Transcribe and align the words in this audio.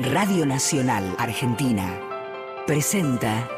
Radio 0.00 0.46
Nacional 0.46 1.16
Argentina 1.18 1.98
presenta 2.68 3.48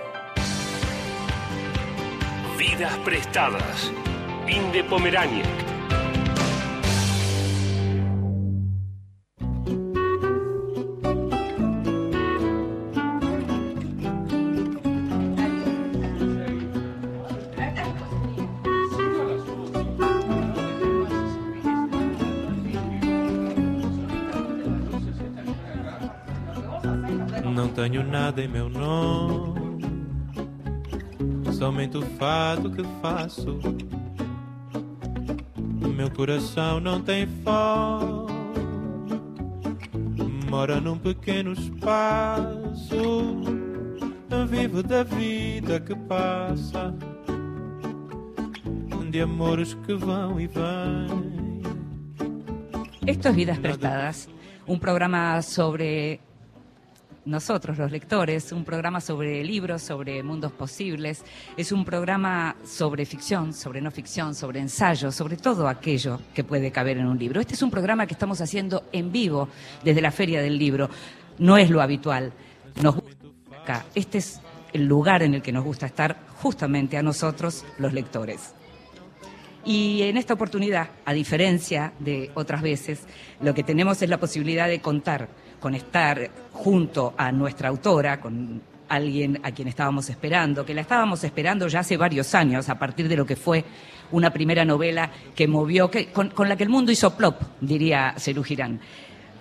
Vidas 2.56 2.96
prestadas. 3.04 3.92
Inde 4.48 4.82
Pomeráñez. 4.84 5.46
tenho 5.46 5.69
nada 28.30 28.44
em 28.44 28.48
meu 28.48 28.68
nome, 28.68 29.82
somente 31.52 31.98
o 31.98 32.02
fato 32.16 32.70
que 32.70 32.84
faço. 33.02 33.58
Meu 35.96 36.08
coração 36.12 36.78
não 36.78 37.02
tem 37.02 37.26
fome, 37.42 38.30
mora 40.48 40.80
num 40.80 40.96
pequeno 40.96 41.54
espaço. 41.54 43.40
Vivo 44.48 44.82
da 44.82 45.02
vida 45.02 45.80
que 45.80 45.94
passa, 45.94 46.94
de 49.10 49.20
amores 49.20 49.74
que 49.74 49.94
vão 49.94 50.40
e 50.40 50.46
vêm. 50.46 51.62
Esto 53.06 53.28
es 53.28 53.34
Vidas 53.34 53.58
Prestadas, 53.58 54.28
un 54.66 54.78
programa 54.78 55.42
sobre 55.42 56.20
nosotros, 57.24 57.78
los 57.78 57.90
lectores, 57.90 58.52
un 58.52 58.64
programa 58.64 59.00
sobre 59.00 59.44
libros, 59.44 59.82
sobre 59.82 60.22
mundos 60.22 60.52
posibles, 60.52 61.24
es 61.56 61.72
un 61.72 61.84
programa 61.84 62.56
sobre 62.64 63.04
ficción, 63.04 63.52
sobre 63.52 63.80
no 63.80 63.90
ficción, 63.90 64.34
sobre 64.34 64.60
ensayo, 64.60 65.12
sobre 65.12 65.36
todo 65.36 65.68
aquello 65.68 66.20
que 66.34 66.44
puede 66.44 66.70
caber 66.70 66.98
en 66.98 67.06
un 67.06 67.18
libro. 67.18 67.40
Este 67.40 67.54
es 67.54 67.62
un 67.62 67.70
programa 67.70 68.06
que 68.06 68.14
estamos 68.14 68.40
haciendo 68.40 68.84
en 68.92 69.12
vivo 69.12 69.48
desde 69.84 70.00
la 70.00 70.10
Feria 70.10 70.40
del 70.40 70.58
Libro. 70.58 70.88
No 71.38 71.56
es 71.58 71.70
lo 71.70 71.82
habitual. 71.82 72.32
Nos 72.82 72.96
gusta 72.96 73.26
acá. 73.62 73.86
Este 73.94 74.18
es 74.18 74.40
el 74.72 74.86
lugar 74.86 75.22
en 75.22 75.34
el 75.34 75.42
que 75.42 75.52
nos 75.52 75.64
gusta 75.64 75.86
estar 75.86 76.16
justamente 76.36 76.96
a 76.96 77.02
nosotros, 77.02 77.64
los 77.78 77.92
lectores. 77.92 78.54
Y 79.64 80.02
en 80.02 80.16
esta 80.16 80.34
oportunidad, 80.34 80.88
a 81.04 81.12
diferencia 81.12 81.92
de 81.98 82.30
otras 82.34 82.62
veces, 82.62 83.02
lo 83.42 83.52
que 83.52 83.62
tenemos 83.62 84.00
es 84.00 84.08
la 84.08 84.18
posibilidad 84.18 84.68
de 84.68 84.80
contar 84.80 85.28
con 85.60 85.74
estar 85.74 86.30
junto 86.52 87.14
a 87.16 87.30
nuestra 87.30 87.68
autora, 87.68 88.20
con 88.20 88.62
alguien 88.88 89.38
a 89.42 89.52
quien 89.52 89.68
estábamos 89.68 90.10
esperando, 90.10 90.66
que 90.66 90.74
la 90.74 90.80
estábamos 90.80 91.22
esperando 91.22 91.68
ya 91.68 91.80
hace 91.80 91.96
varios 91.96 92.34
años, 92.34 92.68
a 92.68 92.78
partir 92.78 93.08
de 93.08 93.16
lo 93.16 93.24
que 93.24 93.36
fue 93.36 93.64
una 94.10 94.30
primera 94.32 94.64
novela 94.64 95.10
que 95.34 95.46
movió, 95.46 95.90
que, 95.90 96.10
con, 96.10 96.32
la 96.48 96.56
que 96.56 96.64
el 96.64 96.70
mundo 96.70 96.90
hizo 96.90 97.16
plop, 97.16 97.40
diría 97.60 98.14
Cerú 98.18 98.42
Girán. 98.42 98.80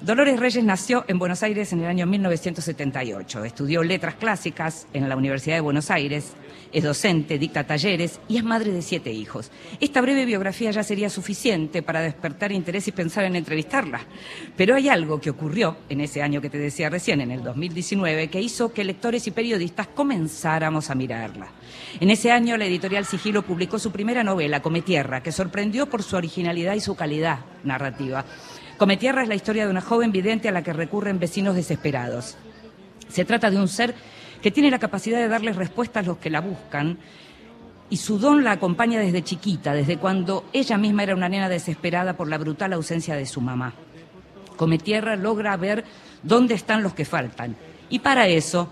Dolores 0.02 0.39
Reyes 0.39 0.64
nació 0.64 1.03
en 1.09 1.19
Buenos 1.19 1.44
Aires 1.44 1.73
en 1.73 1.81
el 1.81 1.88
año 1.88 2.05
1978. 2.05 3.44
Estudió 3.44 3.83
letras 3.83 4.16
clásicas 4.16 4.88
en 4.94 5.09
la 5.09 5.17
Universidad 5.17 5.55
de 5.55 5.61
Buenos 5.61 5.92
Aires, 5.92 6.36
es 6.72 6.83
docente, 6.86 7.38
dicta 7.38 7.66
talleres 7.66 8.22
y 8.30 8.38
es 8.38 8.44
madre 8.45 8.72
de 8.72 8.81
siete 8.81 9.11
hijos. 9.11 9.52
Esta 9.81 10.00
breve 10.00 10.23
biografía 10.23 10.72
ya 10.72 10.83
sería 10.83 11.09
suficiente 11.09 11.81
para 11.81 12.00
despertar 12.00 12.53
interés 12.53 12.88
y 12.88 12.94
pensar 12.94 13.25
en 13.25 13.36
entrevistarla. 13.36 14.00
Pero 14.55 14.75
hay 14.75 14.88
algo 14.88 15.20
que 15.20 15.31
ocurrió 15.31 15.75
en 15.89 16.00
ese 16.00 16.22
año 16.22 16.39
que 16.39 16.50
te 16.50 16.59
decía 16.59 16.89
recién, 16.89 17.20
en 17.20 17.31
el 17.31 17.44
2019, 17.44 18.30
que 18.30 18.39
hizo 18.39 18.72
que 18.72 18.86
lectores 18.86 19.27
y 19.27 19.31
periodistas 19.31 19.88
comenzáramos 19.88 20.89
a 20.89 20.95
mirarla. 20.95 21.48
En 21.99 22.09
ese 22.09 22.32
año 22.32 22.55
la 22.55 22.65
editorial 22.65 23.05
Sigilo 23.05 23.42
publicó 23.42 23.77
su 23.80 23.92
primera 23.92 24.23
novela, 24.23 24.61
Cometierra, 24.61 25.21
que 25.21 25.33
sorprendió 25.33 25.89
por 25.89 26.04
su 26.04 26.15
originalidad 26.15 26.76
y 26.76 26.80
su 26.80 26.95
calidad 26.95 27.39
narrativa. 27.65 28.23
Cometierra 28.79 29.23
es 29.23 29.27
la 29.27 29.35
historia 29.35 29.65
de 29.65 29.71
una 29.71 29.81
joven 29.81 30.13
vidente 30.13 30.47
a 30.47 30.53
la 30.53 30.63
que 30.63 30.71
recurren 30.71 31.19
vecinos 31.19 31.53
desesperados. 31.53 32.37
Se 33.09 33.25
trata 33.25 33.51
de 33.51 33.57
un 33.57 33.67
ser 33.67 33.93
que 34.41 34.51
tiene 34.51 34.71
la 34.71 34.79
capacidad 34.79 35.19
de 35.19 35.27
darles 35.27 35.57
respuesta 35.57 35.99
a 35.99 36.03
los 36.03 36.17
que 36.17 36.29
la 36.29 36.39
buscan 36.39 36.97
y 37.89 37.97
su 37.97 38.19
don 38.19 38.41
la 38.45 38.53
acompaña 38.53 39.01
desde 39.01 39.21
chiquita, 39.21 39.73
desde 39.73 39.97
cuando 39.97 40.45
ella 40.53 40.77
misma 40.77 41.03
era 41.03 41.13
una 41.13 41.27
nena 41.27 41.49
desesperada 41.49 42.15
por 42.15 42.29
la 42.29 42.37
brutal 42.37 42.71
ausencia 42.71 43.17
de 43.17 43.25
su 43.25 43.41
mamá. 43.41 43.73
Cometierra 44.55 45.17
logra 45.17 45.57
ver 45.57 45.83
dónde 46.23 46.53
están 46.53 46.81
los 46.81 46.93
que 46.93 47.03
faltan 47.03 47.57
y 47.89 47.99
para 47.99 48.29
eso 48.29 48.69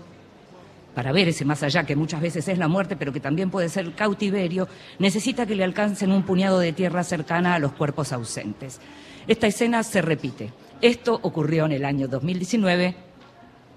para 0.94 1.12
ver 1.12 1.28
ese 1.28 1.44
más 1.44 1.62
allá, 1.62 1.84
que 1.84 1.94
muchas 1.94 2.20
veces 2.20 2.48
es 2.48 2.58
la 2.58 2.66
muerte, 2.66 2.96
pero 2.96 3.12
que 3.12 3.20
también 3.20 3.50
puede 3.50 3.68
ser 3.68 3.92
cautiverio, 3.92 4.66
necesita 4.98 5.46
que 5.46 5.54
le 5.54 5.62
alcancen 5.62 6.10
un 6.10 6.24
puñado 6.24 6.58
de 6.58 6.72
tierra 6.72 7.04
cercana 7.04 7.54
a 7.54 7.60
los 7.60 7.72
cuerpos 7.72 8.12
ausentes. 8.12 8.80
Esta 9.28 9.46
escena 9.46 9.82
se 9.82 10.00
repite. 10.00 10.50
Esto 10.80 11.20
ocurrió 11.20 11.66
en 11.66 11.72
el 11.72 11.84
año 11.84 12.08
2019. 12.08 12.96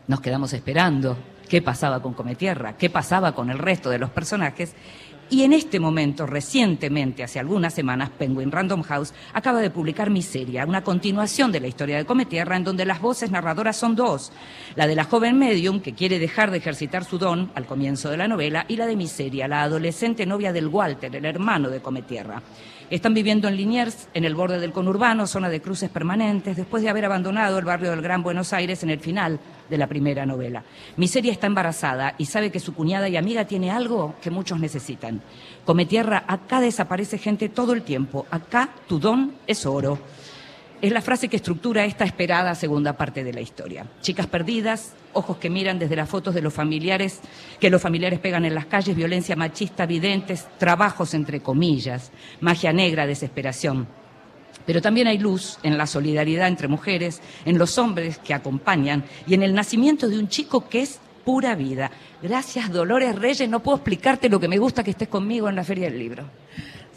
Nos 0.07 0.21
quedamos 0.21 0.53
esperando 0.53 1.17
qué 1.49 1.61
pasaba 1.61 2.01
con 2.01 2.13
Cometierra, 2.13 2.77
qué 2.77 2.89
pasaba 2.89 3.35
con 3.35 3.49
el 3.49 3.57
resto 3.57 3.89
de 3.89 3.99
los 3.99 4.11
personajes. 4.11 4.73
Y 5.29 5.43
en 5.43 5.51
este 5.51 5.81
momento, 5.81 6.25
recientemente, 6.25 7.23
hace 7.23 7.37
algunas 7.37 7.73
semanas, 7.73 8.11
Penguin 8.11 8.49
Random 8.49 8.81
House 8.83 9.13
acaba 9.33 9.59
de 9.59 9.69
publicar 9.69 10.09
Miseria, 10.09 10.65
una 10.65 10.85
continuación 10.85 11.51
de 11.51 11.59
la 11.59 11.67
historia 11.67 11.97
de 11.97 12.05
Cometierra, 12.05 12.55
en 12.55 12.63
donde 12.63 12.85
las 12.85 13.01
voces 13.01 13.29
narradoras 13.29 13.75
son 13.75 13.97
dos. 13.97 14.31
La 14.75 14.87
de 14.87 14.95
la 14.95 15.03
joven 15.03 15.37
medium, 15.37 15.81
que 15.81 15.93
quiere 15.93 16.17
dejar 16.17 16.51
de 16.51 16.59
ejercitar 16.59 17.03
su 17.03 17.17
don 17.17 17.51
al 17.55 17.65
comienzo 17.65 18.09
de 18.09 18.17
la 18.17 18.29
novela, 18.29 18.63
y 18.69 18.77
la 18.77 18.85
de 18.85 18.95
Miseria, 18.95 19.49
la 19.49 19.63
adolescente 19.63 20.25
novia 20.25 20.53
del 20.53 20.67
Walter, 20.67 21.13
el 21.13 21.25
hermano 21.25 21.69
de 21.69 21.81
Cometierra. 21.81 22.41
Están 22.91 23.13
viviendo 23.13 23.47
en 23.47 23.55
Liniers, 23.55 24.09
en 24.13 24.25
el 24.25 24.35
borde 24.35 24.59
del 24.59 24.73
conurbano, 24.73 25.25
zona 25.25 25.47
de 25.47 25.61
cruces 25.61 25.89
permanentes, 25.89 26.57
después 26.57 26.83
de 26.83 26.89
haber 26.89 27.05
abandonado 27.05 27.57
el 27.57 27.63
barrio 27.63 27.91
del 27.91 28.01
Gran 28.01 28.21
Buenos 28.21 28.51
Aires 28.51 28.83
en 28.83 28.89
el 28.89 28.99
final 28.99 29.39
de 29.69 29.77
la 29.77 29.87
primera 29.87 30.25
novela. 30.25 30.65
Miseria 30.97 31.31
está 31.31 31.47
embarazada 31.47 32.15
y 32.17 32.25
sabe 32.25 32.51
que 32.51 32.59
su 32.59 32.73
cuñada 32.73 33.07
y 33.07 33.15
amiga 33.15 33.45
tiene 33.45 33.71
algo 33.71 34.15
que 34.21 34.29
muchos 34.29 34.59
necesitan. 34.59 35.21
Come 35.63 35.85
tierra, 35.85 36.25
acá 36.27 36.59
desaparece 36.59 37.17
gente 37.17 37.47
todo 37.47 37.71
el 37.71 37.83
tiempo. 37.83 38.25
Acá 38.29 38.67
tu 38.89 38.99
don 38.99 39.35
es 39.47 39.65
oro 39.65 39.97
es 40.81 40.91
la 40.91 41.01
frase 41.01 41.27
que 41.27 41.35
estructura 41.35 41.85
esta 41.85 42.05
esperada 42.05 42.55
segunda 42.55 42.93
parte 42.93 43.23
de 43.23 43.33
la 43.33 43.41
historia. 43.41 43.85
Chicas 44.01 44.25
perdidas, 44.25 44.93
ojos 45.13 45.37
que 45.37 45.49
miran 45.49 45.77
desde 45.77 45.95
las 45.95 46.09
fotos 46.09 46.33
de 46.33 46.41
los 46.41 46.53
familiares, 46.53 47.19
que 47.59 47.69
los 47.69 47.81
familiares 47.81 48.19
pegan 48.19 48.45
en 48.45 48.55
las 48.55 48.65
calles, 48.65 48.95
violencia 48.95 49.35
machista, 49.35 49.85
videntes, 49.85 50.47
trabajos 50.57 51.13
entre 51.13 51.41
comillas, 51.41 52.11
magia 52.39 52.73
negra, 52.73 53.05
desesperación. 53.05 53.87
Pero 54.65 54.81
también 54.81 55.07
hay 55.07 55.19
luz 55.19 55.59
en 55.63 55.77
la 55.77 55.85
solidaridad 55.85 56.47
entre 56.47 56.67
mujeres, 56.67 57.21
en 57.45 57.59
los 57.59 57.77
hombres 57.77 58.17
que 58.17 58.33
acompañan 58.33 59.03
y 59.27 59.35
en 59.35 59.43
el 59.43 59.53
nacimiento 59.53 60.07
de 60.07 60.17
un 60.17 60.29
chico 60.29 60.67
que 60.67 60.81
es 60.81 60.99
pura 61.23 61.55
vida. 61.55 61.91
Gracias, 62.23 62.71
Dolores 62.71 63.15
Reyes. 63.15 63.47
No 63.49 63.61
puedo 63.61 63.77
explicarte 63.77 64.29
lo 64.29 64.39
que 64.39 64.47
me 64.47 64.57
gusta 64.57 64.83
que 64.83 64.91
estés 64.91 65.07
conmigo 65.07 65.47
en 65.47 65.55
la 65.55 65.63
Feria 65.63 65.89
del 65.89 65.99
Libro. 65.99 66.25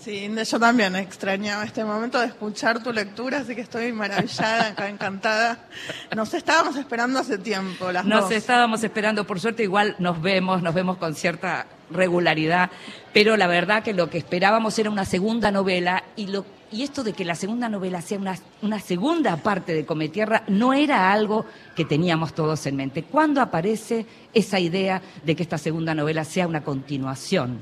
Sí, 0.04 0.30
yo 0.50 0.60
también 0.60 0.94
extrañaba 0.96 1.64
este 1.64 1.82
momento 1.82 2.20
de 2.20 2.26
escuchar 2.26 2.82
tu 2.82 2.92
lectura, 2.92 3.38
así 3.38 3.54
que 3.54 3.62
estoy 3.62 3.90
maravillada, 3.90 4.74
encantada. 4.86 5.66
Nos 6.14 6.34
estábamos 6.34 6.76
esperando 6.76 7.20
hace 7.20 7.38
tiempo, 7.38 7.90
las 7.90 8.04
Nos 8.04 8.30
estábamos 8.30 8.84
esperando, 8.84 9.26
por 9.26 9.40
suerte 9.40 9.62
igual 9.62 9.96
nos 9.98 10.20
vemos, 10.20 10.60
nos 10.60 10.74
vemos 10.74 10.98
con 10.98 11.14
cierta 11.14 11.66
regularidad, 11.90 12.70
pero 13.14 13.38
la 13.38 13.46
verdad 13.46 13.82
que 13.82 13.94
lo 13.94 14.10
que 14.10 14.18
esperábamos 14.18 14.78
era 14.78 14.90
una 14.90 15.06
segunda 15.06 15.50
novela 15.50 16.04
y 16.16 16.26
lo 16.26 16.44
y 16.70 16.82
esto 16.82 17.04
de 17.04 17.12
que 17.12 17.24
la 17.24 17.36
segunda 17.36 17.68
novela 17.68 18.02
sea 18.02 18.18
una, 18.18 18.36
una 18.60 18.80
segunda 18.80 19.36
parte 19.36 19.72
de 19.72 19.86
Cometierra 19.86 20.42
no 20.48 20.74
era 20.74 21.12
algo 21.12 21.46
que 21.76 21.84
teníamos 21.84 22.34
todos 22.34 22.66
en 22.66 22.74
mente. 22.74 23.04
¿Cuándo 23.04 23.40
aparece 23.40 24.06
esa 24.32 24.58
idea 24.58 25.00
de 25.24 25.36
que 25.36 25.44
esta 25.44 25.56
segunda 25.56 25.94
novela 25.94 26.24
sea 26.24 26.48
una 26.48 26.64
continuación 26.64 27.60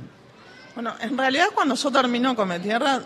bueno, 0.74 0.94
en 1.00 1.16
realidad 1.18 1.46
cuando 1.54 1.74
yo 1.74 1.90
termino 1.90 2.34
Tierra, 2.62 3.00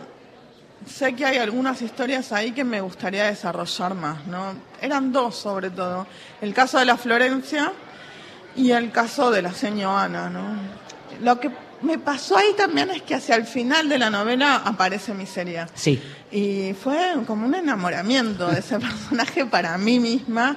sé 0.87 1.15
que 1.15 1.25
hay 1.25 1.39
algunas 1.39 1.83
historias 1.83 2.33
ahí 2.33 2.53
que 2.53 2.65
me 2.65 2.81
gustaría 2.81 3.25
desarrollar 3.25 3.95
más, 3.95 4.27
¿no? 4.27 4.55
Eran 4.81 5.13
dos 5.13 5.37
sobre 5.37 5.71
todo. 5.71 6.07
El 6.41 6.55
caso 6.55 6.79
de 6.79 6.85
la 6.85 6.97
Florencia 6.97 7.73
y 8.55 8.71
el 8.71 8.93
caso 8.93 9.31
de 9.31 9.43
la 9.43 9.53
señora 9.53 10.05
Ana, 10.05 10.31
¿no? 10.31 10.57
Lo 11.23 11.41
que 11.41 11.51
me 11.83 11.99
pasó 11.99 12.37
ahí 12.37 12.55
también 12.57 12.91
es 12.91 13.03
que 13.03 13.15
hacia 13.15 13.35
el 13.35 13.47
final 13.47 13.89
de 13.89 13.99
la 13.99 14.11
novela 14.11 14.63
aparece 14.65 15.13
Miseria. 15.15 15.69
Sí. 15.75 16.01
Y 16.31 16.75
fue 16.75 17.15
como 17.27 17.47
un 17.47 17.55
enamoramiento 17.55 18.49
de 18.49 18.61
ese 18.61 18.79
personaje 18.81 19.45
para 19.47 19.77
mí 19.77 19.99
misma. 19.99 20.57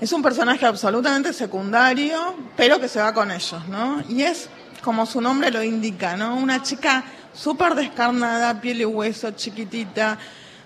Es 0.00 0.12
un 0.12 0.22
personaje 0.22 0.64
absolutamente 0.64 1.32
secundario, 1.32 2.34
pero 2.56 2.80
que 2.80 2.88
se 2.88 3.00
va 3.00 3.12
con 3.12 3.30
ellos, 3.30 3.68
¿no? 3.68 4.02
Y 4.08 4.22
es 4.22 4.48
como 4.80 5.06
su 5.06 5.20
nombre 5.20 5.50
lo 5.50 5.62
indica, 5.62 6.16
¿no? 6.16 6.36
Una 6.36 6.62
chica 6.62 7.04
súper 7.32 7.74
descarnada, 7.74 8.60
piel 8.60 8.80
y 8.80 8.84
hueso, 8.84 9.30
chiquitita, 9.32 10.18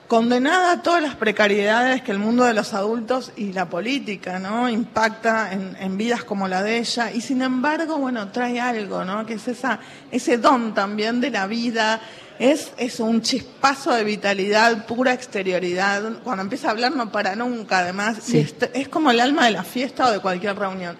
condenada 0.08 0.72
a 0.72 0.82
todas 0.82 1.02
las 1.02 1.14
precariedades 1.14 2.02
que 2.02 2.12
el 2.12 2.18
mundo 2.18 2.44
de 2.44 2.54
los 2.54 2.74
adultos 2.74 3.32
y 3.36 3.52
la 3.52 3.68
política, 3.68 4.38
¿no? 4.38 4.68
Impacta 4.68 5.52
en, 5.52 5.76
en, 5.80 5.96
vidas 5.96 6.24
como 6.24 6.46
la 6.46 6.62
de 6.62 6.78
ella 6.78 7.10
y 7.10 7.20
sin 7.20 7.42
embargo, 7.42 7.98
bueno, 7.98 8.28
trae 8.30 8.60
algo, 8.60 9.04
¿no? 9.04 9.24
Que 9.24 9.34
es 9.34 9.48
esa, 9.48 9.80
ese 10.10 10.38
don 10.38 10.74
también 10.74 11.20
de 11.20 11.30
la 11.30 11.46
vida, 11.46 12.00
es, 12.38 12.72
es 12.76 13.00
un 13.00 13.22
chispazo 13.22 13.92
de 13.92 14.04
vitalidad, 14.04 14.86
pura 14.86 15.12
exterioridad. 15.12 16.02
Cuando 16.22 16.42
empieza 16.42 16.68
a 16.68 16.70
hablar 16.72 16.94
no 16.94 17.10
para 17.10 17.36
nunca, 17.36 17.78
además, 17.78 18.18
Sí. 18.22 18.38
y 18.38 18.40
es, 18.40 18.54
es 18.74 18.88
como 18.88 19.10
el 19.10 19.20
alma 19.20 19.46
de 19.46 19.52
la 19.52 19.64
fiesta 19.64 20.06
o 20.06 20.10
de 20.10 20.20
cualquier 20.20 20.56
reunión. 20.56 20.96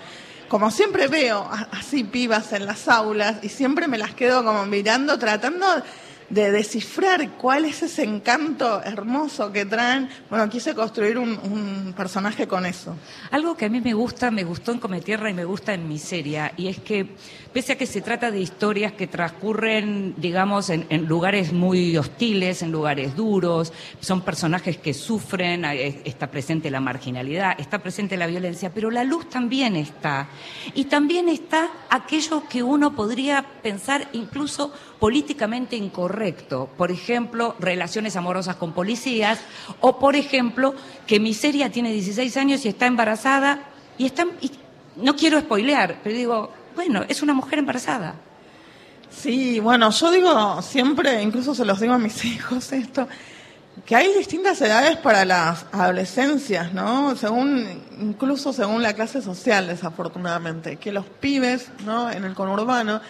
Como 0.55 0.71
siempre 0.71 1.09
veo 1.09 1.51
así 1.73 2.05
pibas 2.05 2.53
en 2.53 2.65
las 2.65 2.87
aulas 2.87 3.39
y 3.43 3.49
siempre 3.49 3.89
me 3.89 3.99
las 3.99 4.15
quedo 4.15 4.45
como 4.45 4.65
mirando, 4.67 5.19
tratando 5.19 5.67
de 6.31 6.51
descifrar 6.51 7.31
cuál 7.33 7.65
es 7.65 7.83
ese 7.83 8.03
encanto 8.05 8.83
hermoso 8.83 9.53
que 9.53 9.65
traen. 9.65 10.09
Bueno, 10.31 10.49
quise 10.49 10.75
construir 10.75 11.19
un, 11.19 11.95
personaje 11.97 12.49
con 12.49 12.67
eso. 12.67 12.97
Algo 13.31 13.57
que 13.57 13.67
a 13.67 13.69
mí 13.69 13.81
me 13.81 13.95
gusta, 13.95 14.31
me 14.31 14.45
gustó 14.45 14.73
en 14.73 14.79
Cometierra 14.79 15.31
y 15.31 15.35
me 15.35 15.45
gusta 15.45 15.75
en 15.75 15.89
Miseria, 15.89 16.53
y 16.57 16.69
es 16.69 16.81
que 16.81 17.15
pese 17.53 17.73
a 17.73 17.79
que 17.79 17.87
se 17.87 18.01
trata 18.01 18.31
de 18.31 18.41
historias 18.41 18.93
que 18.93 19.07
transcurren, 19.07 20.15
digamos, 20.17 20.71
en, 20.71 20.87
lugares 21.07 21.53
muy 21.53 21.97
hostiles, 21.97 22.63
en 22.63 22.73
lugares 22.73 23.15
duros, 23.15 23.73
son 24.01 24.23
personajes 24.23 24.77
que 24.79 24.93
sufren, 24.93 25.65
está 25.65 26.31
presente 26.31 26.71
la 26.71 26.81
marginalidad, 26.81 27.55
está 27.59 27.79
presente 27.79 28.17
la 28.17 28.27
violencia, 28.27 28.73
pero 28.75 28.91
la 28.91 29.05
luz 29.05 29.29
también 29.29 29.77
está. 29.77 30.29
Y 30.75 30.87
también 30.87 31.29
está 31.29 31.71
aquello 31.91 32.43
que 32.49 32.63
uno 32.63 32.95
podría 32.97 33.45
pensar 33.63 34.09
incluso 34.13 34.73
políticamente 35.05 35.77
incorrecto. 35.77 36.71
Por 36.79 36.91
ejemplo, 36.91 37.57
relaciones 37.59 38.17
amorosas 38.17 38.57
con 38.57 38.73
policías, 38.73 39.39
o 39.83 39.99
por 39.99 40.17
ejemplo, 40.17 40.75
que 41.07 41.21
Miseria 41.21 41.71
tiene 41.71 41.93
16 41.93 42.35
años 42.39 42.65
y 42.65 42.69
está 42.69 42.87
embarazada, 42.87 43.67
y 43.99 44.07
está, 44.07 44.25
y 44.41 44.51
no 44.97 45.15
quiero 45.15 45.39
spoilear, 45.39 46.01
pero 46.03 46.17
digo, 46.17 46.53
bueno, 46.75 47.05
es 47.07 47.21
una 47.21 47.35
mujer 47.35 47.59
embarazada. 47.59 48.15
Sí, 49.11 49.61
bueno, 49.61 49.91
yo 49.91 50.11
digo 50.11 50.63
siempre, 50.63 51.21
incluso 51.23 51.55
se 51.55 51.67
los 51.67 51.81
digo 51.81 51.93
a 51.93 51.99
mis 51.99 52.25
hijos 52.25 52.73
esto, 52.73 53.07
que 53.85 53.97
hay 53.97 54.11
distintas 54.17 54.59
edades 54.63 54.97
para 54.97 55.27
las 55.27 55.67
adolescencias, 55.73 56.73
¿no? 56.73 57.15
Según, 57.15 57.67
incluso 58.01 58.55
según 58.55 58.83
la 58.83 58.95
clase 58.95 59.21
social, 59.21 59.67
desafortunadamente, 59.67 60.77
que 60.77 60.93
los 60.93 61.05
pibes, 61.05 61.69
¿no? 61.85 62.11
En 62.11 62.25
el 62.25 62.33
conurbano 62.33 63.03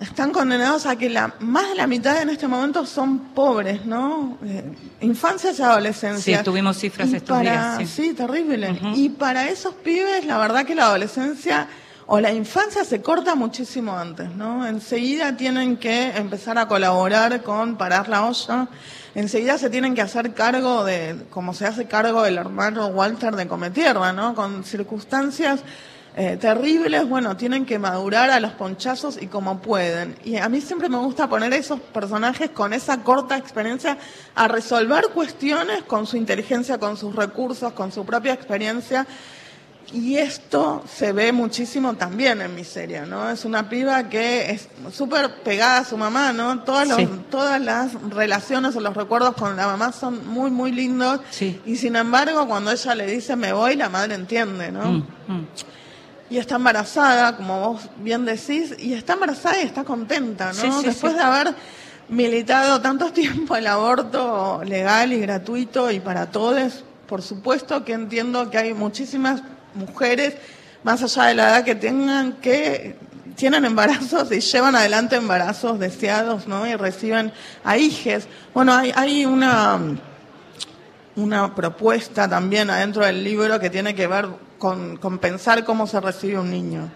están 0.00 0.30
condenados 0.32 0.86
a 0.86 0.96
que 0.96 1.08
la 1.08 1.34
más 1.40 1.70
de 1.70 1.74
la 1.74 1.86
mitad 1.86 2.20
en 2.20 2.30
este 2.30 2.46
momento 2.46 2.84
son 2.84 3.18
pobres, 3.34 3.86
¿no? 3.86 4.38
Eh, 4.44 4.64
infancias 5.00 5.58
y 5.58 5.62
adolescencias. 5.62 6.38
Sí, 6.38 6.44
tuvimos 6.44 6.78
cifras 6.78 7.12
estos 7.12 7.40
días, 7.40 7.78
sí. 7.78 7.86
Sí, 7.86 8.12
terrible. 8.14 8.78
Y 8.94 9.08
para 9.10 9.48
esos 9.48 9.74
pibes, 9.74 10.26
la 10.26 10.38
verdad 10.38 10.64
que 10.64 10.74
la 10.74 10.86
adolescencia 10.86 11.68
o 12.06 12.20
la 12.20 12.32
infancia 12.32 12.84
se 12.84 13.02
corta 13.02 13.34
muchísimo 13.34 13.96
antes, 13.96 14.30
¿no? 14.30 14.66
Enseguida 14.66 15.36
tienen 15.36 15.76
que 15.76 16.10
empezar 16.10 16.56
a 16.58 16.68
colaborar 16.68 17.42
con 17.42 17.76
parar 17.76 18.08
la 18.08 18.26
olla. 18.26 18.68
Enseguida 19.14 19.56
se 19.58 19.70
tienen 19.70 19.94
que 19.94 20.02
hacer 20.02 20.34
cargo 20.34 20.84
de, 20.84 21.16
como 21.30 21.54
se 21.54 21.66
hace 21.66 21.86
cargo 21.86 22.24
el 22.26 22.36
hermano 22.36 22.88
Walter 22.88 23.34
de 23.34 23.48
Cometierra, 23.48 24.12
¿no? 24.12 24.34
Con 24.34 24.62
circunstancias 24.62 25.60
eh, 26.18 26.38
terribles, 26.40 27.06
bueno, 27.08 27.36
tienen 27.36 27.66
que 27.66 27.78
madurar 27.78 28.30
a 28.30 28.40
los 28.40 28.52
ponchazos 28.52 29.20
y 29.20 29.26
como 29.26 29.58
pueden. 29.60 30.16
Y 30.24 30.36
a 30.36 30.48
mí 30.48 30.62
siempre 30.62 30.88
me 30.88 30.96
gusta 30.96 31.28
poner 31.28 31.52
a 31.52 31.56
esos 31.56 31.78
personajes 31.78 32.50
con 32.50 32.72
esa 32.72 33.02
corta 33.02 33.36
experiencia 33.36 33.98
a 34.34 34.48
resolver 34.48 35.08
cuestiones 35.12 35.82
con 35.82 36.06
su 36.06 36.16
inteligencia, 36.16 36.78
con 36.78 36.96
sus 36.96 37.14
recursos, 37.14 37.72
con 37.74 37.92
su 37.92 38.06
propia 38.06 38.32
experiencia. 38.32 39.06
Y 39.92 40.16
esto 40.16 40.82
se 40.92 41.12
ve 41.12 41.30
muchísimo 41.32 41.94
también 41.94 42.40
en 42.42 42.54
Miseria, 42.56 43.06
¿no? 43.06 43.30
Es 43.30 43.44
una 43.44 43.68
piba 43.68 44.08
que 44.08 44.50
es 44.50 44.68
súper 44.90 45.42
pegada 45.44 45.78
a 45.78 45.84
su 45.84 45.96
mamá, 45.96 46.32
¿no? 46.32 46.60
Todas, 46.64 46.88
los- 46.88 46.96
Sí. 46.96 47.08
todas 47.30 47.60
las 47.60 47.92
relaciones 48.10 48.74
o 48.74 48.80
los 48.80 48.96
recuerdos 48.96 49.34
con 49.36 49.54
la 49.54 49.66
mamá 49.68 49.92
son 49.92 50.26
muy, 50.26 50.50
muy 50.50 50.72
lindos. 50.72 51.20
Sí. 51.30 51.60
Y 51.66 51.76
sin 51.76 51.94
embargo, 51.94 52.48
cuando 52.48 52.72
ella 52.72 52.94
le 52.96 53.06
dice 53.06 53.36
me 53.36 53.52
voy, 53.52 53.76
la 53.76 53.88
madre 53.88 54.14
entiende, 54.16 54.72
¿no? 54.72 54.82
Mm, 54.90 55.06
mm. 55.28 55.46
Y 56.28 56.38
está 56.38 56.56
embarazada, 56.56 57.36
como 57.36 57.72
vos 57.72 57.88
bien 57.98 58.24
decís, 58.24 58.74
y 58.78 58.94
está 58.94 59.14
embarazada 59.14 59.60
y 59.60 59.66
está 59.66 59.84
contenta, 59.84 60.46
¿no? 60.46 60.54
Sí, 60.54 60.68
sí, 60.80 60.86
Después 60.86 61.12
sí. 61.12 61.18
de 61.18 61.24
haber 61.24 61.54
militado 62.08 62.80
tanto 62.80 63.12
tiempo 63.12 63.56
el 63.56 63.66
aborto 63.66 64.62
legal 64.64 65.12
y 65.12 65.20
gratuito 65.20 65.90
y 65.90 66.00
para 66.00 66.26
todos, 66.30 66.84
por 67.06 67.22
supuesto 67.22 67.84
que 67.84 67.92
entiendo 67.92 68.50
que 68.50 68.58
hay 68.58 68.74
muchísimas 68.74 69.42
mujeres, 69.74 70.34
más 70.82 71.02
allá 71.02 71.26
de 71.26 71.34
la 71.34 71.48
edad 71.48 71.64
que 71.64 71.74
tengan, 71.74 72.32
que 72.34 72.96
tienen 73.36 73.64
embarazos 73.64 74.32
y 74.32 74.40
llevan 74.40 74.74
adelante 74.74 75.16
embarazos 75.16 75.78
deseados, 75.78 76.48
¿no? 76.48 76.66
Y 76.66 76.74
reciben 76.74 77.32
a 77.64 77.76
hijes. 77.76 78.26
Bueno, 78.54 78.72
hay, 78.74 78.92
hay 78.96 79.26
una 79.26 79.78
una 81.16 81.54
propuesta 81.54 82.28
también 82.28 82.70
adentro 82.70 83.04
del 83.04 83.24
libro 83.24 83.58
que 83.58 83.70
tiene 83.70 83.94
que 83.94 84.06
ver 84.06 84.28
con, 84.58 85.18
pensar 85.18 85.64
cómo 85.64 85.86
se 85.86 86.00
recibe 86.00 86.38
un 86.38 86.50
niño. 86.50 86.90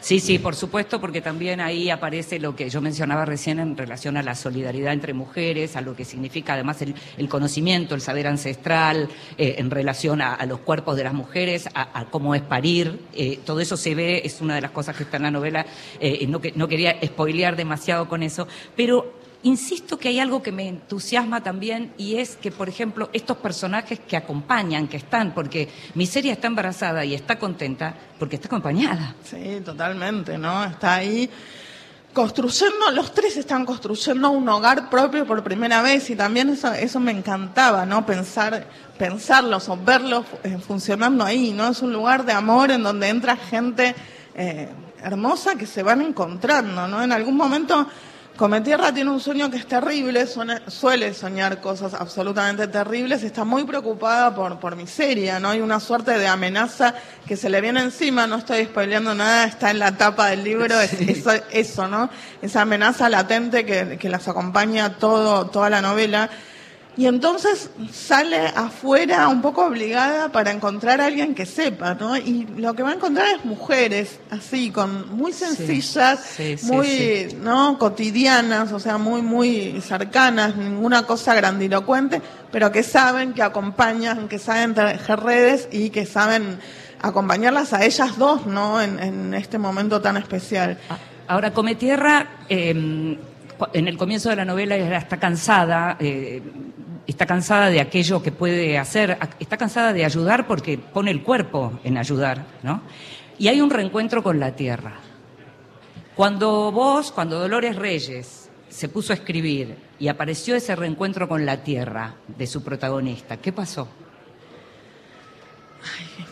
Sí, 0.00 0.20
sí, 0.20 0.38
por 0.38 0.54
supuesto, 0.54 1.00
porque 1.00 1.20
también 1.20 1.60
ahí 1.60 1.90
aparece 1.90 2.38
lo 2.38 2.54
que 2.54 2.70
yo 2.70 2.80
mencionaba 2.80 3.24
recién 3.24 3.58
en 3.58 3.76
relación 3.76 4.16
a 4.16 4.22
la 4.22 4.36
solidaridad 4.36 4.92
entre 4.92 5.14
mujeres, 5.14 5.74
a 5.74 5.80
lo 5.80 5.96
que 5.96 6.04
significa 6.04 6.54
además 6.54 6.80
el, 6.80 7.28
conocimiento, 7.28 7.96
el 7.96 8.00
saber 8.00 8.28
ancestral, 8.28 9.08
eh, 9.36 9.56
en 9.58 9.68
relación 9.68 10.22
a, 10.22 10.46
los 10.46 10.60
cuerpos 10.60 10.96
de 10.96 11.02
las 11.02 11.12
mujeres, 11.12 11.68
a, 11.74 11.98
a 11.98 12.04
cómo 12.04 12.36
es 12.36 12.42
parir. 12.42 13.00
eh, 13.14 13.40
todo 13.44 13.58
eso 13.58 13.76
se 13.76 13.96
ve, 13.96 14.22
es 14.24 14.40
una 14.40 14.54
de 14.54 14.60
las 14.60 14.70
cosas 14.70 14.96
que 14.96 15.02
está 15.02 15.16
en 15.16 15.24
la 15.24 15.30
novela. 15.32 15.66
eh, 15.98 16.24
no, 16.28 16.40
que, 16.40 16.52
no 16.52 16.68
quería 16.68 16.96
spoilear 17.04 17.56
demasiado 17.56 18.08
con 18.08 18.22
eso, 18.22 18.46
pero 18.76 19.25
Insisto 19.46 19.96
que 19.96 20.08
hay 20.08 20.18
algo 20.18 20.42
que 20.42 20.50
me 20.50 20.66
entusiasma 20.66 21.40
también 21.40 21.92
y 21.96 22.16
es 22.16 22.34
que, 22.34 22.50
por 22.50 22.68
ejemplo, 22.68 23.10
estos 23.12 23.36
personajes 23.36 24.00
que 24.00 24.16
acompañan, 24.16 24.88
que 24.88 24.96
están, 24.96 25.34
porque 25.34 25.68
Miseria 25.94 26.32
está 26.32 26.48
embarazada 26.48 27.04
y 27.04 27.14
está 27.14 27.38
contenta 27.38 27.94
porque 28.18 28.34
está 28.34 28.48
acompañada. 28.48 29.14
Sí, 29.22 29.60
totalmente, 29.64 30.36
¿no? 30.36 30.64
Está 30.64 30.94
ahí 30.94 31.30
construyendo, 32.12 32.90
los 32.92 33.14
tres 33.14 33.36
están 33.36 33.64
construyendo 33.64 34.30
un 34.30 34.48
hogar 34.48 34.90
propio 34.90 35.24
por 35.24 35.44
primera 35.44 35.80
vez 35.80 36.10
y 36.10 36.16
también 36.16 36.48
eso, 36.48 36.72
eso 36.72 36.98
me 36.98 37.12
encantaba, 37.12 37.86
¿no? 37.86 38.04
Pensar, 38.04 38.66
pensarlos 38.98 39.68
o 39.68 39.76
verlos 39.76 40.26
eh, 40.42 40.58
funcionando 40.58 41.22
ahí, 41.22 41.52
¿no? 41.52 41.68
Es 41.68 41.82
un 41.82 41.92
lugar 41.92 42.24
de 42.24 42.32
amor 42.32 42.72
en 42.72 42.82
donde 42.82 43.10
entra 43.10 43.36
gente 43.36 43.94
eh, 44.34 44.68
hermosa 45.04 45.54
que 45.54 45.66
se 45.66 45.84
van 45.84 46.02
encontrando, 46.02 46.88
¿no? 46.88 47.00
En 47.00 47.12
algún 47.12 47.36
momento 47.36 47.86
Cometierra 48.36 48.92
tiene 48.92 49.10
un 49.10 49.20
sueño 49.20 49.50
que 49.50 49.56
es 49.56 49.66
terrible, 49.66 50.26
suele 50.26 51.14
soñar 51.14 51.62
cosas 51.62 51.94
absolutamente 51.94 52.68
terribles, 52.68 53.22
está 53.22 53.44
muy 53.44 53.64
preocupada 53.64 54.34
por, 54.34 54.60
por 54.60 54.76
miseria, 54.76 55.40
¿no? 55.40 55.48
Hay 55.48 55.62
una 55.62 55.80
suerte 55.80 56.18
de 56.18 56.26
amenaza 56.26 56.94
que 57.26 57.34
se 57.34 57.48
le 57.48 57.62
viene 57.62 57.80
encima, 57.80 58.26
no 58.26 58.36
estoy 58.36 58.66
spoileando 58.66 59.14
nada, 59.14 59.44
está 59.44 59.70
en 59.70 59.78
la 59.78 59.96
tapa 59.96 60.28
del 60.28 60.44
libro, 60.44 60.78
es 60.78 60.92
eso, 61.00 61.30
eso, 61.50 61.88
¿no? 61.88 62.10
Esa 62.42 62.60
amenaza 62.60 63.08
latente 63.08 63.64
que, 63.64 63.96
que 63.96 64.08
las 64.10 64.28
acompaña 64.28 64.98
todo, 64.98 65.46
toda 65.46 65.70
la 65.70 65.80
novela. 65.80 66.28
Y 66.98 67.06
entonces 67.06 67.68
sale 67.92 68.46
afuera 68.48 69.28
un 69.28 69.42
poco 69.42 69.66
obligada 69.66 70.30
para 70.32 70.50
encontrar 70.50 71.00
a 71.02 71.06
alguien 71.06 71.34
que 71.34 71.44
sepa, 71.44 71.94
¿no? 71.94 72.16
Y 72.16 72.46
lo 72.56 72.72
que 72.72 72.82
va 72.82 72.90
a 72.90 72.94
encontrar 72.94 73.26
es 73.36 73.44
mujeres, 73.44 74.18
así, 74.30 74.70
con 74.70 75.14
muy 75.14 75.32
sencillas, 75.34 76.20
sí, 76.36 76.56
sí, 76.56 76.66
muy, 76.72 76.86
sí. 76.86 77.36
¿no? 77.42 77.78
Cotidianas, 77.78 78.72
o 78.72 78.80
sea, 78.80 78.96
muy, 78.96 79.20
muy 79.20 79.78
cercanas, 79.82 80.56
ninguna 80.56 81.02
cosa 81.02 81.34
grandilocuente, 81.34 82.22
pero 82.50 82.72
que 82.72 82.82
saben, 82.82 83.34
que 83.34 83.42
acompañan, 83.42 84.26
que 84.28 84.38
saben 84.38 84.72
tejer 84.74 85.20
redes 85.20 85.68
y 85.70 85.90
que 85.90 86.06
saben 86.06 86.58
acompañarlas 87.02 87.74
a 87.74 87.84
ellas 87.84 88.16
dos, 88.16 88.46
¿no? 88.46 88.80
En, 88.80 88.98
en 89.00 89.34
este 89.34 89.58
momento 89.58 90.00
tan 90.00 90.16
especial. 90.16 90.78
Ah, 90.88 90.96
Ahora, 91.28 91.52
Cometierra, 91.52 92.26
eh, 92.48 92.72
cu- 92.72 93.35
en 93.72 93.88
el 93.88 93.96
comienzo 93.96 94.30
de 94.30 94.36
la 94.36 94.44
novela 94.44 94.76
ella 94.76 94.98
está 94.98 95.18
cansada, 95.18 95.96
eh, 96.00 96.42
está 97.06 97.26
cansada 97.26 97.68
de 97.70 97.80
aquello 97.80 98.22
que 98.22 98.32
puede 98.32 98.78
hacer, 98.78 99.18
ac- 99.18 99.36
está 99.38 99.56
cansada 99.56 99.92
de 99.92 100.04
ayudar 100.04 100.46
porque 100.46 100.78
pone 100.78 101.10
el 101.10 101.22
cuerpo 101.22 101.78
en 101.84 101.96
ayudar, 101.98 102.44
¿no? 102.62 102.82
Y 103.38 103.48
hay 103.48 103.60
un 103.60 103.70
reencuentro 103.70 104.22
con 104.22 104.40
la 104.40 104.52
tierra. 104.56 104.94
Cuando 106.14 106.72
vos, 106.72 107.12
cuando 107.12 107.38
Dolores 107.38 107.76
Reyes 107.76 108.50
se 108.68 108.88
puso 108.88 109.12
a 109.12 109.16
escribir 109.16 109.76
y 109.98 110.08
apareció 110.08 110.56
ese 110.56 110.74
reencuentro 110.74 111.28
con 111.28 111.44
la 111.44 111.62
tierra 111.62 112.14
de 112.26 112.46
su 112.46 112.62
protagonista, 112.64 113.36
¿qué 113.36 113.52
pasó? 113.52 113.88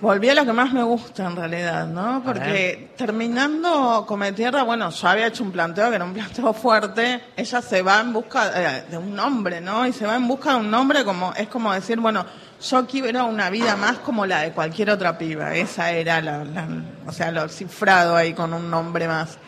Volví 0.01 0.29
a 0.29 0.35
lo 0.35 0.45
que 0.45 0.53
más 0.53 0.73
me 0.73 0.83
gusta 0.83 1.25
en 1.25 1.37
realidad, 1.37 1.87
¿no? 1.87 2.23
Porque 2.25 2.91
terminando 2.97 4.05
Come 4.07 4.33
Tierra, 4.33 4.63
bueno, 4.63 4.91
yo 4.91 5.09
había 5.09 5.29
hecho 5.29 5.45
un 5.45 5.53
planteo 5.53 5.89
que 5.89 5.97
era 5.97 6.05
un 6.05 6.13
planteo 6.13 6.53
fuerte. 6.53 7.23
Ella 7.37 7.63
se 7.63 7.83
va 7.83 8.01
en 8.01 8.13
busca 8.13 8.51
eh, 8.55 8.85
de 8.91 8.99
un 8.99 9.15
nombre, 9.15 9.61
¿no? 9.61 9.87
Y 9.87 9.93
se 9.93 10.07
va 10.07 10.17
en 10.17 10.29
busca 10.29 10.51
de 10.55 10.61
un 10.61 10.71
nombre 10.71 11.05
como, 11.05 11.33
es 11.35 11.49
como 11.49 11.73
decir, 11.73 12.01
bueno, 12.01 12.27
yo 12.61 12.87
quiero 12.87 13.27
una 13.27 13.51
vida 13.51 13.77
más 13.77 13.99
como 13.99 14.27
la 14.27 14.41
de 14.41 14.53
cualquier 14.53 14.91
otra 14.91 15.17
piba. 15.17 15.55
Esa 15.55 15.91
era 15.93 16.21
la, 16.21 16.45
la 16.45 16.67
o 17.07 17.13
sea, 17.13 17.31
lo 17.31 17.49
cifrado 17.49 18.17
ahí 18.17 18.35
con 18.35 18.53
un 18.53 18.71
nombre 18.71 19.09
más. 19.09 19.39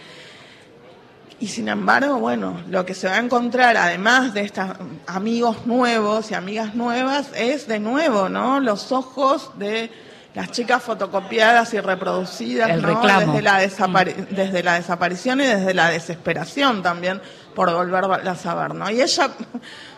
Y 1.39 1.49
sin 1.49 1.69
embargo, 1.69 2.19
bueno, 2.19 2.63
lo 2.71 2.87
que 2.87 2.95
se 2.95 3.09
va 3.09 3.17
a 3.17 3.19
encontrar, 3.19 3.77
además 3.77 4.33
de 4.33 4.41
estos 4.41 4.71
amigos 5.07 5.67
nuevos 5.67 6.31
y 6.31 6.35
amigas 6.35 6.75
nuevas, 6.75 7.29
es 7.37 7.69
de 7.69 7.79
nuevo, 7.79 8.31
¿no? 8.31 8.59
Los 8.61 8.91
ojos 8.91 9.51
de 9.59 9.91
las 10.35 10.51
chicas 10.51 10.83
fotocopiadas 10.83 11.75
y 11.75 11.81
reproducidas, 11.81 12.71
El 12.71 12.83
¿no? 12.83 12.89
Desde 13.27 13.43
la, 13.43 13.63
desapari- 13.63 14.29
desde 14.29 14.63
la 14.63 14.75
desaparición 14.75 15.41
y 15.41 15.45
desde 15.45 15.75
la 15.75 15.91
desesperación 15.91 16.83
también 16.83 17.21
por 17.55 17.71
volverlas 17.73 18.47
a 18.47 18.55
ver, 18.55 18.75
¿no? 18.75 18.91
Y 18.91 19.03
ella, 19.03 19.31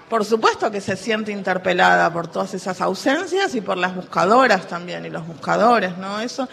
por 0.09 0.25
supuesto 0.25 0.71
que 0.73 0.81
se 0.81 0.97
siente 0.97 1.31
interpelada 1.31 2.13
por 2.13 2.27
todas 2.29 2.55
esas 2.55 2.81
ausencias 2.81 3.55
y 3.55 3.61
por 3.61 3.77
las 3.77 3.95
buscadoras 3.95 4.67
también 4.67 5.05
y 5.07 5.11
los 5.11 5.25
buscadores, 5.27 5.97
¿no? 5.99 6.21
Eso 6.21 6.49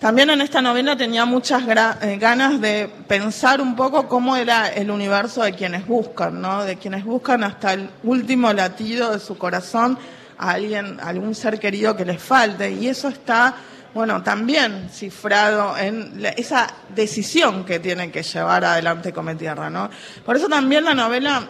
también 0.00 0.28
en 0.30 0.40
esta 0.40 0.60
novela 0.60 0.96
tenía 0.96 1.24
muchas 1.24 1.62
eh, 2.02 2.18
ganas 2.18 2.60
de 2.60 2.90
pensar 3.08 3.60
un 3.60 3.74
poco 3.74 4.06
cómo 4.08 4.36
era 4.36 4.68
el 4.68 4.90
universo 4.90 5.42
de 5.42 5.52
quienes 5.54 5.86
buscan, 5.86 6.40
¿no? 6.40 6.64
De 6.64 6.76
quienes 6.76 7.04
buscan 7.04 7.42
hasta 7.44 7.72
el 7.72 7.88
último 8.02 8.52
latido 8.52 9.12
de 9.12 9.18
su 9.20 9.38
corazón 9.38 9.98
a 10.36 10.50
alguien, 10.50 10.98
a 11.00 11.08
algún 11.08 11.34
ser 11.34 11.58
querido 11.58 11.96
que 11.96 12.04
les 12.04 12.20
falte. 12.22 12.70
Y 12.70 12.88
eso 12.88 13.08
está, 13.08 13.54
bueno, 13.94 14.22
también 14.22 14.90
cifrado 14.92 15.76
en 15.78 16.20
la- 16.22 16.30
esa 16.30 16.66
decisión 16.94 17.64
que 17.64 17.78
tiene 17.78 18.10
que 18.10 18.22
llevar 18.22 18.64
adelante 18.64 19.12
Come 19.12 19.36
Tierra, 19.36 19.70
¿no? 19.70 19.88
Por 20.24 20.36
eso 20.36 20.48
también 20.48 20.84
la 20.84 20.94
novela 20.94 21.48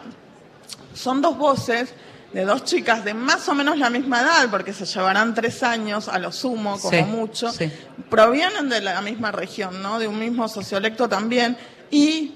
son 0.95 1.21
dos 1.21 1.37
voces 1.37 1.93
de 2.35 2.45
dos 2.45 2.65
chicas 2.65 3.05
de 3.05 3.15
más 3.15 3.49
o 3.49 3.55
menos 3.55 3.79
la 3.79 3.89
misma 3.91 4.21
edad, 4.21 4.51
porque 4.51 4.73
se 4.73 4.85
llevarán 4.85 5.35
tres 5.35 5.63
años 5.63 6.09
a 6.09 6.19
lo 6.19 6.33
sumo, 6.33 6.79
como 6.79 6.91
Sí, 6.99 7.03
mucho, 7.05 7.51
sí. 7.51 7.71
provienen 8.11 8.69
de 8.69 8.81
la 8.81 9.01
misma 9.01 9.31
región, 9.33 9.81
¿no? 9.83 9.99
De 9.99 10.09
un 10.09 10.19
mismo 10.19 10.49
sociolecto 10.49 11.09
también, 11.09 11.57
y 11.91 12.35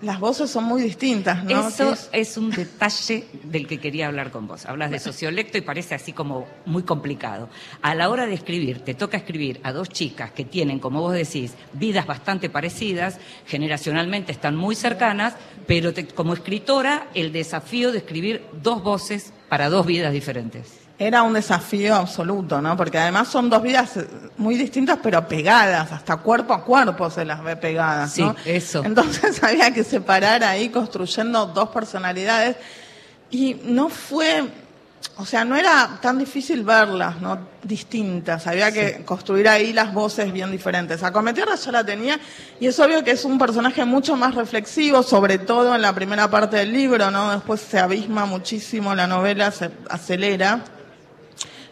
las 0.00 0.20
voces 0.20 0.50
son 0.50 0.64
muy 0.64 0.80
distintas, 0.82 1.42
¿no? 1.44 1.50
Eso 1.68 1.92
es- 1.92 2.08
es 2.12 2.36
un 2.36 2.50
detalle 2.50 3.26
del 3.44 3.66
que 3.66 3.78
quería 3.78 4.06
hablar 4.06 4.30
con 4.30 4.46
vos. 4.46 4.64
Hablas 4.66 4.90
de 4.90 4.98
sociolecto 4.98 5.58
y 5.58 5.60
parece 5.62 5.94
así 5.94 6.12
como 6.12 6.46
muy 6.66 6.84
complicado. 6.84 7.48
A 7.82 7.94
la 7.94 8.08
hora 8.08 8.26
de 8.26 8.34
escribir, 8.34 8.80
te 8.84 8.94
toca 8.94 9.16
escribir 9.16 9.60
a 9.64 9.72
dos 9.72 9.88
chicas 9.88 10.30
que 10.30 10.44
tienen, 10.44 10.78
como 10.78 11.00
vos 11.00 11.14
decís, 11.14 11.54
vidas 11.72 12.06
bastante 12.06 12.48
parecidas, 12.48 13.18
generacionalmente 13.46 14.32
están 14.32 14.54
muy 14.56 14.74
cercanas, 14.76 15.34
pero 15.66 15.92
te- 15.92 16.06
como 16.06 16.32
escritora, 16.34 17.08
el 17.14 17.32
desafío 17.32 17.90
de 17.92 17.98
escribir 17.98 18.44
dos 18.62 18.82
voces 18.82 19.32
para 19.48 19.68
dos 19.68 19.84
vidas 19.86 20.12
diferentes. 20.12 20.87
Era 21.00 21.22
un 21.22 21.32
desafío 21.32 21.94
absoluto, 21.94 22.60
¿no? 22.60 22.76
Porque 22.76 22.98
además 22.98 23.28
son 23.28 23.48
dos 23.48 23.62
vidas 23.62 23.92
muy 24.36 24.56
distintas, 24.56 24.98
pero 25.00 25.28
pegadas, 25.28 25.92
hasta 25.92 26.16
cuerpo 26.16 26.52
a 26.52 26.64
cuerpo 26.64 27.08
se 27.08 27.24
las 27.24 27.42
ve 27.44 27.54
pegadas, 27.54 28.12
Sí, 28.12 28.22
¿no? 28.22 28.34
eso. 28.44 28.82
Entonces 28.84 29.40
había 29.44 29.72
que 29.72 29.84
separar 29.84 30.42
ahí 30.42 30.70
construyendo 30.70 31.46
dos 31.46 31.68
personalidades 31.68 32.56
y 33.30 33.60
no 33.62 33.90
fue, 33.90 34.42
o 35.18 35.24
sea, 35.24 35.44
no 35.44 35.54
era 35.54 36.00
tan 36.02 36.18
difícil 36.18 36.64
verlas, 36.64 37.20
¿no? 37.20 37.46
Distintas, 37.62 38.48
había 38.48 38.72
que 38.72 39.04
construir 39.04 39.48
ahí 39.48 39.72
las 39.72 39.94
voces 39.94 40.32
bien 40.32 40.50
diferentes. 40.50 41.04
A 41.04 41.12
Cometierra 41.12 41.54
ya 41.54 41.70
la 41.70 41.84
tenía 41.84 42.18
y 42.58 42.66
es 42.66 42.80
obvio 42.80 43.04
que 43.04 43.12
es 43.12 43.24
un 43.24 43.38
personaje 43.38 43.84
mucho 43.84 44.16
más 44.16 44.34
reflexivo, 44.34 45.04
sobre 45.04 45.38
todo 45.38 45.76
en 45.76 45.82
la 45.82 45.92
primera 45.92 46.28
parte 46.28 46.56
del 46.56 46.72
libro, 46.72 47.08
¿no? 47.12 47.30
Después 47.30 47.60
se 47.60 47.78
abisma 47.78 48.26
muchísimo 48.26 48.96
la 48.96 49.06
novela, 49.06 49.52
se 49.52 49.70
acelera. 49.88 50.64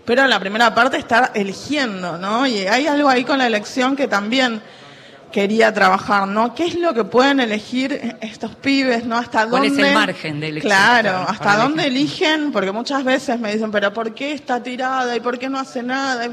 Pero 0.06 0.22
en 0.22 0.30
la 0.30 0.38
primera 0.40 0.74
parte 0.74 0.96
está 0.96 1.32
eligiendo, 1.34 2.16
¿no? 2.16 2.46
Y 2.46 2.60
hay 2.66 2.86
algo 2.86 3.08
ahí 3.08 3.24
con 3.24 3.38
la 3.38 3.46
elección 3.46 3.96
que 3.96 4.06
también 4.06 4.62
quería 5.32 5.74
trabajar, 5.74 6.28
¿no? 6.28 6.54
¿Qué 6.54 6.64
es 6.64 6.76
lo 6.76 6.94
que 6.94 7.04
pueden 7.04 7.40
elegir 7.40 8.16
estos 8.20 8.54
pibes, 8.54 9.04
¿no? 9.04 9.18
¿Hasta 9.18 9.48
¿Cuál 9.48 9.64
dónde? 9.64 9.82
es 9.82 9.88
el 9.88 9.94
margen 9.94 10.40
de 10.40 10.48
elección? 10.48 10.70
Claro, 10.70 11.26
¿hasta 11.28 11.56
dónde 11.56 11.86
elegir. 11.86 12.26
eligen? 12.26 12.52
Porque 12.52 12.72
muchas 12.72 13.04
veces 13.04 13.38
me 13.40 13.52
dicen, 13.52 13.70
pero 13.70 13.92
¿por 13.92 14.14
qué 14.14 14.32
está 14.32 14.62
tirada 14.62 15.14
y 15.14 15.20
por 15.20 15.38
qué 15.38 15.50
no 15.50 15.58
hace 15.58 15.82
nada? 15.82 16.28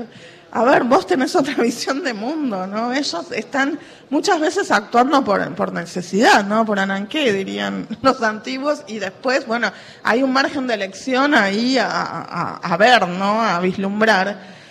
A 0.56 0.64
ver, 0.64 0.84
vos 0.84 1.08
tenés 1.08 1.36
otra 1.36 1.56
visión 1.64 2.04
de 2.04 2.14
mundo, 2.14 2.68
¿no? 2.68 2.94
Ellos 2.94 3.32
están 3.32 3.80
muchas 4.12 4.40
veces 4.40 4.70
actuando 4.70 5.24
por, 5.24 5.54
por 5.56 5.74
necesidad, 5.74 6.46
¿no? 6.46 6.64
Por 6.64 6.78
ananqué, 6.80 7.34
dirían 7.34 7.88
los 8.04 8.22
antiguos, 8.22 8.84
y 8.88 9.00
después, 9.00 9.48
bueno, 9.48 9.72
hay 10.04 10.22
un 10.22 10.32
margen 10.32 10.68
de 10.68 10.76
elección 10.76 11.34
ahí 11.34 11.78
a, 11.80 11.88
a- 11.90 12.58
a 12.58 12.78
ver, 12.78 13.08
¿no? 13.08 13.42
A 13.42 13.60
vislumbrar. 13.60 14.63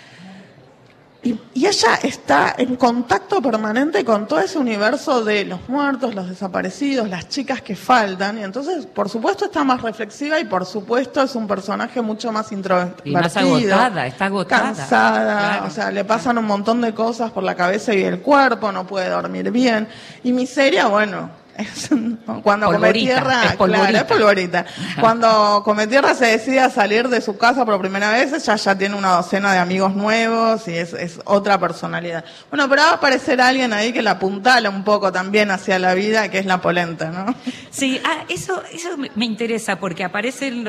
Y, 1.23 1.39
y 1.53 1.65
ella 1.67 1.95
está 2.03 2.53
en 2.57 2.75
contacto 2.75 3.41
permanente 3.41 4.03
con 4.03 4.27
todo 4.27 4.39
ese 4.41 4.57
universo 4.59 5.23
de 5.23 5.45
los 5.45 5.69
muertos, 5.69 6.13
los 6.13 6.27
desaparecidos, 6.27 7.07
las 7.07 7.29
chicas 7.29 7.61
que 7.61 7.75
faltan. 7.77 8.37
Y 8.39 8.43
entonces, 8.43 8.85
por 8.85 9.07
supuesto, 9.07 9.45
está 9.45 9.63
más 9.63 9.81
reflexiva 9.81 10.37
y 10.39 10.43
por 10.45 10.65
supuesto 10.65 11.21
es 11.21 11.33
un 11.35 11.47
personaje 11.47 12.01
mucho 12.01 12.31
más 12.33 12.51
introvertido. 12.51 13.01
Y 13.05 13.11
más 13.23 13.37
agotada, 13.37 14.05
está 14.05 14.25
agotada. 14.25 14.63
Cansada, 14.63 15.49
Claro. 15.49 15.65
o 15.67 15.69
sea, 15.69 15.91
le 15.91 16.03
pasan 16.03 16.37
un 16.37 16.45
montón 16.45 16.81
de 16.81 16.93
cosas 16.93 17.31
por 17.31 17.43
la 17.43 17.55
cabeza 17.55 17.93
y 17.93 18.03
el 18.03 18.19
cuerpo, 18.19 18.71
no 18.73 18.85
puede 18.85 19.09
dormir 19.09 19.49
bien. 19.51 19.87
Y 20.25 20.33
miseria, 20.33 20.87
bueno, 20.87 21.29
cuando 22.43 22.65
come 22.67 22.77
Polvorita, 22.79 23.05
tierra, 23.13 23.43
es 23.45 23.55
polvorita. 23.55 23.87
claro, 23.89 23.97
es 23.97 24.03
polvorita. 24.03 24.65
Cuando 24.99 25.61
come 25.63 25.87
tierra 25.87 26.15
se 26.15 26.25
decide 26.25 26.59
a 26.59 26.69
salir 26.69 27.07
de 27.09 27.21
su 27.21 27.37
casa 27.37 27.65
por 27.65 27.79
primera 27.79 28.11
vez, 28.11 28.33
ella 28.33 28.55
ya 28.55 28.77
tiene 28.77 28.95
una 28.95 29.11
docena 29.17 29.53
de 29.53 29.59
amigos 29.59 29.95
nuevos 29.95 30.67
y 30.67 30.75
es, 30.75 30.93
es 30.93 31.19
otra 31.25 31.59
personalidad. 31.59 32.25
Bueno, 32.49 32.67
pero 32.69 32.81
va 32.81 32.89
a 32.89 32.93
aparecer 32.93 33.39
alguien 33.41 33.71
ahí 33.73 33.93
que 33.93 34.01
la 34.01 34.11
apuntala 34.11 34.69
un 34.69 34.83
poco 34.83 35.11
también 35.11 35.51
hacia 35.51 35.77
la 35.79 35.93
vida, 35.93 36.29
que 36.29 36.39
es 36.39 36.45
la 36.45 36.59
polenta, 36.61 37.09
¿no? 37.11 37.35
Sí, 37.69 38.01
ah, 38.03 38.23
eso, 38.29 38.61
eso 38.71 38.89
me- 38.97 39.25
interesa 39.25 39.79
porque 39.79 40.03
aparecen 40.03 40.65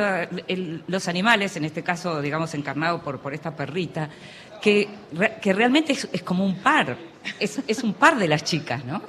los 0.86 1.08
animales, 1.08 1.56
en 1.56 1.64
este 1.64 1.82
caso, 1.82 2.20
digamos, 2.20 2.54
encarnado 2.54 3.02
por, 3.02 3.20
por 3.20 3.34
esta 3.34 3.56
perrita, 3.56 4.08
que, 4.62 4.88
que 5.42 5.52
realmente 5.52 5.92
es, 5.92 6.08
es 6.12 6.22
como 6.22 6.44
un 6.44 6.56
par, 6.56 6.96
es, 7.40 7.60
es 7.66 7.82
un 7.82 7.94
par 7.94 8.16
de 8.16 8.28
las 8.28 8.44
chicas, 8.44 8.84
¿no? 8.84 9.02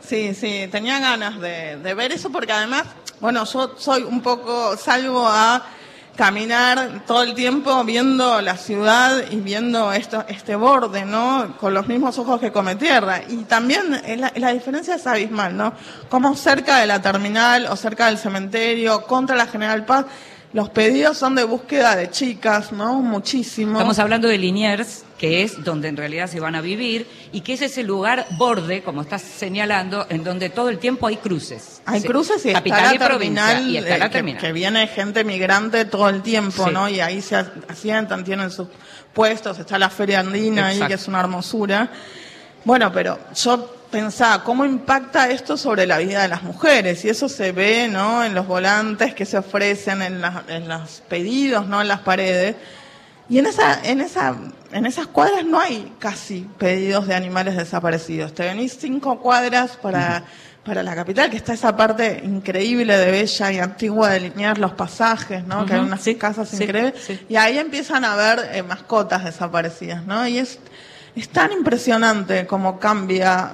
Sí, 0.00 0.34
sí, 0.34 0.68
tenía 0.70 0.98
ganas 1.00 1.40
de, 1.40 1.76
de 1.76 1.94
ver 1.94 2.12
eso 2.12 2.30
porque 2.30 2.52
además, 2.52 2.84
bueno, 3.20 3.44
yo 3.44 3.74
soy 3.76 4.02
un 4.02 4.20
poco, 4.20 4.76
salgo 4.76 5.26
a 5.26 5.62
caminar 6.18 7.04
todo 7.06 7.22
el 7.22 7.32
tiempo 7.32 7.84
viendo 7.84 8.40
la 8.40 8.56
ciudad 8.56 9.22
y 9.30 9.36
viendo 9.36 9.92
esto, 9.92 10.24
este 10.26 10.56
borde, 10.56 11.04
¿no? 11.04 11.56
Con 11.60 11.72
los 11.72 11.86
mismos 11.86 12.18
ojos 12.18 12.40
que 12.40 12.50
come 12.50 12.74
tierra. 12.74 13.22
Y 13.28 13.44
también 13.44 14.02
la, 14.16 14.32
la 14.34 14.52
diferencia 14.52 14.96
es 14.96 15.06
abismal, 15.06 15.56
¿no? 15.56 15.72
Como 16.08 16.34
cerca 16.34 16.78
de 16.78 16.88
la 16.88 17.00
terminal 17.00 17.66
o 17.66 17.76
cerca 17.76 18.06
del 18.06 18.18
cementerio, 18.18 19.04
contra 19.04 19.36
la 19.36 19.46
General 19.46 19.84
Paz, 19.84 20.06
los 20.52 20.70
pedidos 20.70 21.18
son 21.18 21.34
de 21.34 21.44
búsqueda 21.44 21.94
de 21.94 22.10
chicas, 22.10 22.72
¿no? 22.72 22.94
Muchísimo. 23.02 23.72
Estamos 23.72 23.98
hablando 23.98 24.28
de 24.28 24.38
Liniers, 24.38 25.04
que 25.18 25.42
es 25.42 25.62
donde 25.62 25.88
en 25.88 25.96
realidad 25.96 26.26
se 26.28 26.40
van 26.40 26.54
a 26.54 26.60
vivir, 26.62 27.06
y 27.32 27.42
que 27.42 27.52
es 27.52 27.62
ese 27.62 27.82
lugar 27.82 28.26
borde, 28.38 28.82
como 28.82 29.02
estás 29.02 29.20
señalando, 29.22 30.06
en 30.08 30.24
donde 30.24 30.48
todo 30.48 30.70
el 30.70 30.78
tiempo 30.78 31.06
hay 31.06 31.16
cruces. 31.18 31.82
Hay 31.84 32.00
Sí, 32.00 32.08
cruces 32.08 32.44
y 32.46 32.48
está 32.48 32.60
capital 32.60 32.82
la 32.84 32.94
y 32.94 32.98
provincia, 32.98 33.46
terminal, 33.46 33.70
y 33.70 33.76
está 33.76 33.96
eh, 33.96 33.98
la 33.98 34.08
que, 34.08 34.12
terminal. 34.14 34.40
que 34.40 34.52
viene 34.52 34.86
gente 34.88 35.24
migrante 35.24 35.84
todo 35.84 36.08
el 36.08 36.22
tiempo, 36.22 36.64
Sí. 36.66 36.72
¿no? 36.72 36.88
Y 36.88 37.00
ahí 37.00 37.20
se 37.20 37.36
asientan, 37.68 38.24
tienen 38.24 38.50
sus 38.50 38.68
puestos, 39.12 39.58
está 39.58 39.78
la 39.78 39.90
feria 39.90 40.20
andina 40.20 40.68
ahí, 40.68 40.76
Exacto. 40.76 40.88
que 40.88 40.94
es 41.02 41.08
una 41.08 41.20
hermosura. 41.20 41.90
Bueno, 42.64 42.90
pero 42.92 43.18
yo 43.34 43.74
pensaba, 43.90 44.44
¿cómo 44.44 44.64
impacta 44.64 45.30
esto 45.30 45.56
sobre 45.56 45.86
la 45.86 45.98
vida 45.98 46.22
de 46.22 46.28
las 46.28 46.42
mujeres? 46.42 47.04
Y 47.04 47.08
eso 47.08 47.28
se 47.28 47.52
ve, 47.52 47.88
¿no? 47.88 48.24
En 48.24 48.34
los 48.34 48.46
volantes 48.46 49.14
que 49.14 49.24
se 49.24 49.38
ofrecen, 49.38 50.02
en, 50.02 50.20
las- 50.20 50.48
en 50.48 50.68
los 50.68 51.02
pedidos, 51.08 51.66
¿no? 51.66 51.80
En 51.80 51.88
las 51.88 52.00
paredes. 52.00 52.56
Y 53.30 53.38
en 53.38 53.46
esa, 53.46 53.80
en 53.84 54.00
esa, 54.00 54.34
en 54.72 54.86
esas 54.86 55.06
cuadras 55.06 55.44
no 55.44 55.60
hay 55.60 55.92
casi 55.98 56.48
pedidos 56.58 57.06
de 57.06 57.14
animales 57.14 57.56
desaparecidos. 57.56 58.34
Te 58.34 58.44
venís 58.44 58.78
cinco 58.80 59.20
cuadras 59.20 59.76
para, 59.76 60.24
para 60.64 60.82
la 60.82 60.94
capital, 60.94 61.28
que 61.30 61.36
está 61.36 61.52
esa 61.52 61.76
parte 61.76 62.22
increíble 62.24 62.96
de 62.96 63.10
bella 63.10 63.52
y 63.52 63.58
antigua 63.58 64.10
de 64.10 64.20
linear 64.20 64.56
los 64.58 64.72
pasajes, 64.72 65.44
¿no? 65.44 65.66
Que 65.66 65.74
hay 65.74 65.80
unas 65.80 66.00
sí, 66.02 66.14
casas 66.14 66.48
sí, 66.48 66.64
increíbles. 66.64 66.94
sí. 67.06 67.20
Y 67.28 67.36
ahí 67.36 67.58
empiezan 67.58 68.04
a 68.06 68.16
ver 68.16 68.48
eh, 68.52 68.62
mascotas 68.62 69.24
desaparecidas, 69.24 70.04
¿no? 70.06 70.26
Y 70.26 70.38
es, 70.38 70.58
es 71.14 71.28
tan 71.30 71.52
impresionante 71.52 72.46
cómo 72.46 72.78
cambia 72.78 73.52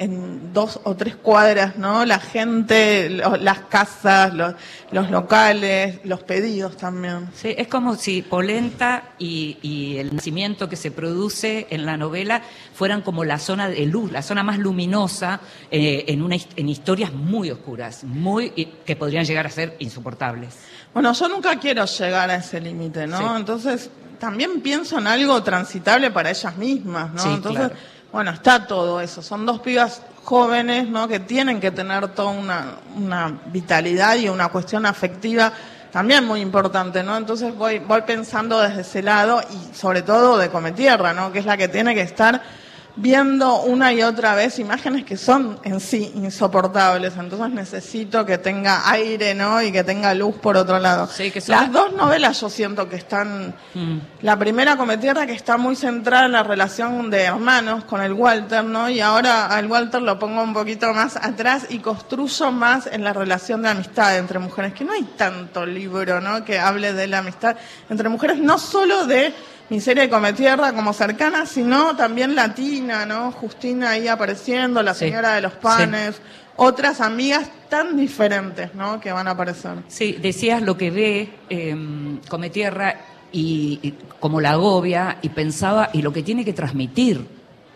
en 0.00 0.52
dos 0.52 0.78
o 0.84 0.94
tres 0.94 1.16
cuadras, 1.16 1.76
¿no? 1.76 2.04
La 2.04 2.20
gente, 2.20 3.10
lo- 3.10 3.36
las 3.36 3.58
casas, 3.62 4.32
los, 4.32 4.54
los 4.92 5.10
locales, 5.10 5.98
los 6.04 6.22
pedidos 6.22 6.76
también. 6.76 7.28
Sí, 7.34 7.52
es 7.58 7.66
como 7.66 7.96
si 7.96 8.22
Polenta 8.22 9.10
y, 9.18 9.58
y 9.60 9.96
el 9.96 10.14
nacimiento 10.14 10.68
que 10.68 10.76
se 10.76 10.92
produce 10.92 11.66
en 11.70 11.84
la 11.84 11.96
novela 11.96 12.42
fueran 12.74 13.02
como 13.02 13.24
la 13.24 13.40
zona 13.40 13.68
de 13.68 13.86
luz, 13.86 14.12
la 14.12 14.22
zona 14.22 14.44
más 14.44 14.58
luminosa 14.58 15.40
eh, 15.68 16.04
en, 16.06 16.22
una, 16.22 16.36
en 16.54 16.68
historias 16.68 17.12
muy 17.12 17.50
oscuras, 17.50 18.04
muy 18.04 18.50
que 18.86 18.94
podrían 18.94 19.24
llegar 19.24 19.46
a 19.48 19.50
ser 19.50 19.74
insoportables. 19.80 20.54
Bueno, 20.94 21.12
yo 21.12 21.28
nunca 21.28 21.58
quiero 21.58 21.84
llegar 21.86 22.30
a 22.30 22.36
ese 22.36 22.60
límite, 22.60 23.08
¿no? 23.08 23.18
Sí. 23.18 23.24
Entonces, 23.36 23.90
también 24.18 24.60
pienso 24.60 24.98
en 24.98 25.06
algo 25.06 25.42
transitable 25.42 26.10
para 26.10 26.30
ellas 26.30 26.56
mismas, 26.56 27.12
¿no? 27.12 27.22
Sí, 27.22 27.28
Entonces, 27.28 27.68
claro. 27.68 27.74
bueno, 28.12 28.30
está 28.32 28.66
todo 28.66 29.00
eso. 29.00 29.22
Son 29.22 29.46
dos 29.46 29.60
pibas 29.60 30.02
jóvenes, 30.24 30.88
¿no? 30.88 31.08
Que 31.08 31.20
tienen 31.20 31.60
que 31.60 31.70
tener 31.70 32.08
toda 32.08 32.30
una, 32.30 32.76
una 32.96 33.38
vitalidad 33.46 34.16
y 34.16 34.28
una 34.28 34.48
cuestión 34.48 34.86
afectiva 34.86 35.52
también 35.90 36.24
muy 36.26 36.40
importante, 36.40 37.02
¿no? 37.02 37.16
Entonces 37.16 37.54
voy, 37.56 37.78
voy 37.78 38.02
pensando 38.02 38.60
desde 38.60 38.82
ese 38.82 39.02
lado 39.02 39.40
y 39.50 39.74
sobre 39.74 40.02
todo 40.02 40.36
de 40.36 40.50
Cometierra, 40.50 41.12
¿no? 41.12 41.32
Que 41.32 41.38
es 41.38 41.46
la 41.46 41.56
que 41.56 41.68
tiene 41.68 41.94
que 41.94 42.02
estar 42.02 42.42
viendo 43.00 43.62
una 43.62 43.92
y 43.92 44.02
otra 44.02 44.34
vez 44.34 44.58
imágenes 44.58 45.04
que 45.04 45.16
son 45.16 45.58
en 45.64 45.78
sí 45.80 46.12
insoportables. 46.16 47.14
Entonces 47.16 47.50
necesito 47.50 48.26
que 48.26 48.38
tenga 48.38 48.90
aire, 48.90 49.34
¿no? 49.34 49.62
Y 49.62 49.70
que 49.70 49.84
tenga 49.84 50.12
luz 50.14 50.34
por 50.36 50.56
otro 50.56 50.78
lado. 50.78 51.06
Sí, 51.06 51.30
que 51.30 51.40
son- 51.40 51.54
Las 51.56 51.70
dos 51.72 51.92
novelas 51.92 52.40
yo 52.40 52.50
siento 52.50 52.88
que 52.88 52.96
están... 52.96 53.54
Mm. 53.74 53.98
La 54.22 54.36
primera, 54.38 54.76
Cometierra, 54.76 55.26
que 55.26 55.32
está 55.32 55.56
muy 55.56 55.76
centrada 55.76 56.26
en 56.26 56.32
la 56.32 56.42
relación 56.42 57.08
de 57.10 57.22
hermanos 57.22 57.84
con 57.84 58.02
el 58.02 58.12
Walter, 58.12 58.64
¿no? 58.64 58.88
Y 58.90 59.00
ahora 59.00 59.46
al 59.46 59.66
Walter 59.66 60.02
lo 60.02 60.18
pongo 60.18 60.42
un 60.42 60.52
poquito 60.52 60.92
más 60.92 61.16
atrás 61.16 61.66
y 61.68 61.78
construyo 61.78 62.50
más 62.50 62.86
en 62.88 63.04
la 63.04 63.12
relación 63.12 63.62
de 63.62 63.68
amistad 63.68 64.16
entre 64.18 64.38
mujeres, 64.40 64.72
que 64.74 64.84
no 64.84 64.92
hay 64.92 65.04
tanto 65.16 65.64
libro, 65.64 66.20
¿no? 66.20 66.44
Que 66.44 66.58
hable 66.58 66.92
de 66.92 67.06
la 67.06 67.18
amistad 67.18 67.56
entre 67.88 68.08
mujeres, 68.08 68.38
no 68.38 68.58
solo 68.58 69.06
de 69.06 69.32
Miseria 69.70 70.04
y 70.04 70.08
Cometierra 70.08 70.72
como 70.72 70.92
cercana, 70.92 71.44
sino 71.46 71.94
también 71.96 72.34
latina, 72.34 73.04
¿no? 73.04 73.32
Justina 73.32 73.90
ahí 73.90 74.08
apareciendo, 74.08 74.82
la 74.82 74.94
Sí. 74.94 75.00
señora 75.06 75.34
de 75.34 75.42
los 75.42 75.52
panes, 75.52 76.20
otras 76.56 77.00
amigas 77.00 77.48
tan 77.68 77.96
diferentes, 77.96 78.74
¿no? 78.74 78.98
Que 79.00 79.12
van 79.12 79.28
a 79.28 79.32
aparecer. 79.32 79.72
Sí, 79.88 80.12
decías 80.20 80.62
lo 80.62 80.76
que 80.78 80.90
ve 80.90 81.28
eh, 81.50 81.76
Cometierra 82.28 82.96
y, 83.30 83.78
y 83.82 83.94
como 84.18 84.40
la 84.40 84.52
agobia 84.52 85.18
y 85.20 85.28
pensaba 85.28 85.90
y 85.92 86.00
lo 86.02 86.12
que 86.12 86.22
tiene 86.22 86.44
que 86.46 86.54
transmitir, 86.54 87.26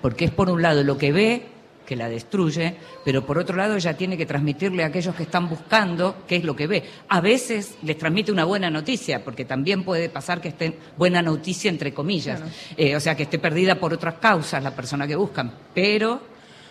porque 0.00 0.24
es 0.24 0.30
por 0.30 0.48
un 0.48 0.62
lado 0.62 0.82
lo 0.82 0.96
que 0.96 1.12
ve 1.12 1.46
que 1.92 1.96
la 1.96 2.08
destruye, 2.08 2.74
pero 3.04 3.26
por 3.26 3.36
otro 3.36 3.54
lado 3.54 3.76
ella 3.76 3.94
tiene 3.94 4.16
que 4.16 4.24
transmitirle 4.24 4.82
a 4.82 4.86
aquellos 4.86 5.14
que 5.14 5.24
están 5.24 5.46
buscando 5.46 6.24
qué 6.26 6.36
es 6.36 6.44
lo 6.44 6.56
que 6.56 6.66
ve. 6.66 6.82
A 7.10 7.20
veces 7.20 7.76
les 7.82 7.98
transmite 7.98 8.32
una 8.32 8.44
buena 8.44 8.70
noticia, 8.70 9.22
porque 9.22 9.44
también 9.44 9.84
puede 9.84 10.08
pasar 10.08 10.40
que 10.40 10.48
esté 10.48 10.78
buena 10.96 11.20
noticia 11.20 11.68
entre 11.68 11.92
comillas, 11.92 12.40
Eh, 12.78 12.96
o 12.96 13.00
sea 13.00 13.14
que 13.14 13.24
esté 13.24 13.38
perdida 13.38 13.74
por 13.74 13.92
otras 13.92 14.14
causas 14.14 14.62
la 14.62 14.74
persona 14.74 15.06
que 15.06 15.16
buscan, 15.16 15.52
pero 15.74 16.22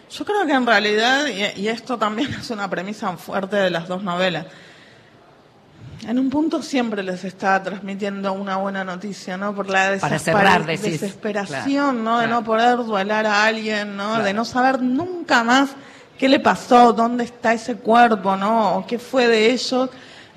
Yo 0.09 0.25
creo 0.25 0.45
que 0.45 0.53
en 0.53 0.65
realidad, 0.65 1.27
y, 1.27 1.61
y 1.61 1.67
esto 1.67 1.97
también 1.97 2.33
es 2.41 2.49
una 2.49 2.67
premisa 2.67 3.15
fuerte 3.15 3.57
de 3.57 3.69
las 3.69 3.87
dos 3.87 4.01
novelas, 4.03 4.47
en 6.07 6.19
un 6.19 6.29
punto 6.29 6.61
siempre 6.61 7.03
les 7.03 7.23
está 7.23 7.61
transmitiendo 7.61 8.33
una 8.33 8.57
buena 8.57 8.83
noticia, 8.83 9.37
¿no? 9.37 9.53
Por 9.53 9.69
la 9.69 9.99
cerrar, 10.19 10.65
decís. 10.65 10.99
desesperación, 10.99 11.67
Claro, 11.67 11.93
¿no? 11.93 12.19
De 12.19 12.25
claro. 12.25 12.41
no 12.41 12.43
poder 12.45 12.77
duelar 12.77 13.25
a 13.25 13.45
alguien, 13.45 13.95
¿no? 13.95 14.09
Claro. 14.09 14.23
De 14.23 14.33
no 14.33 14.45
saber 14.45 14.81
nunca 14.81 15.43
más 15.43 15.69
qué 16.17 16.27
le 16.29 16.39
pasó, 16.39 16.93
dónde 16.93 17.23
está 17.23 17.53
ese 17.53 17.75
cuerpo, 17.75 18.35
¿no? 18.35 18.77
O 18.77 18.87
qué 18.87 18.99
fue 18.99 19.27
de 19.27 19.51
ellos. 19.51 19.89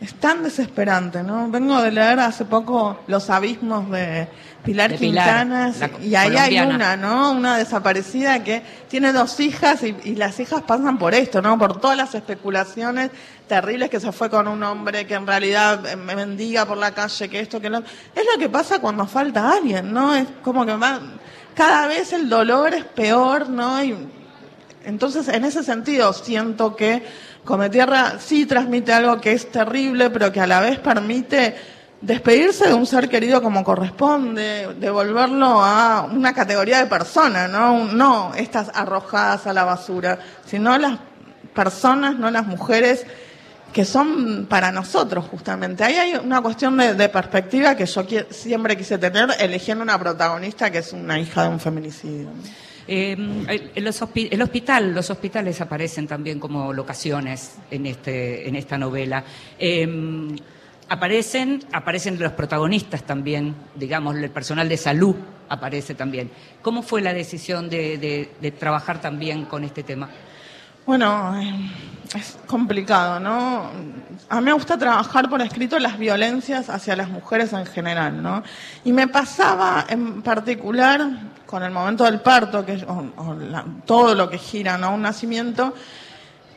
Es 0.04 0.12
tan 0.16 0.42
desesperante, 0.42 1.22
¿no? 1.22 1.48
Vengo 1.48 1.80
de 1.80 1.90
leer 1.90 2.20
hace 2.20 2.44
poco 2.44 3.00
Los 3.06 3.30
abismos 3.30 3.90
de 3.90 4.28
Pilar 4.62 4.90
De 4.90 4.98
Pilar, 4.98 5.24
Quintana 5.24 5.72
la 5.78 5.90
y 6.04 6.14
ahí 6.14 6.36
hay 6.36 6.60
una, 6.60 6.94
¿no? 6.94 7.32
Una 7.32 7.56
desaparecida 7.56 8.44
que 8.44 8.62
tiene 8.86 9.14
dos 9.14 9.40
hijas 9.40 9.82
y, 9.82 9.96
y 10.04 10.14
las 10.16 10.38
hijas 10.40 10.60
pasan 10.60 10.98
por 10.98 11.14
esto, 11.14 11.40
¿no? 11.40 11.58
Por 11.58 11.80
todas 11.80 11.96
las 11.96 12.14
especulaciones 12.14 13.12
terribles 13.48 13.88
que 13.88 13.98
se 13.98 14.12
fue 14.12 14.28
con 14.28 14.46
un 14.46 14.62
hombre 14.62 15.06
que 15.06 15.14
en 15.14 15.26
realidad 15.26 15.86
eh, 15.86 15.96
me 15.96 16.14
mendiga 16.14 16.66
por 16.66 16.76
la 16.76 16.90
calle, 16.90 17.30
que 17.30 17.40
esto, 17.40 17.58
que 17.58 17.70
lo... 17.70 17.78
Es 17.78 18.26
lo 18.30 18.38
que 18.38 18.50
pasa 18.50 18.80
cuando 18.80 19.06
falta 19.06 19.52
alguien, 19.52 19.90
¿no? 19.90 20.14
Es 20.14 20.26
como 20.42 20.66
que 20.66 20.76
va... 20.76 21.00
Cada 21.54 21.86
vez 21.86 22.12
el 22.12 22.28
dolor 22.28 22.74
es 22.74 22.84
peor, 22.84 23.48
¿no? 23.48 23.82
Y 23.82 23.96
entonces, 24.84 25.28
en 25.28 25.46
ese 25.46 25.62
sentido, 25.62 26.12
siento 26.12 26.76
que 26.76 27.02
Cometierra 27.44 28.18
sí 28.18 28.46
transmite 28.46 28.92
algo 28.92 29.20
que 29.20 29.32
es 29.32 29.50
terrible, 29.50 30.10
pero 30.10 30.32
que 30.32 30.40
a 30.40 30.46
la 30.46 30.60
vez 30.60 30.78
permite 30.78 31.54
despedirse 32.00 32.68
de 32.68 32.74
un 32.74 32.86
ser 32.86 33.08
querido 33.08 33.42
como 33.42 33.64
corresponde, 33.64 34.74
devolverlo 34.78 35.62
a 35.62 36.08
una 36.10 36.34
categoría 36.34 36.78
de 36.78 36.86
persona, 36.86 37.48
¿no? 37.48 37.84
No 37.86 38.34
estas 38.34 38.70
arrojadas 38.74 39.46
a 39.46 39.52
la 39.52 39.64
basura, 39.64 40.18
sino 40.46 40.76
las 40.78 40.98
personas, 41.54 42.18
no 42.18 42.30
las 42.30 42.46
mujeres 42.46 43.06
que 43.72 43.84
son 43.84 44.46
para 44.46 44.70
nosotros 44.70 45.26
justamente. 45.30 45.82
Ahí 45.82 45.96
hay 45.96 46.14
una 46.14 46.40
cuestión 46.40 46.76
de, 46.76 47.08
perspectiva 47.08 47.74
que 47.74 47.86
yo 47.86 48.04
siempre 48.30 48.76
quise 48.76 48.98
tener 48.98 49.30
eligiendo 49.40 49.82
una 49.82 49.98
protagonista 49.98 50.70
que 50.70 50.78
es 50.78 50.92
una 50.92 51.18
hija 51.18 51.42
de 51.42 51.48
un 51.48 51.60
feminicidio. 51.60 52.28
Eh, 52.86 53.70
el, 53.74 54.42
hospital, 54.42 54.94
los 54.94 55.10
hospitales 55.10 55.60
aparecen 55.60 56.06
también 56.06 56.38
como 56.38 56.72
locaciones 56.72 57.56
en 57.70 57.86
este, 57.86 58.48
en 58.48 58.56
esta 58.56 58.76
novela. 58.76 59.24
Eh, 59.58 60.36
aparecen, 60.88 61.62
aparecen 61.72 62.18
los 62.18 62.32
protagonistas 62.32 63.04
también, 63.04 63.54
digamos, 63.74 64.16
el 64.16 64.30
personal 64.30 64.68
de 64.68 64.76
salud 64.76 65.16
aparece 65.48 65.94
también. 65.94 66.30
¿Cómo 66.62 66.82
fue 66.82 67.00
la 67.00 67.12
decisión 67.12 67.68
de, 67.68 68.52
trabajar 68.58 69.00
también 69.00 69.44
con 69.44 69.64
este 69.64 69.82
tema? 69.82 70.08
Bueno, 70.86 71.40
eh, 71.40 71.70
es 72.14 72.36
complicado, 72.46 73.18
¿no? 73.18 73.70
A 74.28 74.40
mí 74.40 74.44
me 74.44 74.52
gusta 74.52 74.76
trabajar 74.76 75.30
por 75.30 75.40
escrito 75.40 75.78
las 75.78 75.98
violencias 75.98 76.68
hacia 76.68 76.94
las 76.94 77.08
mujeres 77.08 77.52
en 77.54 77.64
general, 77.64 78.22
¿no? 78.22 78.42
Y 78.84 78.92
me 78.92 79.08
pasaba 79.08 79.86
en 79.88 80.20
particular 80.20 81.00
con 81.54 81.62
el 81.62 81.70
momento 81.70 82.02
del 82.02 82.18
parto, 82.20 82.66
que 82.66 82.84
o- 82.84 83.36
todo 83.86 84.12
lo 84.16 84.28
que 84.28 84.38
gira, 84.38 84.76
¿no? 84.76 84.92
Un 84.92 85.02
nacimiento, 85.02 85.72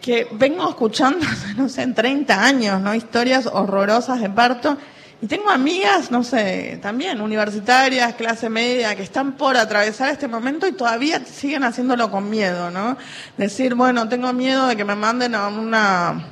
que 0.02 0.28
vengo 0.32 0.68
escuchando, 0.68 1.24
no 1.56 1.70
sé, 1.70 1.84
en 1.84 1.94
30 1.94 2.44
años, 2.44 2.82
¿no? 2.82 2.96
Historias 2.96 3.46
horrorosas 3.46 4.20
de 4.20 4.32
parto. 4.32 4.76
Y 5.22 5.28
tengo 5.28 5.52
amigas, 5.52 6.10
no 6.10 6.24
sé, 6.24 6.80
también 6.82 7.22
universitarias, 7.22 8.16
clase 8.16 8.50
media, 8.50 8.96
que 8.96 9.04
están 9.04 9.34
por 9.34 9.56
atravesar 9.56 10.10
este 10.10 10.28
momento 10.28 10.66
y 10.66 10.72
todavía 10.72 11.24
siguen 11.24 11.64
haciéndolo 11.64 12.10
con 12.10 12.28
miedo, 12.28 12.72
¿no? 12.72 12.98
Decir, 13.38 13.76
bueno, 13.76 14.10
tengo 14.10 14.34
miedo 14.34 14.66
de 14.66 14.76
que 14.76 14.84
me 14.84 14.96
manden 14.96 15.36
a 15.36 15.48
una 15.50 16.26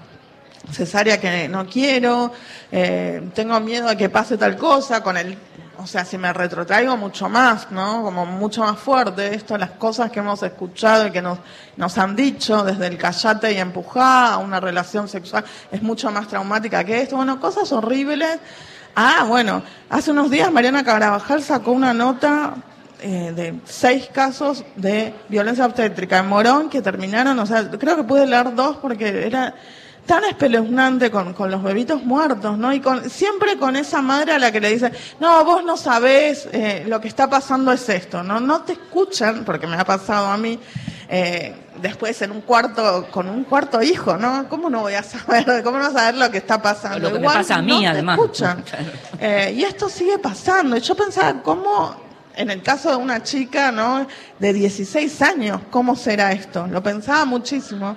cesárea 0.72 1.22
que 1.22 1.48
no 1.48 1.68
quiero, 1.68 2.32
eh, 2.72 3.30
tengo 3.36 3.60
miedo 3.60 3.90
de 3.90 3.96
que 3.98 4.10
pase 4.10 4.38
tal 4.40 4.56
cosa, 4.58 5.04
con 5.04 5.18
el, 5.18 5.38
o 5.78 5.88
sea, 5.88 6.06
si 6.06 6.18
me 6.18 6.32
retrotraigo 6.32 6.96
mucho 6.98 7.30
más, 7.30 7.72
¿no? 7.72 8.04
Como 8.04 8.26
mucho 8.26 8.62
más 8.62 8.78
fuerte, 8.78 9.34
esto, 9.34 9.58
las 9.58 9.72
cosas 9.72 10.12
que 10.12 10.20
hemos 10.20 10.42
escuchado 10.44 11.08
y 11.08 11.12
que 11.12 11.22
nos, 11.22 11.40
nos 11.78 11.98
han 11.98 12.16
dicho, 12.16 12.64
desde 12.64 12.88
el 12.88 12.98
callate 12.98 13.54
y 13.54 13.58
empujá 13.58 14.34
a 14.34 14.38
una 14.38 14.60
relación 14.60 15.08
sexual, 15.08 15.44
es 15.72 15.82
mucho 15.82 16.12
más 16.12 16.28
traumática 16.28 16.84
que 16.84 17.02
esto, 17.02 17.18
bueno, 17.18 17.40
cosas 17.40 17.72
horribles. 17.72 18.40
Ah, 18.96 19.26
bueno, 19.28 19.62
hace 19.90 20.12
unos 20.12 20.30
días 20.30 20.52
Mariana 20.52 20.84
Carabajal 20.84 21.44
sacó 21.44 21.72
una 21.72 21.94
nota 21.94 22.56
eh, 23.02 23.34
de 23.36 23.60
seis 23.66 24.08
casos 24.12 24.64
de 24.76 25.14
violencia 25.28 25.66
obstétrica 25.66 26.20
en 26.20 26.28
Morón 26.28 26.70
que 26.70 26.82
terminaron, 26.82 27.38
o 27.40 27.46
sea, 27.46 27.70
creo 27.70 27.98
que 27.98 28.04
pude 28.04 28.26
leer 28.26 28.56
dos 28.56 28.78
porque 28.78 29.28
era 29.28 29.54
tan 30.06 30.24
espeluznante 30.26 31.10
con, 31.10 31.34
con 31.34 31.50
los 31.50 31.64
bebitos 31.64 32.04
muertos, 32.04 32.58
¿no? 32.58 32.72
Y 32.74 32.80
con, 32.80 33.10
siempre 33.10 33.58
con 33.58 33.76
esa 33.76 34.02
madre 34.02 34.34
a 34.34 34.40
la 34.40 34.52
que 34.52 34.62
le 34.62 34.70
dice, 34.70 34.92
no, 35.20 35.44
vos 35.44 35.64
no 35.64 35.78
sabés, 35.78 36.48
eh, 36.52 36.86
lo 36.88 37.02
que 37.02 37.08
está 37.08 37.30
pasando 37.30 37.72
es 37.72 37.88
esto, 37.90 38.24
¿no? 38.24 38.40
No 38.40 38.62
te 38.62 38.74
escuchan, 38.74 39.44
porque 39.46 39.68
me 39.68 39.76
ha 39.76 39.86
pasado 39.86 40.28
a 40.28 40.38
mí, 40.38 40.60
eh, 41.10 41.56
después 41.82 42.22
en 42.22 42.32
un 42.32 42.42
cuarto, 42.42 43.08
con 43.12 43.28
un 43.28 43.44
cuarto 43.46 43.82
hijo, 43.82 44.18
¿no? 44.18 44.48
¿Cómo 44.48 44.70
no 44.70 44.82
voy 44.82 44.94
a 44.94 45.04
saber, 45.04 45.62
cómo 45.64 45.80
no 45.80 45.92
saber 45.92 46.16
lo 46.16 46.30
que 46.30 46.38
está 46.38 46.62
pasando? 46.62 47.00
Lo 47.00 47.14
que 47.14 47.20
me 47.20 47.26
pasa 47.26 47.56
a 47.56 47.62
mí, 47.62 47.74
no 47.74 47.80
te 47.80 47.88
además. 47.88 48.20
escuchan. 48.20 48.64
Eh, 49.18 49.54
y 49.56 49.64
esto 49.64 49.88
sigue 49.88 50.20
pasando. 50.20 50.76
Y 50.76 50.82
yo 50.82 50.94
pensaba, 50.94 51.42
¿cómo, 51.42 51.96
en 52.36 52.52
el 52.52 52.62
caso 52.62 52.90
de 52.90 52.98
una 52.98 53.24
chica, 53.24 53.72
¿no? 53.72 54.06
De 54.38 54.52
16 54.54 55.22
años, 55.22 55.62
¿cómo 55.72 55.96
será 55.96 56.34
esto? 56.34 56.68
Lo 56.68 56.84
pensaba 56.84 57.24
muchísimo. 57.24 57.96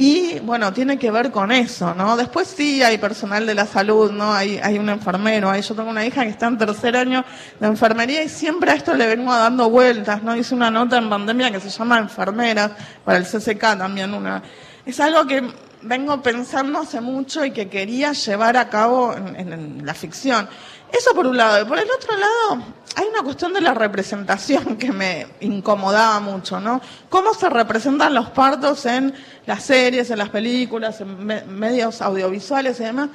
Y 0.00 0.38
bueno, 0.38 0.72
tiene 0.72 0.96
que 0.96 1.10
ver 1.10 1.32
con 1.32 1.50
eso, 1.50 1.92
¿no? 1.92 2.16
Después 2.16 2.46
sí 2.46 2.84
hay 2.84 2.98
personal 2.98 3.44
de 3.44 3.54
la 3.54 3.66
salud, 3.66 4.12
¿no? 4.12 4.32
Hay, 4.32 4.58
hay 4.62 4.78
un 4.78 4.88
enfermero, 4.88 5.50
hay, 5.50 5.60
yo 5.62 5.74
tengo 5.74 5.90
una 5.90 6.06
hija 6.06 6.22
que 6.22 6.30
está 6.30 6.46
en 6.46 6.56
tercer 6.56 6.96
año 6.96 7.24
de 7.58 7.66
enfermería 7.66 8.22
y 8.22 8.28
siempre 8.28 8.70
a 8.70 8.74
esto 8.74 8.94
le 8.94 9.08
vengo 9.08 9.34
dando 9.34 9.68
vueltas, 9.68 10.22
¿no? 10.22 10.36
Hice 10.36 10.54
una 10.54 10.70
nota 10.70 10.98
en 10.98 11.10
pandemia 11.10 11.50
que 11.50 11.58
se 11.58 11.68
llama 11.68 11.98
enfermera, 11.98 12.76
para 13.04 13.18
el 13.18 13.24
CCK 13.24 13.76
también 13.76 14.14
una. 14.14 14.40
Es 14.86 15.00
algo 15.00 15.26
que 15.26 15.42
vengo 15.82 16.22
pensando 16.22 16.78
hace 16.78 17.00
mucho 17.00 17.44
y 17.44 17.50
que 17.50 17.68
quería 17.68 18.12
llevar 18.12 18.56
a 18.56 18.68
cabo 18.68 19.14
en, 19.14 19.52
en 19.52 19.84
la 19.84 19.94
ficción. 19.94 20.48
Eso 20.92 21.14
por 21.14 21.26
un 21.26 21.36
lado. 21.36 21.62
Y 21.62 21.64
por 21.64 21.78
el 21.78 21.88
otro 21.90 22.16
lado, 22.16 22.64
hay 22.96 23.06
una 23.06 23.22
cuestión 23.22 23.52
de 23.52 23.60
la 23.60 23.74
representación 23.74 24.76
que 24.78 24.90
me 24.92 25.26
incomodaba 25.40 26.18
mucho, 26.20 26.58
¿no? 26.60 26.80
¿Cómo 27.08 27.32
se 27.34 27.48
representan 27.48 28.14
los 28.14 28.30
partos 28.30 28.86
en 28.86 29.14
las 29.46 29.64
series, 29.64 30.10
en 30.10 30.18
las 30.18 30.30
películas, 30.30 31.00
en 31.00 31.26
medios 31.58 32.02
audiovisuales 32.02 32.80
y 32.80 32.84
demás? 32.84 33.10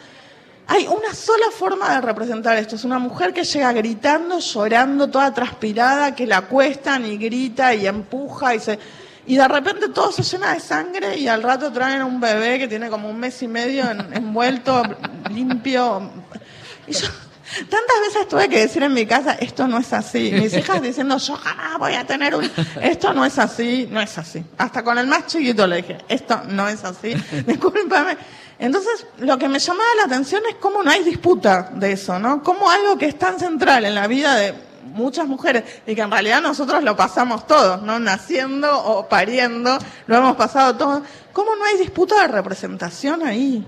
Hay 0.68 0.88
una 0.88 1.14
sola 1.14 1.48
forma 1.52 1.96
de 1.96 2.02
representar 2.02 2.58
esto. 2.58 2.78
Es 2.78 2.86
una 2.86 2.98
mujer 2.98 3.34
que 3.34 3.44
llega 3.44 3.74
gritando, 3.74 4.40
llorando, 4.40 5.10
toda 5.10 5.34
transpirada, 5.34 6.16
que 6.16 6.26
la 6.26 6.38
acuestan 6.38 7.06
y 7.06 7.18
grita 7.18 7.74
y 7.76 7.86
empuja 7.86 8.56
y 8.56 8.60
se... 8.60 8.80
Y 9.26 9.36
de 9.36 9.48
repente 9.48 9.90
todo 9.90 10.12
se 10.12 10.24
llena 10.24 10.54
de 10.54 10.60
sangre 10.60 11.18
y 11.18 11.28
al 11.28 11.44
rato 11.44 11.72
traen 11.72 12.02
a 12.02 12.06
un 12.06 12.20
bebé 12.20 12.60
que 12.60 12.68
tiene 12.68 12.90
como 12.90 13.10
un 13.10 13.18
mes 13.18 13.42
y 13.42 13.48
medio 13.48 13.86
envuelto, 13.90 14.84
limpio. 15.32 16.10
Y 16.88 16.94
yo, 16.94 17.08
Tantas 17.58 18.00
veces 18.08 18.28
tuve 18.28 18.50
que 18.50 18.60
decir 18.60 18.84
en 18.84 18.94
mi 18.94 19.06
casa, 19.06 19.34
esto 19.34 19.68
no 19.68 19.78
es 19.78 19.94
así. 19.94 20.32
Mis 20.34 20.54
hijas 20.54 20.82
diciendo, 20.82 21.18
yo 21.18 21.36
jamás 21.36 21.78
voy 21.78 21.94
a 21.94 22.06
tener 22.06 22.36
un... 22.36 22.50
Esto 22.82 23.14
no 23.14 23.26
es 23.26 23.38
así, 23.40 23.88
no 23.92 24.02
es 24.02 24.18
así. 24.18 24.44
Hasta 24.58 24.84
con 24.84 24.98
el 24.98 25.08
más 25.08 25.28
chiquito 25.28 25.68
le 25.68 25.78
dije, 25.78 25.98
esto 26.08 26.42
no 26.48 26.68
es 26.68 26.84
así, 26.84 27.14
discúlpame. 27.48 28.18
Entonces, 28.60 29.06
lo 29.20 29.38
que 29.38 29.50
me 29.50 29.60
llamaba 29.60 29.90
la 29.98 30.04
atención 30.06 30.42
es 30.50 30.56
cómo 30.56 30.84
no 30.84 30.92
hay 30.92 31.04
disputa 31.04 31.72
de 31.74 31.92
eso, 31.94 32.20
¿no? 32.20 32.42
Cómo 32.44 32.70
algo 32.70 32.98
que 32.98 33.08
es 33.08 33.18
tan 33.18 33.40
central 33.40 33.86
en 33.86 33.96
la 33.96 34.08
vida 34.08 34.36
de 34.36 34.54
muchas 34.84 35.28
mujeres 35.28 35.64
y 35.86 35.96
que 35.96 36.02
en 36.02 36.12
realidad 36.12 36.42
nosotros 36.42 36.84
lo 36.84 36.96
pasamos 36.96 37.48
todos, 37.48 37.82
¿no? 37.82 38.00
Naciendo 38.00 38.84
o 38.84 39.08
pariendo, 39.08 39.78
lo 40.08 40.18
hemos 40.18 40.36
pasado 40.36 40.76
todos. 40.76 41.04
¿Cómo 41.34 41.56
no 41.56 41.66
hay 41.66 41.78
disputa 41.78 42.22
de 42.22 42.28
representación 42.28 43.26
ahí? 43.26 43.66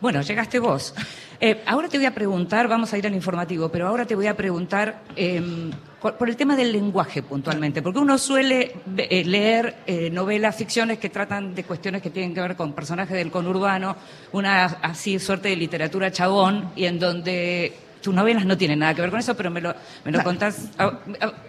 Bueno, 0.00 0.22
llegaste 0.22 0.58
vos. 0.58 0.94
Eh, 1.42 1.62
ahora 1.64 1.88
te 1.88 1.96
voy 1.96 2.04
a 2.04 2.14
preguntar, 2.14 2.68
vamos 2.68 2.92
a 2.92 2.98
ir 2.98 3.06
al 3.06 3.14
informativo, 3.14 3.70
pero 3.70 3.88
ahora 3.88 4.04
te 4.04 4.14
voy 4.14 4.26
a 4.26 4.36
preguntar 4.36 5.00
em, 5.16 5.70
por, 5.98 6.28
el 6.28 6.36
tema 6.36 6.54
del 6.54 6.70
lenguaje 6.70 7.22
puntualmente, 7.22 7.80
porque 7.80 7.98
uno 7.98 8.18
suele 8.18 8.74
eh, 8.98 9.24
leer 9.24 9.76
eh, 9.86 10.10
novelas, 10.10 10.54
ficciones 10.54 10.98
que 10.98 11.08
tratan 11.08 11.54
de 11.54 11.64
cuestiones 11.64 12.02
que 12.02 12.10
tienen 12.10 12.34
que 12.34 12.42
ver 12.42 12.56
con 12.56 12.74
personajes 12.74 13.16
del 13.16 13.30
conurbano, 13.30 13.96
una 14.32 14.66
así 14.66 15.18
suerte 15.18 15.48
de 15.48 15.56
literatura 15.56 16.12
chabón, 16.12 16.72
y 16.76 16.84
en 16.84 16.98
donde 16.98 17.72
tus 18.02 18.14
novelas 18.14 18.44
no 18.44 18.58
tienen 18.58 18.80
nada 18.80 18.92
que 18.92 19.00
ver 19.00 19.10
con 19.10 19.20
eso, 19.20 19.34
pero 19.34 19.50
me 19.50 19.62
lo, 19.62 19.74
me 20.04 20.12
lo 20.12 20.22
contás. 20.22 20.68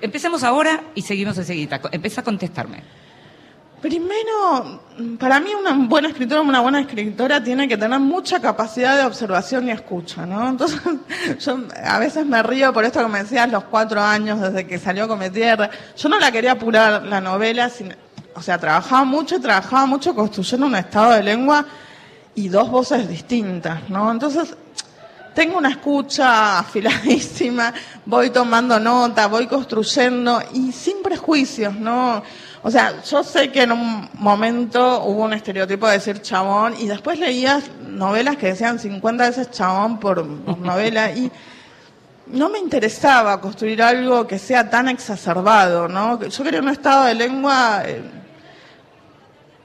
empecemos 0.02 0.44
ahora 0.44 0.84
y 0.96 1.02
seguimos 1.02 1.38
enseguida. 1.38 1.82
Empieza 1.92 2.22
a 2.22 2.24
contestarme. 2.24 2.82
Primero, 3.82 4.80
para 5.20 5.40
mí 5.40 5.50
una 5.60 5.74
buena 5.88 6.10
escritora, 6.10 6.42
una 6.42 6.62
buena 6.62 6.82
escritora 6.82 7.44
tiene 7.44 7.68
que 7.68 7.76
tener 7.76 8.00
mucha 8.00 8.40
capacidad 8.40 8.96
de 8.96 9.06
observación 9.06 9.68
y 9.68 9.72
escucha, 9.72 10.24
¿no? 10.24 10.50
Entonces, 10.50 10.80
yo 11.40 11.58
a 11.84 11.98
veces 11.98 12.26
me 12.28 12.44
río 12.44 12.72
por 12.72 12.86
esto 12.86 13.02
que 13.02 13.08
me 13.08 13.24
decías 13.24 13.50
los 13.50 13.64
cuatro 13.64 14.00
años 14.00 14.40
desde 14.40 14.68
que 14.68 14.78
salió 14.78 15.08
Come 15.08 15.32
Tierra. 15.32 15.72
Yo 15.98 16.10
no 16.10 16.20
la 16.20 16.32
quería 16.32 16.52
apurar 16.52 17.04
la 17.08 17.20
novela, 17.20 17.72
o 18.36 18.42
sea, 18.44 18.60
trabajaba 18.60 19.04
mucho 19.04 19.38
y 19.38 19.40
trabajaba 19.40 19.88
mucho 19.88 20.14
construyendo 20.14 20.68
un 20.68 20.76
estado 20.76 21.14
de 21.14 21.24
lengua 21.24 21.66
y 22.36 22.50
dos 22.50 22.70
voces 22.70 23.10
distintas, 23.10 23.90
¿no? 23.90 24.12
Entonces, 24.12 24.56
tengo 25.34 25.58
una 25.58 25.70
escucha 25.70 26.60
afiladísima, 26.60 27.74
voy 28.06 28.30
tomando 28.30 28.80
nota, 28.80 29.28
voy 29.28 29.48
construyendo 29.48 30.42
y 30.54 30.72
sin 30.72 31.02
prejuicios, 31.02 31.76
¿no? 31.76 32.22
O 32.64 32.70
sea, 32.70 33.02
yo 33.04 33.24
sé 33.24 33.52
que 33.52 33.64
en 33.64 33.72
un 33.72 34.10
momento 34.16 35.04
hubo 35.06 35.24
un 35.24 35.34
estereotipo 35.34 35.88
de 35.88 35.94
decir 35.94 36.22
chabón 36.22 36.76
y 36.80 36.86
después 36.88 37.18
leías 37.18 37.64
novelas 37.82 38.38
que 38.38 38.48
decían 38.48 38.78
50 38.78 39.28
veces 39.28 39.52
chabón 39.52 40.00
por, 40.00 40.26
novela 40.26 41.12
y 41.12 41.32
no 42.28 42.50
me 42.50 42.60
interesaba 42.60 43.42
construir 43.42 43.82
algo 43.82 44.28
que 44.28 44.38
sea 44.38 44.70
tan 44.70 44.90
exacerbado, 44.90 45.88
¿no? 45.88 46.22
Yo 46.24 46.44
quería 46.44 46.62
un 46.62 46.70
estado 46.70 47.06
de 47.06 47.16
lengua 47.16 47.82
eh, 47.86 48.04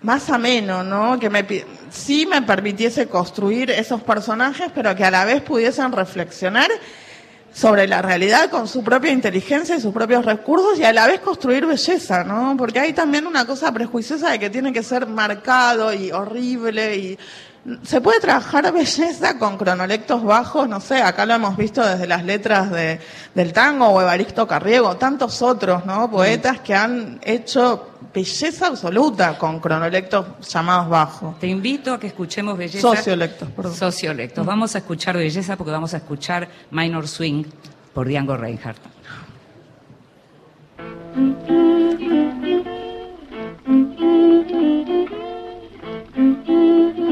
más 0.06 0.30
ameno, 0.30 0.84
¿no? 0.84 1.18
Que 1.18 1.28
me, 1.28 1.44
sí 1.90 2.26
me 2.26 2.40
permitiese 2.42 3.08
construir 3.08 3.72
esos 3.72 4.00
personajes, 4.02 4.68
pero 4.72 4.94
que 4.94 5.04
a 5.04 5.10
la 5.10 5.24
vez 5.24 5.42
pudiesen 5.42 5.90
reflexionar 5.90 6.70
sobre 7.52 7.88
la 7.88 8.02
realidad 8.02 8.48
con 8.48 8.68
su 8.68 8.84
propia 8.84 9.10
inteligencia 9.10 9.74
y 9.74 9.80
sus 9.80 9.92
propios 9.92 10.24
recursos 10.24 10.78
y 10.78 10.84
a 10.84 10.92
la 10.92 11.08
vez 11.08 11.18
construir 11.18 11.66
belleza, 11.66 12.22
¿no? 12.22 12.54
Porque 12.56 12.78
hay 12.78 12.92
también 12.92 13.26
una 13.26 13.46
cosa 13.46 13.72
prejuiciosa 13.72 14.30
de 14.30 14.38
que 14.38 14.48
tiene 14.48 14.72
que 14.72 14.84
ser 14.84 15.08
marcado 15.08 15.92
y 15.92 16.12
horrible 16.12 16.96
y 16.96 17.18
se 17.82 18.00
puede 18.00 18.20
trabajar 18.20 18.72
belleza 18.72 19.38
con 19.38 19.58
cronolectos 19.58 20.22
bajos, 20.22 20.68
no 20.68 20.78
sé, 20.78 21.02
acá 21.02 21.26
lo 21.26 21.34
hemos 21.34 21.56
visto 21.56 21.84
desde 21.84 22.06
las 22.06 22.24
letras 22.24 22.70
de, 22.70 23.00
del 23.34 23.52
tango 23.52 23.88
o 23.88 24.00
Evaristo 24.00 24.46
Carriego, 24.46 24.96
tantos 24.96 25.42
otros, 25.42 25.84
¿no? 25.84 26.08
Poetas 26.08 26.60
que 26.60 26.74
han 26.74 27.18
hecho 27.24 27.90
belleza 28.14 28.68
absoluta 28.68 29.36
con 29.36 29.58
cronolectos 29.58 30.26
llamados 30.48 30.88
bajos. 30.88 31.40
Te 31.40 31.48
invito 31.48 31.94
a 31.94 31.98
que 31.98 32.06
escuchemos 32.06 32.56
belleza. 32.56 32.80
Sociolectos, 32.80 33.48
perdón. 33.50 33.74
Sociolectos. 33.74 34.46
Vamos 34.46 34.76
a 34.76 34.78
escuchar 34.78 35.16
belleza 35.16 35.56
porque 35.56 35.72
vamos 35.72 35.92
a 35.92 35.96
escuchar 35.96 36.48
Minor 36.70 37.08
Swing 37.08 37.44
por 37.92 38.08
Django 38.08 38.36
Reinhardt. 38.36 38.80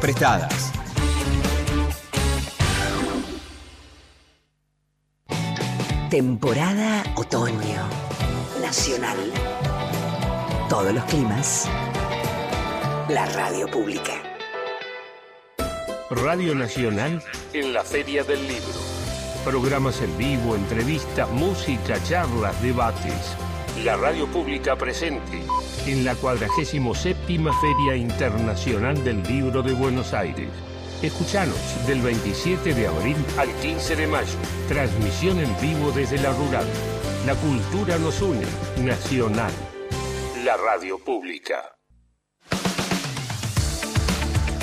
prestadas. 0.00 0.72
Temporada 6.10 7.04
otoño. 7.14 7.88
Nacional. 8.60 9.16
Todos 10.68 10.92
los 10.92 11.04
climas. 11.04 11.68
La 13.08 13.26
radio 13.26 13.68
pública. 13.70 14.12
Radio 16.10 16.54
Nacional 16.54 17.22
en 17.52 17.72
la 17.72 17.84
Feria 17.84 18.24
del 18.24 18.42
Libro. 18.48 18.80
Programas 19.44 20.00
en 20.02 20.16
vivo, 20.18 20.56
entrevistas, 20.56 21.30
música, 21.30 22.02
charlas, 22.04 22.60
debates. 22.62 23.36
La 23.84 23.96
radio 23.96 24.26
pública 24.26 24.76
presente 24.76 25.42
en 25.92 26.04
la 26.04 26.14
47 26.14 27.20
Feria 27.60 27.96
Internacional 27.96 29.02
del 29.02 29.22
Libro 29.24 29.62
de 29.62 29.72
Buenos 29.72 30.12
Aires. 30.14 30.48
Escuchanos 31.02 31.56
del 31.86 32.00
27 32.00 32.74
de 32.74 32.86
abril 32.86 33.16
al 33.36 33.48
15 33.60 33.96
de 33.96 34.06
mayo. 34.06 34.38
Transmisión 34.68 35.40
en 35.40 35.60
vivo 35.60 35.90
desde 35.90 36.18
la 36.18 36.32
rural. 36.32 36.66
La 37.26 37.34
cultura 37.34 37.98
nos 37.98 38.22
une. 38.22 38.46
Nacional. 38.84 39.52
La 40.44 40.56
radio 40.56 40.98
pública. 40.98 41.76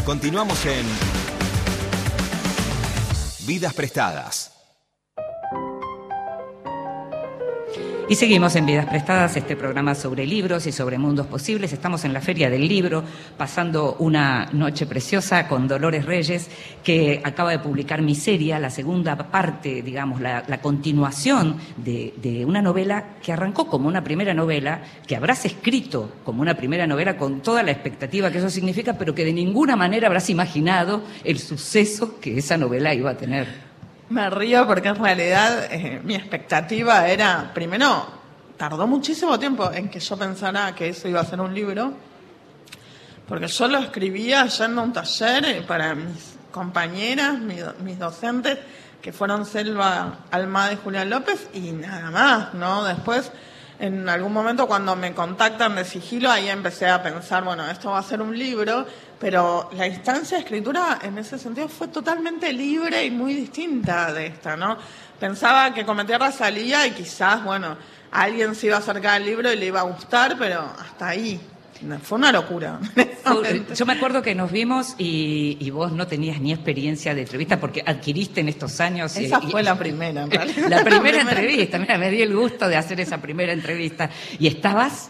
Continuamos 0.06 0.66
en 0.66 0.86
Vidas 3.46 3.74
prestadas. 3.74 4.57
Y 8.10 8.16
seguimos 8.16 8.56
en 8.56 8.66
Vidas 8.66 8.86
Prestadas, 8.86 9.36
este 9.36 9.58
programa 9.58 9.94
sobre 9.94 10.26
libros 10.26 10.66
y 10.66 10.72
sobre 10.72 10.98
mundos 10.98 11.28
posibles. 11.28 11.74
Estamos 11.74 12.06
en 12.06 12.14
la 12.14 12.22
Feria 12.22 12.50
del 12.50 12.66
Libro, 12.66 13.04
pasando 13.36 13.98
una 14.00 14.46
noche 14.54 14.86
preciosa 14.86 15.46
con 15.50 15.68
Dolores 15.68 16.06
Reyes, 16.06 16.50
que 16.86 17.20
acaba 17.22 17.52
de 17.52 17.60
publicar 17.60 18.02
Miseria, 18.02 18.60
la 18.60 18.70
segunda 18.70 19.18
parte, 19.18 19.82
digamos, 19.82 20.22
la, 20.22 20.62
continuación 20.62 21.58
de, 21.76 22.14
de, 22.16 22.46
una 22.46 22.62
novela 22.62 23.18
que 23.22 23.34
arrancó 23.34 23.68
como 23.68 23.90
una 23.90 24.06
primera 24.06 24.34
novela, 24.34 24.80
que 25.06 25.18
habrás 25.18 25.44
escrito 25.44 26.14
como 26.24 26.42
una 26.42 26.56
primera 26.56 26.88
novela 26.88 27.18
con 27.18 27.42
toda 27.42 27.62
la 27.62 27.72
expectativa 27.72 28.32
que 28.32 28.38
eso 28.38 28.50
significa, 28.50 28.94
pero 28.98 29.14
que 29.14 29.26
de 29.26 29.34
ninguna 29.34 29.76
manera 29.76 30.08
habrás 30.08 30.30
imaginado 30.30 31.04
el 31.26 31.40
suceso 31.40 32.22
que 32.22 32.38
esa 32.38 32.56
novela 32.56 32.94
iba 32.94 33.12
a 33.12 33.18
tener. 33.18 33.67
Me 34.10 34.30
río 34.30 34.66
porque 34.66 34.88
en 34.88 34.96
realidad 34.96 35.68
eh, 35.70 36.00
mi 36.04 36.16
expectativa 36.16 37.08
era, 37.10 37.52
primero, 37.54 38.08
tardó 38.56 38.88
muchísimo 38.88 39.38
tiempo 39.38 39.70
en 39.72 39.90
que 39.90 40.00
yo 40.00 40.18
pensara 40.18 40.74
que 40.74 40.90
eso 40.90 41.10
iba 41.10 41.20
a 41.20 41.26
ser 41.26 41.42
un 41.42 41.54
libro, 41.54 41.94
porque 43.28 43.48
yo 43.48 43.68
lo 43.68 43.80
escribía 43.80 44.46
yendo 44.46 44.82
un 44.82 44.94
taller 44.94 45.46
eh, 45.46 45.62
para 45.68 45.94
mis 45.94 46.38
compañeras, 46.52 47.38
mis, 47.38 47.62
mis 47.84 48.00
docentes, 48.00 48.58
que 49.02 49.12
fueron 49.12 49.46
Selva 49.46 50.20
Almada 50.32 50.72
y 50.72 50.78
Julián 50.78 51.10
López, 51.10 51.50
y 51.54 51.72
nada 51.74 52.10
más, 52.10 52.54
¿no? 52.54 52.86
Después, 52.86 53.32
en 53.80 54.10
algún 54.10 54.34
momento 54.34 54.68
cuando 54.68 54.96
me 54.96 55.14
contactan 55.14 55.76
de 55.76 55.86
sigilo, 55.86 56.32
ahí 56.32 56.50
empecé 56.50 56.88
a 56.88 57.02
pensar, 57.02 57.44
bueno, 57.44 57.70
esto 57.70 57.92
va 57.92 58.00
a 58.00 58.04
ser 58.04 58.22
un 58.22 58.38
libro, 58.38 58.86
pero 59.20 59.70
la 59.74 59.88
instancia 59.88 60.38
de 60.38 60.44
escritura 60.44 61.00
en 61.04 61.18
ese 61.18 61.38
sentido 61.38 61.68
fue 61.68 61.88
totalmente 61.88 62.52
libre 62.52 63.06
y 63.06 63.12
muy 63.12 63.34
distinta 63.34 64.12
de 64.14 64.28
esta, 64.28 64.58
¿no? 64.58 64.78
Pensaba 65.20 65.74
que 65.74 65.86
Cometierra 65.86 66.32
salía 66.32 66.88
y 66.88 66.92
quizás, 66.92 67.44
bueno, 67.44 67.78
alguien 68.12 68.56
se 68.56 68.68
iba 68.68 68.78
a 68.78 68.80
acercar 68.80 69.16
al 69.16 69.26
libro 69.26 69.52
y 69.52 69.58
le 69.58 69.68
iba 69.68 69.82
a 69.82 69.84
gustar, 69.84 70.38
pero 70.38 70.62
hasta 70.80 71.10
ahí. 71.10 71.40
Fue 72.04 72.18
una 72.18 72.32
locura. 72.32 72.80
Yo 73.76 73.86
me 73.86 73.94
acuerdo 73.94 74.22
que 74.22 74.34
nos 74.36 74.52
vimos 74.52 74.96
y, 74.98 75.58
y, 75.60 75.70
vos 75.70 75.92
no 75.92 76.08
tenías 76.08 76.40
ni 76.40 76.52
experiencia 76.54 77.14
de 77.14 77.22
entrevista 77.22 77.60
porque 77.60 77.84
adquiriste 77.86 78.42
en 78.42 78.50
estos 78.50 78.80
años. 78.80 79.16
Esa 79.16 79.40
y, 79.44 79.52
fue 79.52 79.64
la 79.64 79.78
primera, 79.78 80.24
en 80.24 80.32
realidad. 80.32 80.70
La 80.70 80.84
primera 80.84 81.22
entrevista, 81.22 81.78
mira, 81.78 81.98
me 81.98 82.10
di 82.10 82.22
el 82.22 82.36
gusto 82.36 82.68
de 82.68 82.78
hacer 82.78 83.00
esa 83.00 83.20
primera 83.20 83.54
entrevista. 83.54 84.10
Y 84.40 84.48
estabas 84.48 85.10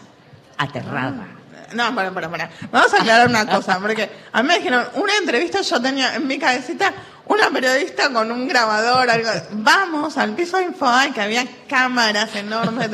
aterrada. 0.56 1.26
No, 1.74 1.94
para, 1.94 2.10
para, 2.12 2.30
para. 2.30 2.50
Vamos 2.72 2.92
a 2.94 2.96
aclarar 2.98 3.28
una 3.28 3.46
cosa, 3.46 3.78
porque 3.78 4.08
a 4.32 4.42
mí 4.42 4.48
me 4.48 4.56
dijeron, 4.56 4.86
una 4.94 5.16
entrevista 5.18 5.60
yo 5.60 5.80
tenía 5.80 6.14
en 6.14 6.26
mi 6.26 6.38
cabecita 6.38 6.92
una 7.28 7.50
periodista 7.50 8.10
con 8.12 8.32
un 8.32 8.48
grabador, 8.48 9.08
algo. 9.08 9.28
Vamos 9.52 10.16
al 10.16 10.34
piso 10.34 10.56
de 10.56 10.64
Infobae, 10.64 11.12
que 11.12 11.20
había 11.20 11.46
cámaras 11.68 12.34
enormes, 12.34 12.88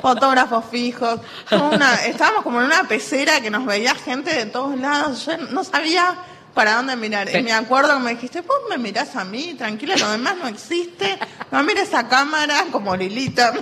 fotógrafos 0.00 0.64
fijos. 0.70 1.20
Una, 1.50 2.04
estábamos 2.04 2.44
como 2.44 2.60
en 2.60 2.66
una 2.66 2.84
pecera 2.84 3.40
que 3.40 3.50
nos 3.50 3.64
veía 3.66 3.94
gente 3.94 4.32
de 4.32 4.46
todos 4.46 4.78
lados. 4.78 5.24
Yo 5.26 5.36
no 5.38 5.64
sabía 5.64 6.16
para 6.54 6.74
dónde 6.74 6.94
mirar. 6.96 7.34
Y 7.34 7.42
me 7.42 7.52
acuerdo 7.52 7.94
que 7.94 8.00
me 8.00 8.10
dijiste, 8.10 8.42
vos 8.42 8.58
me 8.68 8.78
mirás 8.78 9.16
a 9.16 9.24
mí, 9.24 9.54
tranquila, 9.54 9.96
lo 9.96 10.10
demás 10.10 10.36
no 10.36 10.46
existe. 10.46 11.18
No 11.50 11.62
mires 11.62 11.94
a 11.94 12.08
cámara 12.08 12.66
como 12.70 12.94
Lilita. 12.96 13.52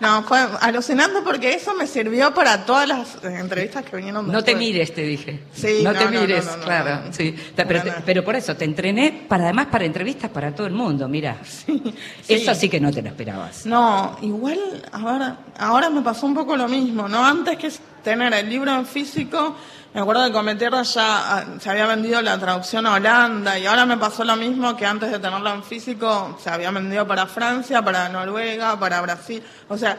No, 0.00 0.22
fue 0.24 0.38
alucinante 0.60 1.20
porque 1.24 1.54
eso 1.54 1.74
me 1.74 1.86
sirvió 1.86 2.34
para 2.34 2.64
todas 2.64 2.88
las 2.88 3.24
entrevistas 3.24 3.84
que 3.84 3.96
vinieron 3.96 4.26
después. 4.26 4.42
No 4.42 4.44
te 4.44 4.56
mires, 4.56 4.94
te 4.94 5.02
dije. 5.02 5.40
Sí, 5.52 5.80
no, 5.82 5.92
te 5.92 6.06
mires, 6.08 6.46
claro. 6.62 7.02
Sí. 7.12 7.34
Pero, 7.54 7.82
pero, 8.04 8.24
por 8.24 8.36
eso, 8.36 8.56
te 8.56 8.64
entrené 8.64 9.24
para 9.28 9.44
además 9.44 9.66
para 9.66 9.84
entrevistas 9.84 10.30
para 10.30 10.54
todo 10.54 10.66
el 10.66 10.74
mundo, 10.74 11.08
mira. 11.08 11.36
Sí, 12.24 12.34
eso 12.34 12.54
sí 12.54 12.68
que 12.68 12.80
no 12.80 12.90
te 12.90 13.02
lo 13.02 13.08
esperabas. 13.08 13.66
No, 13.66 14.16
igual, 14.22 14.58
ahora, 14.92 15.38
ahora 15.58 15.90
me 15.90 16.00
pasó 16.00 16.26
un 16.26 16.34
poco 16.34 16.56
lo 16.56 16.68
mismo, 16.68 17.06
¿no? 17.08 17.24
Antes 17.24 17.58
que 17.58 17.70
tener 18.04 18.32
el 18.34 18.48
libro 18.48 18.72
en 18.72 18.86
físico, 18.86 19.56
me 19.94 20.00
acuerdo 20.00 20.26
que 20.26 20.32
Cometierra 20.32 20.82
ya 20.82 21.38
ah, 21.38 21.44
se 21.58 21.70
había 21.70 21.86
vendido 21.86 22.20
la 22.20 22.38
traducción 22.38 22.86
a 22.86 22.94
Holanda 22.94 23.58
y 23.58 23.66
ahora 23.66 23.86
me 23.86 23.96
pasó 23.96 24.24
lo 24.24 24.36
mismo 24.36 24.76
que 24.76 24.84
antes 24.84 25.10
de 25.10 25.18
tenerlo 25.18 25.52
en 25.52 25.64
físico 25.64 26.36
se 26.42 26.50
había 26.50 26.70
vendido 26.70 27.06
para 27.06 27.26
Francia, 27.26 27.80
para 27.82 28.08
Noruega, 28.08 28.78
para 28.78 29.00
Brasil. 29.00 29.42
O 29.68 29.78
sea, 29.78 29.96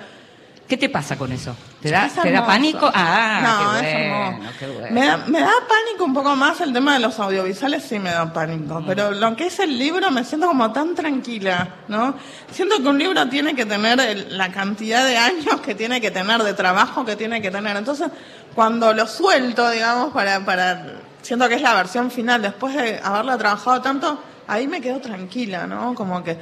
¿Qué 0.68 0.78
te 0.78 0.90
pasa 0.90 1.16
con 1.16 1.32
eso? 1.32 1.56
¿Te 1.80 1.92
da, 1.92 2.10
¿te 2.10 2.32
da 2.32 2.44
pánico? 2.44 2.90
Ah, 2.92 3.76
no, 3.76 3.82
qué 3.82 4.10
bueno, 4.10 4.52
qué 4.58 4.68
bueno. 4.68 4.88
Me, 4.92 5.06
da, 5.06 5.18
me, 5.18 5.40
da, 5.40 5.52
pánico 5.70 6.06
un 6.06 6.14
poco 6.16 6.36
más 6.36 6.60
el 6.62 6.74
tema 6.74 6.96
de 6.96 7.02
los 7.02 7.20
audiovisuales, 7.20 7.84
sí 7.84 8.00
me 8.00 8.10
da 8.10 8.34
pánico. 8.34 8.82
Mm. 8.82 8.86
Pero 8.88 9.12
lo 9.12 9.36
que 9.36 9.46
es 9.46 9.60
el 9.60 9.78
libro 9.78 10.10
me 10.10 10.24
siento 10.24 10.48
como 10.48 10.72
tan 10.74 10.96
tranquila, 10.96 11.68
¿no? 11.88 12.16
Siento 12.52 12.78
que 12.78 12.88
un 12.88 12.98
libro 12.98 13.30
tiene 13.30 13.56
que 13.56 13.68
tener 13.68 14.00
el, 14.00 14.36
la 14.36 14.52
cantidad 14.52 15.06
de 15.06 15.18
años 15.18 15.62
que 15.64 15.76
tiene 15.76 16.02
que 16.02 16.10
tener, 16.10 16.42
de 16.42 16.56
trabajo 16.56 17.06
que 17.06 17.16
tiene 17.16 17.44
que 17.44 17.52
tener. 17.52 17.78
Entonces, 17.78 18.08
cuando 18.56 18.92
lo 18.92 19.06
suelto, 19.06 19.70
digamos, 19.70 20.14
para, 20.14 20.44
para, 20.44 20.84
siento 21.22 21.48
que 21.48 21.56
es 21.56 21.62
la 21.62 21.76
versión 21.76 22.10
final, 22.10 22.42
después 22.42 22.74
de 22.74 23.00
haberla 23.04 23.38
trabajado 23.38 23.82
tanto, 23.82 24.20
ahí 24.48 24.68
me 24.68 24.82
quedo 24.82 25.00
tranquila, 25.00 25.68
¿no? 25.68 25.94
Como 25.94 26.24
que 26.24 26.40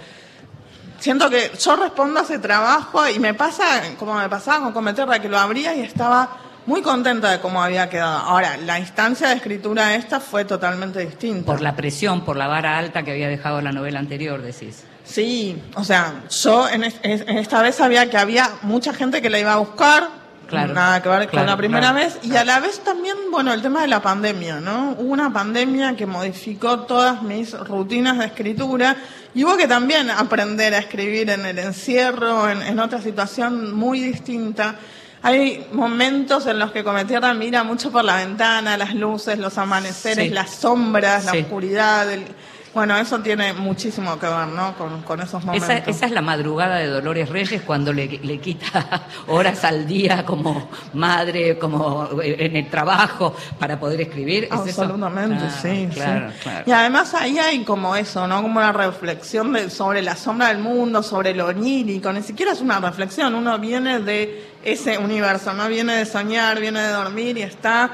siento 1.03 1.29
que 1.29 1.51
yo 1.59 1.75
respondo 1.75 2.21
a 2.21 2.23
ese 2.23 2.39
trabajo 2.39 3.05
y 3.09 3.19
me 3.19 3.33
pasa, 3.33 3.65
como 3.99 4.13
me 4.13 4.29
pasaba 4.29 4.63
con 4.63 4.71
Cometerra, 4.71 5.19
que 5.19 5.27
lo 5.27 5.37
abría 5.37 5.75
y 5.75 5.81
estaba 5.81 6.37
muy 6.65 6.81
contenta 6.81 7.29
de 7.29 7.41
cómo 7.41 7.61
había 7.61 7.89
quedado. 7.89 8.19
Ahora, 8.19 8.55
la 8.55 8.79
instancia 8.79 9.27
de 9.27 9.35
escritura 9.35 9.95
esta 9.95 10.21
fue 10.21 10.45
totalmente 10.45 11.05
distinta. 11.05 11.45
Por 11.45 11.59
la 11.59 11.75
presión, 11.75 12.23
por 12.23 12.37
la 12.37 12.47
vara 12.47 12.77
alta 12.77 13.03
que 13.03 13.11
había 13.11 13.27
dejado 13.27 13.59
la 13.59 13.73
novela 13.73 13.99
anterior, 13.99 14.41
decís. 14.41 14.85
Sí, 15.03 15.61
o 15.75 15.83
sea, 15.83 16.23
yo 16.29 16.69
en, 16.69 16.85
en 16.85 17.37
esta 17.37 17.61
vez 17.61 17.75
sabía 17.75 18.09
que 18.09 18.17
había 18.17 18.49
mucha 18.61 18.93
gente 18.93 19.21
que 19.21 19.29
la 19.29 19.39
iba 19.39 19.51
a 19.51 19.57
buscar, 19.57 20.07
Claro, 20.53 20.73
nada 20.73 21.01
que 21.01 21.09
ver 21.09 21.29
con 21.29 21.45
la 21.45 21.57
primera 21.57 21.91
claro, 21.91 22.05
vez. 22.05 22.19
Y 22.23 22.35
a 22.35 22.45
la 22.45 22.59
vez 22.59 22.79
también, 22.79 23.15
bueno, 23.31 23.51
el 23.53 23.61
tema 23.61 23.81
de 23.81 23.87
la 23.87 24.01
pandemia, 24.01 24.59
¿no? 24.59 24.95
Hubo 24.99 25.11
una 25.11 25.33
pandemia 25.33 25.95
que 25.95 26.05
modificó 26.05 26.81
todas 26.81 27.23
mis 27.23 27.57
rutinas 27.57 28.19
de 28.19 28.25
escritura 28.25 28.95
y 29.33 29.43
hubo 29.43 29.57
que 29.57 29.67
también 29.67 30.09
aprender 30.11 30.73
a 30.73 30.77
escribir 30.77 31.29
en 31.29 31.45
el 31.45 31.59
encierro, 31.59 32.49
en, 32.49 32.61
en 32.61 32.79
otra 32.79 33.01
situación 33.01 33.73
muy 33.73 33.99
distinta. 33.99 34.75
Hay 35.23 35.65
momentos 35.71 36.45
en 36.47 36.59
los 36.59 36.71
que 36.71 36.83
Cometierra 36.83 37.33
mira 37.33 37.63
mucho 37.63 37.91
por 37.91 38.03
la 38.03 38.17
ventana, 38.17 38.77
las 38.77 38.93
luces, 38.93 39.39
los 39.39 39.57
amaneceres, 39.57 40.25
sí. 40.25 40.29
las 40.29 40.51
sombras, 40.51 41.23
sí. 41.23 41.29
la 41.37 41.41
oscuridad, 41.43 42.11
el, 42.11 42.25
bueno, 42.73 42.97
eso 42.97 43.19
tiene 43.19 43.53
muchísimo 43.53 44.17
que 44.17 44.25
ver, 44.25 44.47
¿no? 44.47 44.75
Con, 44.75 45.03
con 45.03 45.21
esos 45.21 45.43
momentos. 45.43 45.69
Esa, 45.69 45.89
esa, 45.89 46.05
es 46.07 46.11
la 46.11 46.21
madrugada 46.21 46.77
de 46.77 46.87
Dolores 46.87 47.29
Reyes 47.29 47.61
cuando 47.61 47.93
le, 47.93 48.07
le, 48.07 48.39
quita 48.39 49.03
horas 49.27 49.63
al 49.63 49.85
día 49.85 50.25
como 50.25 50.69
madre, 50.93 51.59
como 51.59 52.09
en 52.21 52.55
el 52.55 52.69
trabajo 52.71 53.35
para 53.59 53.79
poder 53.79 54.01
escribir. 54.01 54.45
¿Es 54.45 54.51
Absolutamente, 54.51 55.45
eso? 55.45 55.55
sí, 55.61 55.87
claro, 55.93 56.31
sí. 56.31 56.39
Claro. 56.41 56.63
Y 56.65 56.71
además 56.71 57.13
ahí 57.13 57.37
hay 57.37 57.63
como 57.63 57.95
eso, 57.95 58.27
¿no? 58.27 58.41
Como 58.41 58.59
una 58.59 58.71
reflexión 58.71 59.53
de, 59.53 59.69
sobre 59.69 60.01
la 60.01 60.15
sombra 60.15 60.47
del 60.47 60.57
mundo, 60.57 61.03
sobre 61.03 61.35
lo 61.35 61.47
onírico. 61.47 62.11
Ni 62.11 62.23
siquiera 62.23 62.53
es 62.53 62.61
una 62.61 62.79
reflexión, 62.79 63.35
uno 63.35 63.59
viene 63.59 63.99
de 63.99 64.51
ese 64.63 64.97
universo, 64.97 65.53
¿no? 65.53 65.67
Viene 65.67 65.97
de 65.97 66.05
soñar, 66.05 66.59
viene 66.59 66.81
de 66.81 66.89
dormir 66.91 67.37
y 67.37 67.43
está 67.43 67.91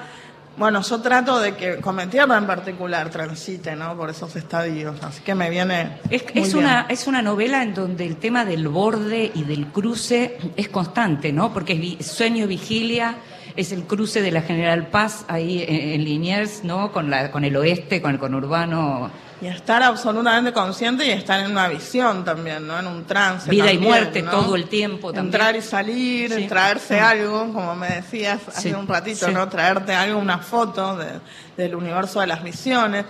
bueno, 0.59 0.81
yo 0.81 0.99
trato 1.01 1.39
de 1.39 1.55
que 1.55 1.77
Cometierra 1.77 2.37
en 2.37 2.45
particular 2.45 3.09
transite, 3.09 3.75
¿no? 3.75 3.95
Por 3.97 4.09
esos 4.09 4.35
estadios, 4.35 5.01
así 5.01 5.21
que 5.21 5.33
me 5.33 5.49
viene 5.49 5.97
Es, 6.09 6.23
muy 6.35 6.43
es 6.43 6.53
bien. 6.53 6.57
una, 6.65 6.85
es 6.89 7.07
una 7.07 7.21
novela 7.21 7.63
en 7.63 7.73
donde 7.73 8.05
el 8.05 8.17
tema 8.17 8.45
del 8.45 8.67
borde 8.67 9.31
y 9.33 9.43
del 9.43 9.67
cruce 9.67 10.37
es 10.55 10.67
constante, 10.69 11.31
¿no? 11.31 11.53
Porque 11.53 11.73
es 11.73 11.79
vi- 11.79 11.97
sueño 12.03 12.45
vigilia, 12.45 13.15
es 13.55 13.71
el 13.71 13.83
cruce 13.85 14.21
de 14.21 14.31
la 14.31 14.41
General 14.41 14.87
Paz 14.87 15.25
ahí 15.27 15.63
en, 15.67 15.93
en 15.93 16.03
Liniers, 16.03 16.63
¿no? 16.63 16.91
Con, 16.91 17.09
la, 17.09 17.31
con 17.31 17.43
el 17.45 17.55
oeste, 17.55 18.01
con 18.01 18.11
el 18.11 18.19
conurbano, 18.19 19.09
Y 19.41 19.47
estar 19.47 19.81
absolutamente 19.83 20.51
consciente 20.51 21.05
y 21.05 21.11
estar 21.11 21.39
en 21.39 21.51
una 21.51 21.67
visión 21.69 22.25
también, 22.25 22.67
¿no? 22.67 22.77
En 22.77 22.87
un 22.87 23.05
trance. 23.05 23.49
vida 23.49 23.65
y 23.71 23.75
también, 23.75 23.83
muerte 23.91 24.21
¿no? 24.21 24.31
todo 24.31 24.55
el 24.55 24.67
tiempo 24.67 25.13
también. 25.13 25.25
Entrar 25.33 25.55
y 25.55 25.61
salir, 25.61 26.33
Sí. 26.33 26.47
traerse 26.47 26.99
algo, 26.99 27.53
como 27.53 27.73
me 27.75 27.87
decías 27.87 28.39
hace 28.49 28.69
Sí, 28.69 28.73
un 28.73 28.85
ratito. 28.87 29.29
¿no? 29.31 29.47
Traerte 29.47 29.93
algo, 29.95 30.19
una 30.19 30.39
foto 30.39 30.97
de- 30.97 31.19
del 31.55 31.75
universo 31.75 32.19
de 32.19 32.27
las 32.27 32.43
visiones. 32.43 33.05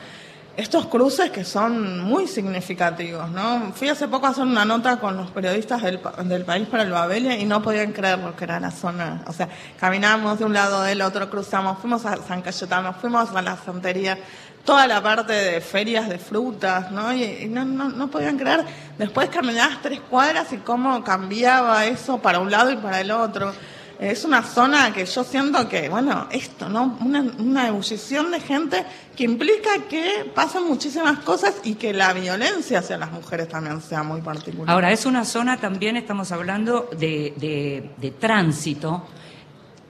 Estos 0.57 0.87
cruces 0.87 1.31
que 1.31 1.45
son 1.45 2.01
muy 2.01 2.27
significativos, 2.27 3.29
¿no? 3.31 3.71
Fui 3.73 3.87
hace 3.87 4.09
poco 4.09 4.27
a 4.27 4.31
hacer 4.31 4.43
una 4.43 4.65
nota 4.65 4.99
con 4.99 5.15
los 5.15 5.31
periodistas 5.31 5.81
del, 5.81 6.01
del 6.25 6.43
país 6.43 6.67
para 6.67 6.83
el 6.83 6.91
Babelia 6.91 7.37
y 7.37 7.45
no 7.45 7.61
podían 7.61 7.93
creer 7.93 8.19
lo 8.19 8.35
que 8.35 8.43
era 8.43 8.59
la 8.59 8.69
zona. 8.69 9.23
O 9.27 9.31
sea, 9.31 9.47
caminamos 9.79 10.37
de 10.37 10.43
un 10.45 10.53
lado 10.53 10.83
del 10.83 11.01
otro, 11.01 11.29
cruzamos, 11.29 11.79
fuimos 11.79 12.05
a 12.05 12.17
San 12.27 12.41
Cayetano, 12.41 12.93
fuimos 12.93 13.31
a 13.33 13.41
la 13.41 13.55
santería, 13.55 14.17
toda 14.65 14.85
la 14.87 15.01
parte 15.01 15.33
de 15.33 15.61
ferias 15.61 16.07
de 16.09 16.19
frutas, 16.19 16.91
¿no? 16.91 17.13
Y, 17.13 17.23
y 17.23 17.45
no, 17.47 17.65
no, 17.65 17.89
no 17.89 18.09
podían 18.09 18.37
creer. 18.37 18.63
Después 18.97 19.29
caminabas 19.29 19.81
tres 19.81 19.99
cuadras 20.01 20.51
y 20.53 20.57
cómo 20.57 21.03
cambiaba 21.03 21.85
eso 21.85 22.19
para 22.19 22.39
un 22.39 22.51
lado 22.51 22.71
y 22.71 22.77
para 22.77 23.01
el 23.01 23.11
otro. 23.11 23.51
Es 23.99 24.23
una 24.23 24.43
zona 24.43 24.93
que 24.93 25.05
yo 25.05 25.25
siento 25.25 25.67
que, 25.67 25.89
bueno, 25.89 26.27
esto, 26.31 26.69
¿no? 26.69 26.97
Una, 27.01 27.21
una 27.37 27.67
ebullición 27.67 28.31
de 28.31 28.39
gente 28.39 28.85
que 29.13 29.25
implica 29.25 29.69
que 29.89 30.31
pasan 30.33 30.65
muchísimas 30.67 31.19
cosas 31.19 31.55
y 31.65 31.73
que 31.75 31.91
la 31.91 32.13
violencia 32.13 32.79
hacia 32.79 32.97
las 32.97 33.11
mujeres 33.11 33.49
también 33.49 33.81
sea 33.81 34.03
muy 34.03 34.21
particular. 34.21 34.69
Ahora, 34.73 34.91
es 34.93 35.05
una 35.05 35.25
zona 35.25 35.57
también, 35.57 35.97
estamos 35.97 36.31
hablando 36.31 36.89
de, 36.97 37.33
de- 37.35 37.91
de 37.97 38.11
tránsito, 38.11 39.05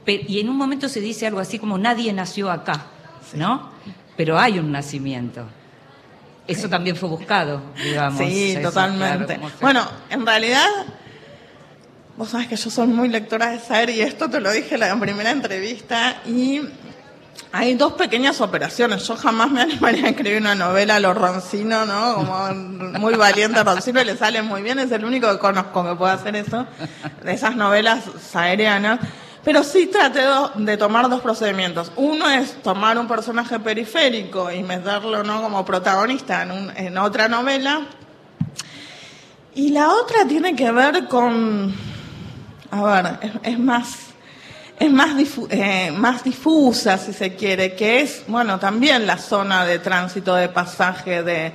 y 0.07 0.39
en 0.39 0.49
un 0.49 0.57
momento 0.57 0.89
se 0.89 1.01
dice 1.01 1.27
algo 1.27 1.39
así 1.39 1.59
como 1.59 1.77
nadie 1.77 2.11
nació 2.11 2.49
acá, 2.49 2.87
¿no? 3.35 3.69
Pero 4.19 4.37
hay 4.37 4.59
un 4.59 4.69
nacimiento. 4.69 5.45
Eso 6.45 6.67
también 6.67 6.97
fue 6.97 7.07
buscado, 7.07 7.61
digamos. 7.81 8.19
Sí, 8.19 8.51
eso, 8.51 8.63
totalmente. 8.63 9.37
claro, 9.37 9.53
bueno, 9.61 9.87
en 10.09 10.25
realidad, 10.25 10.67
vos 12.17 12.27
sabés 12.27 12.49
que 12.49 12.57
yo 12.57 12.69
soy 12.69 12.87
muy 12.87 13.07
lectora 13.07 13.51
de 13.51 13.59
saber 13.59 13.91
y 13.91 14.01
esto 14.01 14.29
te 14.29 14.41
lo 14.41 14.51
dije 14.51 14.73
en 14.73 14.81
la 14.81 14.99
primera 14.99 15.31
entrevista 15.31 16.17
y 16.25 16.59
hay 17.53 17.75
dos 17.75 17.93
pequeñas 17.93 18.41
operaciones. 18.41 19.07
Yo 19.07 19.15
jamás 19.15 19.51
me 19.51 19.61
animaría 19.61 20.07
a 20.07 20.09
escribir 20.09 20.41
una 20.41 20.53
novela 20.53 20.97
a 20.97 20.99
los 20.99 21.15
Roncino, 21.17 21.85
¿no? 21.85 22.15
Como 22.15 22.53
muy 22.99 23.13
valiente 23.13 23.63
Roncino 23.63 24.01
y 24.01 24.03
le 24.03 24.17
sale 24.17 24.41
muy 24.41 24.61
bien. 24.61 24.79
Es 24.79 24.91
el 24.91 25.05
único 25.05 25.31
que 25.31 25.39
conozco 25.39 25.87
que 25.87 25.95
puede 25.95 26.11
hacer 26.11 26.35
eso. 26.35 26.67
De 27.23 27.31
esas 27.31 27.55
novelas 27.55 28.03
saerianas. 28.29 28.99
Pero 29.49 29.63
sí 29.63 29.87
traté 29.87 30.21
de 30.57 30.77
tomar 30.77 31.09
dos 31.09 31.21
procedimientos. 31.21 31.91
Uno 31.95 32.29
es 32.29 32.61
tomar 32.61 32.99
un 32.99 33.07
personaje 33.07 33.57
periférico 33.59 34.51
y 34.51 34.61
meterlo 34.61 35.23
¿no? 35.23 35.41
como 35.41 35.65
protagonista 35.65 36.43
en, 36.43 36.51
un- 36.51 36.77
en 36.77 36.95
otra 36.99 37.27
novela. 37.27 37.81
Y 39.55 39.69
la 39.71 39.89
otra 39.89 40.27
tiene 40.27 40.55
que 40.55 40.71
ver 40.71 41.07
con, 41.07 41.73
a 42.69 42.83
ver, 42.83 43.31
es, 43.41 43.57
más, 43.57 43.95
es 44.77 44.91
eh, 45.49 45.91
más 45.97 46.23
difusa, 46.23 46.99
si 46.99 47.11
se 47.11 47.33
quiere, 47.35 47.75
que 47.75 48.01
es, 48.01 48.25
bueno, 48.27 48.59
también 48.59 49.07
la 49.07 49.17
zona 49.17 49.65
de 49.65 49.79
tránsito, 49.79 50.35
de 50.35 50.49
pasaje, 50.49 51.23
de, 51.23 51.53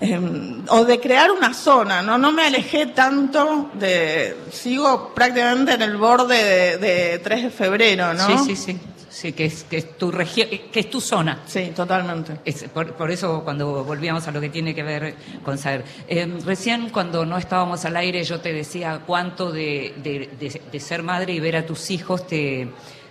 eh, 0.00 0.20
o 0.68 0.84
de 0.84 1.00
crear 1.00 1.30
una 1.30 1.54
zona, 1.54 2.02
¿no? 2.02 2.18
No 2.18 2.32
me 2.32 2.46
alejé 2.46 2.86
tanto 2.86 3.70
de, 3.74 4.36
sigo 4.50 5.12
prácticamente 5.14 5.74
en 5.74 5.82
el 5.82 5.96
borde 5.96 6.36
de, 6.36 6.78
de 6.78 7.18
3 7.20 7.42
de 7.44 7.50
febrero, 7.50 8.12
¿no? 8.14 8.26
Sí, 8.44 8.56
sí, 8.56 8.72
sí. 8.72 8.78
Sí, 9.08 9.32
que 9.32 9.44
es, 9.44 9.62
que 9.62 9.76
es 9.76 9.96
tu 9.96 10.10
región, 10.10 10.48
que 10.72 10.80
es 10.80 10.90
tu 10.90 11.00
zona. 11.00 11.40
Sí, 11.46 11.70
totalmente. 11.76 12.40
Es 12.44 12.64
por, 12.64 12.94
por 12.94 13.12
eso 13.12 13.42
cuando 13.44 13.84
volvíamos 13.84 14.26
a 14.26 14.32
lo 14.32 14.40
que 14.40 14.48
tiene 14.48 14.74
que 14.74 14.82
ver 14.82 15.14
con 15.44 15.56
saber. 15.56 15.84
Eh, 16.08 16.26
recién 16.44 16.90
cuando 16.90 17.24
no 17.24 17.38
estábamos 17.38 17.84
al 17.84 17.96
aire 17.96 18.24
yo 18.24 18.40
te 18.40 18.52
decía 18.52 19.02
cuánto 19.06 19.52
de, 19.52 19.94
de- 20.02 20.30
de- 20.40 20.60
de 20.72 20.80
ser 20.80 21.04
madre 21.04 21.32
y 21.32 21.38
ver 21.38 21.54
a 21.54 21.64
tus 21.64 21.92
hijos 21.92 22.26
te, 22.26 22.66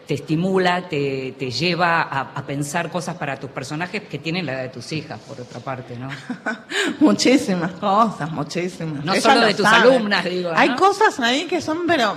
te 0.08 0.16
estimula, 0.16 0.90
te, 0.90 1.34
te 1.38 1.50
lleva 1.50 2.02
a, 2.02 2.22
a 2.36 2.46
pensar 2.46 2.90
cosas 2.92 3.16
para 3.18 3.40
tus 3.40 3.50
personajes 3.50 4.04
que 4.04 4.20
tienen 4.20 4.46
la 4.46 4.54
edad 4.54 4.62
de 4.64 4.70
tus 4.70 4.92
hijas, 4.92 5.20
por 5.20 5.40
otra 5.40 5.60
parte, 5.60 5.96
¿no? 5.98 6.10
Muchísimas 7.00 7.72
cosas, 7.74 8.32
muchísimas. 8.32 9.04
No 9.06 9.14
Ella 9.14 9.22
solo 9.22 9.42
lo 9.42 9.48
de 9.48 9.54
tus 9.54 9.66
sabe. 9.66 9.94
alumnas, 9.94 10.26
digo, 10.26 10.52
¿no? 10.52 10.58
Hay 10.58 10.76
cosas 10.76 11.20
ahí 11.20 11.46
que 11.46 11.62
son, 11.62 11.88
pero 11.88 12.16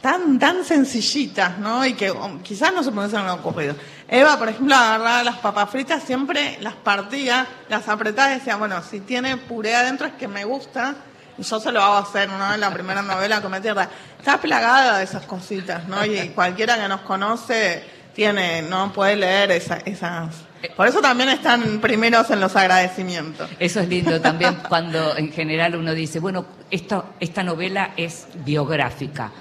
tan, 0.00 0.38
tan 0.38 0.64
sencillitas, 0.64 1.58
¿no? 1.58 1.86
Y 1.86 1.94
que 1.94 2.10
um, 2.10 2.40
quizás 2.42 2.72
no 2.74 2.82
se 2.82 2.90
me 2.90 2.98
hubiesen 2.98 3.26
ocurrido. 3.28 3.74
Eva, 4.08 4.38
por 4.38 4.48
ejemplo, 4.48 4.74
agarraba 4.74 5.22
las 5.22 5.36
papas 5.38 5.70
fritas, 5.70 6.02
siempre 6.02 6.58
las 6.60 6.74
partía, 6.74 7.46
las 7.68 7.88
apretaba 7.88 8.32
y 8.32 8.34
decía, 8.34 8.56
bueno, 8.56 8.82
si 8.82 9.00
tiene 9.00 9.36
puré 9.38 9.74
adentro 9.74 10.06
es 10.06 10.14
que 10.14 10.28
me 10.28 10.44
gusta. 10.44 10.96
Yo 11.38 11.60
se 11.60 11.72
lo 11.72 11.82
hago 11.82 11.96
hacer, 11.96 12.28
¿no? 12.28 12.54
En 12.54 12.60
la 12.60 12.70
primera 12.72 13.02
novela, 13.02 13.40
Come 13.40 13.60
Tierra. 13.60 13.88
Está 14.18 14.38
plagada 14.40 14.98
de 14.98 15.04
esas 15.04 15.24
cositas, 15.24 15.88
¿no? 15.88 16.04
Y 16.04 16.28
cualquiera 16.30 16.76
que 16.76 16.88
nos 16.88 17.00
conoce 17.00 17.82
tiene, 18.14 18.62
¿no? 18.62 18.92
Puede 18.92 19.16
leer 19.16 19.50
esa- 19.52 19.78
esas... 19.78 20.34
Por 20.76 20.86
eso 20.86 21.00
también 21.00 21.28
están 21.30 21.80
primeros 21.80 22.30
en 22.30 22.38
los 22.38 22.54
agradecimientos. 22.54 23.50
Eso 23.58 23.80
es 23.80 23.88
lindo 23.88 24.20
también 24.20 24.56
cuando 24.68 25.16
en 25.16 25.32
general 25.32 25.74
uno 25.74 25.92
dice, 25.92 26.20
bueno, 26.20 26.44
esto, 26.70 27.14
esta 27.18 27.42
novela 27.42 27.92
es 27.96 28.26
biográfica. 28.44 29.32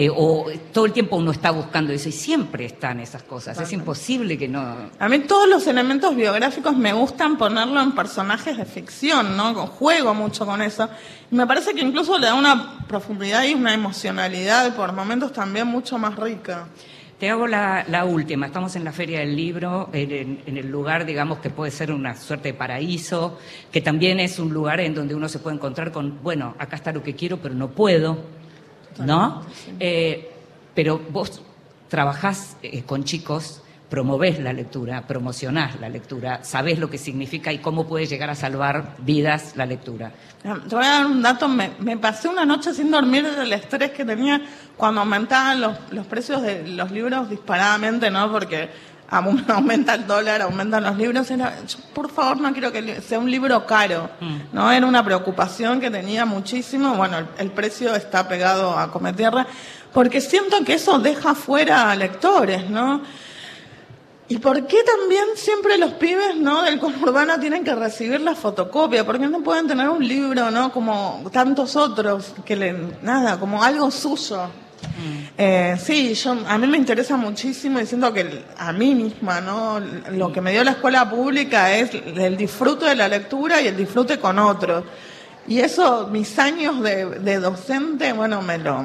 Eh, 0.00 0.08
o 0.14 0.46
todo 0.72 0.86
el 0.86 0.92
tiempo 0.92 1.16
uno 1.16 1.32
está 1.32 1.50
buscando 1.50 1.92
eso 1.92 2.08
y 2.08 2.12
siempre 2.12 2.64
están 2.66 3.00
esas 3.00 3.24
cosas. 3.24 3.58
Es 3.60 3.72
imposible 3.72 4.38
que 4.38 4.46
no. 4.46 4.60
A 4.96 5.08
mí 5.08 5.18
todos 5.20 5.48
los 5.48 5.66
elementos 5.66 6.14
biográficos 6.14 6.76
me 6.76 6.92
gustan 6.92 7.36
ponerlo 7.36 7.80
en 7.82 7.90
personajes 7.90 8.56
de 8.56 8.64
ficción, 8.64 9.36
¿no? 9.36 9.54
Juego 9.66 10.14
mucho 10.14 10.46
con 10.46 10.62
eso. 10.62 10.88
Y 11.32 11.34
me 11.34 11.48
parece 11.48 11.74
que 11.74 11.80
incluso 11.80 12.16
le 12.16 12.26
da 12.26 12.34
una 12.34 12.86
profundidad 12.86 13.42
y 13.42 13.54
una 13.54 13.74
emocionalidad 13.74 14.76
por 14.76 14.92
momentos 14.92 15.32
también 15.32 15.66
mucho 15.66 15.98
más 15.98 16.14
rica. 16.14 16.68
Te 17.18 17.28
hago 17.28 17.48
la, 17.48 17.84
la 17.88 18.04
última. 18.04 18.46
Estamos 18.46 18.76
en 18.76 18.84
la 18.84 18.92
Feria 18.92 19.18
del 19.18 19.34
Libro, 19.34 19.90
en, 19.92 20.12
en- 20.12 20.40
en 20.46 20.56
el 20.58 20.70
lugar, 20.70 21.04
digamos, 21.06 21.38
que 21.40 21.50
puede 21.50 21.72
ser 21.72 21.90
una 21.90 22.14
suerte 22.14 22.52
de 22.52 22.54
paraíso, 22.54 23.36
que 23.72 23.80
también 23.80 24.20
es 24.20 24.38
un 24.38 24.54
lugar 24.54 24.78
en 24.78 24.94
donde 24.94 25.16
uno 25.16 25.28
se 25.28 25.40
puede 25.40 25.56
encontrar 25.56 25.90
con, 25.90 26.22
bueno, 26.22 26.54
acá 26.60 26.76
está 26.76 26.92
lo 26.92 27.02
que 27.02 27.16
quiero, 27.16 27.38
pero 27.38 27.56
no 27.56 27.70
puedo, 27.70 28.37
¿no? 28.98 29.42
Eh, 29.80 30.30
pero 30.74 31.00
vos 31.10 31.40
trabajás 31.88 32.56
eh, 32.62 32.82
con 32.82 33.04
chicos, 33.04 33.62
promovés 33.88 34.38
la 34.38 34.52
lectura, 34.52 35.06
promocionás 35.06 35.80
la 35.80 35.88
lectura, 35.88 36.44
sabés 36.44 36.78
lo 36.78 36.90
que 36.90 36.98
significa 36.98 37.52
y 37.52 37.58
cómo 37.58 37.86
puede 37.86 38.06
llegar 38.06 38.30
a 38.30 38.34
salvar 38.34 38.96
vidas 38.98 39.54
la 39.56 39.66
lectura. 39.66 40.12
Te 40.42 40.74
voy 40.74 40.84
a 40.84 40.88
dar 40.88 41.06
un 41.06 41.22
dato, 41.22 41.48
me, 41.48 41.72
me 41.80 41.96
pasé 41.96 42.28
una 42.28 42.44
noche 42.44 42.74
sin 42.74 42.90
dormir 42.90 43.24
del 43.24 43.52
estrés 43.52 43.90
que 43.92 44.04
tenía 44.04 44.42
cuando 44.76 45.00
aumentaban 45.00 45.60
los, 45.60 45.76
los 45.90 46.06
precios 46.06 46.42
de 46.42 46.68
los 46.68 46.90
libros 46.90 47.30
disparadamente, 47.30 48.10
¿no? 48.10 48.30
Porque 48.30 48.68
aumenta 49.10 49.94
el 49.94 50.06
dólar, 50.06 50.42
aumentan 50.42 50.84
los 50.84 50.96
libros. 50.96 51.30
Era, 51.30 51.54
yo, 51.66 51.78
por 51.94 52.10
favor, 52.10 52.40
no 52.40 52.52
quiero 52.52 52.72
que 52.72 53.00
sea 53.00 53.18
un 53.18 53.30
libro 53.30 53.66
caro, 53.66 54.10
¿no? 54.52 54.70
Era 54.70 54.86
una 54.86 55.04
preocupación 55.04 55.80
que 55.80 55.90
tenía 55.90 56.24
muchísimo. 56.24 56.94
Bueno, 56.94 57.18
el, 57.18 57.26
el 57.38 57.50
precio 57.50 57.94
está 57.94 58.28
pegado 58.28 58.78
a 58.78 58.90
Cometierra, 58.90 59.46
porque 59.92 60.20
siento 60.20 60.64
que 60.64 60.74
eso 60.74 60.98
deja 60.98 61.34
fuera 61.34 61.90
a 61.90 61.96
lectores, 61.96 62.68
¿no? 62.68 63.02
¿Y 64.30 64.38
por 64.38 64.66
qué 64.66 64.76
también 64.84 65.24
siempre 65.36 65.78
los 65.78 65.92
pibes 65.92 66.36
no 66.36 66.62
del 66.62 66.78
conurbano 66.78 67.40
tienen 67.40 67.64
que 67.64 67.74
recibir 67.74 68.20
la 68.20 68.34
fotocopia? 68.34 69.06
¿Por 69.06 69.18
qué 69.18 69.26
no 69.26 69.40
pueden 69.40 69.66
tener 69.66 69.88
un 69.88 70.06
libro, 70.06 70.50
no 70.50 70.70
como 70.70 71.24
tantos 71.32 71.76
otros, 71.76 72.34
que 72.44 72.54
le, 72.54 72.74
nada, 73.00 73.40
como 73.40 73.62
algo 73.62 73.90
suyo? 73.90 74.50
Eh, 75.40 75.76
sí, 75.80 76.14
yo, 76.14 76.36
a 76.48 76.58
mí 76.58 76.66
me 76.66 76.78
interesa 76.78 77.16
muchísimo 77.16 77.78
y 77.78 77.86
siento 77.86 78.12
que 78.12 78.42
a 78.56 78.72
mí 78.72 78.92
misma, 78.96 79.40
¿no? 79.40 79.78
Lo 80.10 80.32
que 80.32 80.40
me 80.40 80.50
dio 80.50 80.64
la 80.64 80.72
escuela 80.72 81.08
pública 81.08 81.72
es 81.76 81.94
el 81.94 82.36
disfrute 82.36 82.86
de 82.86 82.96
la 82.96 83.06
lectura 83.06 83.60
y 83.60 83.68
el 83.68 83.76
disfrute 83.76 84.18
con 84.18 84.40
otros. 84.40 84.82
Y 85.46 85.60
eso, 85.60 86.08
mis 86.08 86.36
años 86.40 86.82
de, 86.82 87.38
docente, 87.38 88.12
bueno, 88.12 88.42
me 88.42 88.58
lo, 88.58 88.82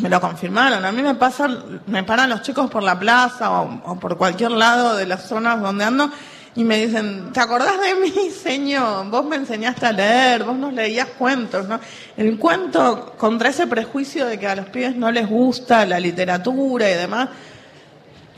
me 0.00 0.08
lo 0.08 0.22
confirmaron. 0.22 0.82
A 0.86 0.90
mí 0.90 1.02
me 1.02 1.16
pasa, 1.16 1.48
me 1.86 2.02
paran 2.02 2.30
los 2.30 2.40
chicos 2.40 2.70
por 2.70 2.82
la 2.82 2.98
plaza 2.98 3.50
o 3.60 4.00
por 4.00 4.16
cualquier 4.16 4.52
lado 4.52 4.96
de 4.96 5.04
las 5.04 5.28
zonas 5.28 5.60
donde 5.60 5.84
ando 5.84 6.10
y 6.56 6.64
me 6.64 6.86
dicen, 6.86 7.32
¿te 7.32 7.40
acordás 7.40 7.80
de 7.80 7.94
mí, 7.96 8.30
señor? 8.30 9.10
Vos 9.10 9.24
me 9.24 9.36
enseñaste 9.36 9.86
a 9.86 9.92
leer, 9.92 10.44
vos 10.44 10.56
nos 10.56 10.72
leías 10.72 11.08
cuentos, 11.18 11.68
¿no? 11.68 11.80
El 12.16 12.38
cuento, 12.38 13.14
contra 13.16 13.48
ese 13.48 13.66
prejuicio 13.66 14.26
de 14.26 14.38
que 14.38 14.46
a 14.46 14.54
los 14.54 14.66
pibes 14.66 14.94
no 14.94 15.10
les 15.10 15.28
gusta 15.28 15.84
la 15.84 15.98
literatura 15.98 16.90
y 16.90 16.94
demás, 16.94 17.28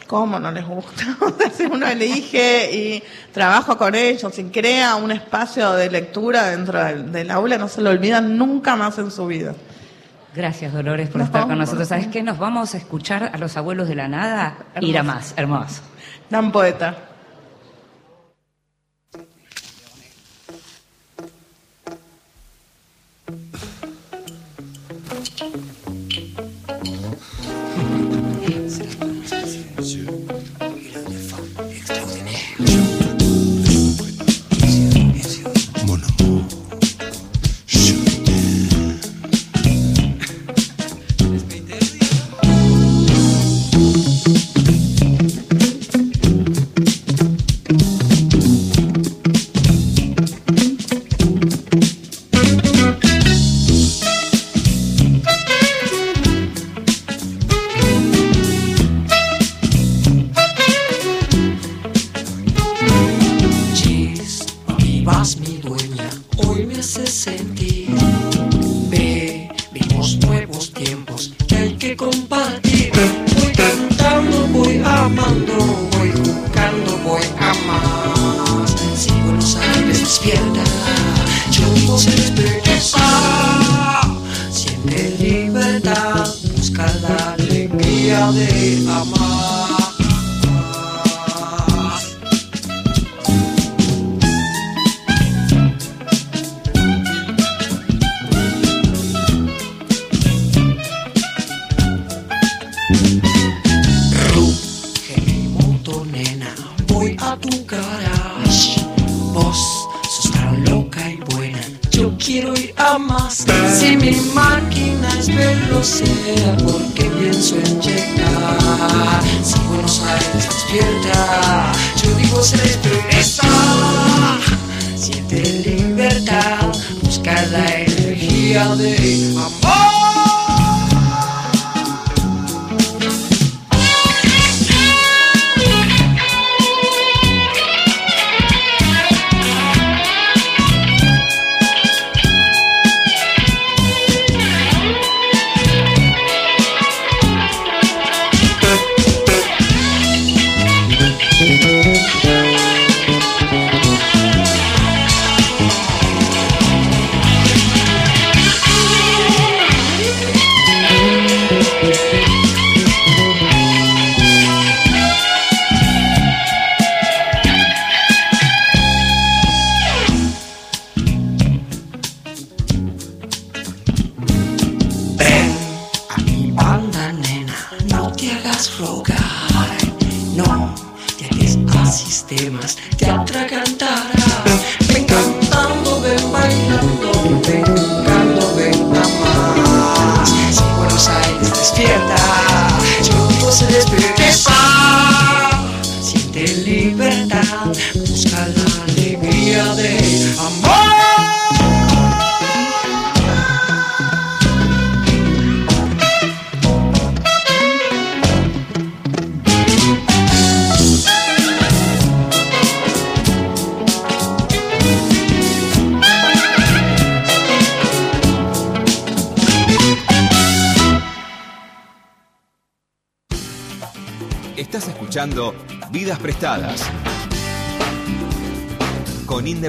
¿Cómo 0.06 0.38
no 0.38 0.52
les 0.52 0.64
gusta? 0.64 1.04
Si 1.52 1.64
uno 1.64 1.86
elige 1.86 2.70
y 2.72 3.02
trabaja 3.32 3.76
con 3.76 3.94
ellos 3.94 4.38
y 4.38 4.44
crea 4.44 4.94
un 4.94 5.10
espacio 5.10 5.72
de 5.72 5.90
lectura 5.90 6.50
dentro 6.50 6.82
del, 6.84 7.10
del 7.10 7.30
aula, 7.30 7.58
no 7.58 7.66
se 7.66 7.80
lo 7.80 7.90
olvidan 7.90 8.38
nunca 8.38 8.76
más 8.76 8.98
en 8.98 9.10
su 9.10 9.26
vida. 9.26 9.54
Gracias, 10.34 10.72
Dolores, 10.72 11.08
por 11.08 11.18
Nos 11.18 11.28
estar 11.28 11.46
con 11.46 11.58
nosotros. 11.58 11.88
¿Sabes 11.88 12.08
qué? 12.08 12.22
Nos 12.22 12.38
vamos 12.38 12.74
a 12.74 12.78
escuchar 12.78 13.30
a 13.32 13.38
los 13.38 13.56
abuelos 13.56 13.88
de 13.88 13.94
la 13.94 14.06
nada. 14.06 14.58
Hermoso. 14.74 14.90
Ir 14.90 14.98
a 14.98 15.02
más, 15.02 15.34
hermoso. 15.36 15.82
Gran 16.30 16.52
poeta. 16.52 17.15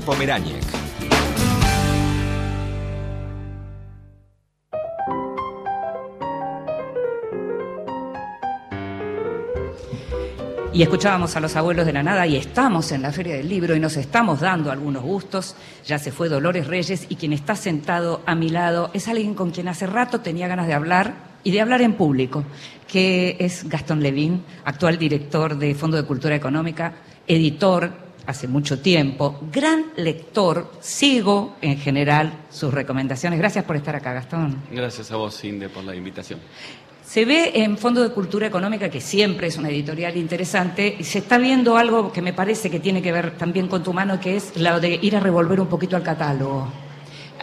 Pomeráñez. 0.07 0.65
Y 10.71 10.81
escuchábamos 10.81 11.35
a 11.35 11.41
los 11.41 11.57
abuelos 11.57 11.85
de 11.85 11.91
la 11.91 12.03
nada 12.03 12.25
y 12.25 12.37
estamos 12.37 12.93
en 12.93 13.01
la 13.01 13.11
Feria 13.11 13.35
del 13.35 13.49
Libro 13.49 13.75
y 13.75 13.81
nos 13.81 13.97
estamos 13.97 14.39
dando 14.39 14.71
algunos 14.71 15.03
gustos. 15.03 15.57
Ya 15.85 15.99
se 15.99 16.13
fue 16.13 16.29
Dolores 16.29 16.67
Reyes 16.67 17.07
y 17.09 17.17
quien 17.17 17.33
está 17.33 17.57
sentado 17.57 18.21
a 18.25 18.33
mi 18.33 18.47
lado 18.47 18.91
es 18.93 19.09
alguien 19.09 19.33
con 19.33 19.51
quien 19.51 19.67
hace 19.67 19.87
rato 19.87 20.21
tenía 20.21 20.47
ganas 20.47 20.67
de 20.67 20.73
hablar 20.73 21.15
y 21.43 21.51
de 21.51 21.59
hablar 21.59 21.81
en 21.81 21.95
público, 21.95 22.45
que 22.87 23.35
es 23.39 23.67
Gastón 23.67 24.01
Levín, 24.01 24.45
actual 24.63 24.97
director 24.97 25.57
de 25.57 25.75
Fondo 25.75 25.97
de 25.97 26.03
Cultura 26.03 26.35
Económica, 26.35 26.93
editor 27.27 28.06
hace 28.27 28.47
mucho 28.47 28.79
tiempo, 28.79 29.39
gran 29.51 29.85
lector, 29.95 30.71
sigo 30.79 31.55
en 31.61 31.77
general 31.77 32.33
sus 32.51 32.73
recomendaciones. 32.73 33.39
Gracias 33.39 33.65
por 33.65 33.75
estar 33.75 33.95
acá, 33.95 34.13
Gastón. 34.13 34.61
Gracias 34.71 35.11
a 35.11 35.15
vos, 35.15 35.43
Inde, 35.43 35.69
por 35.69 35.83
la 35.83 35.95
invitación. 35.95 36.39
Se 37.05 37.23
ve 37.23 37.53
en 37.55 37.77
Fondo 37.77 38.03
de 38.03 38.09
Cultura 38.09 38.47
Económica, 38.47 38.89
que 38.89 38.99
siempre 38.99 39.47
es 39.47 39.55
una 39.55 39.69
editorial 39.69 40.17
interesante, 40.17 40.93
y 40.99 41.05
se 41.05 41.19
está 41.19 41.37
viendo 41.37 41.77
algo 41.77 42.11
que 42.11 42.21
me 42.21 42.33
parece 42.33 42.69
que 42.69 42.81
tiene 42.81 43.01
que 43.01 43.13
ver 43.13 43.37
también 43.37 43.69
con 43.69 43.81
tu 43.81 43.93
mano, 43.93 44.19
que 44.19 44.35
es 44.35 44.57
lo 44.57 44.81
de 44.81 44.99
ir 45.01 45.15
a 45.15 45.21
revolver 45.21 45.61
un 45.61 45.67
poquito 45.67 45.95
al 45.95 46.03
catálogo, 46.03 46.67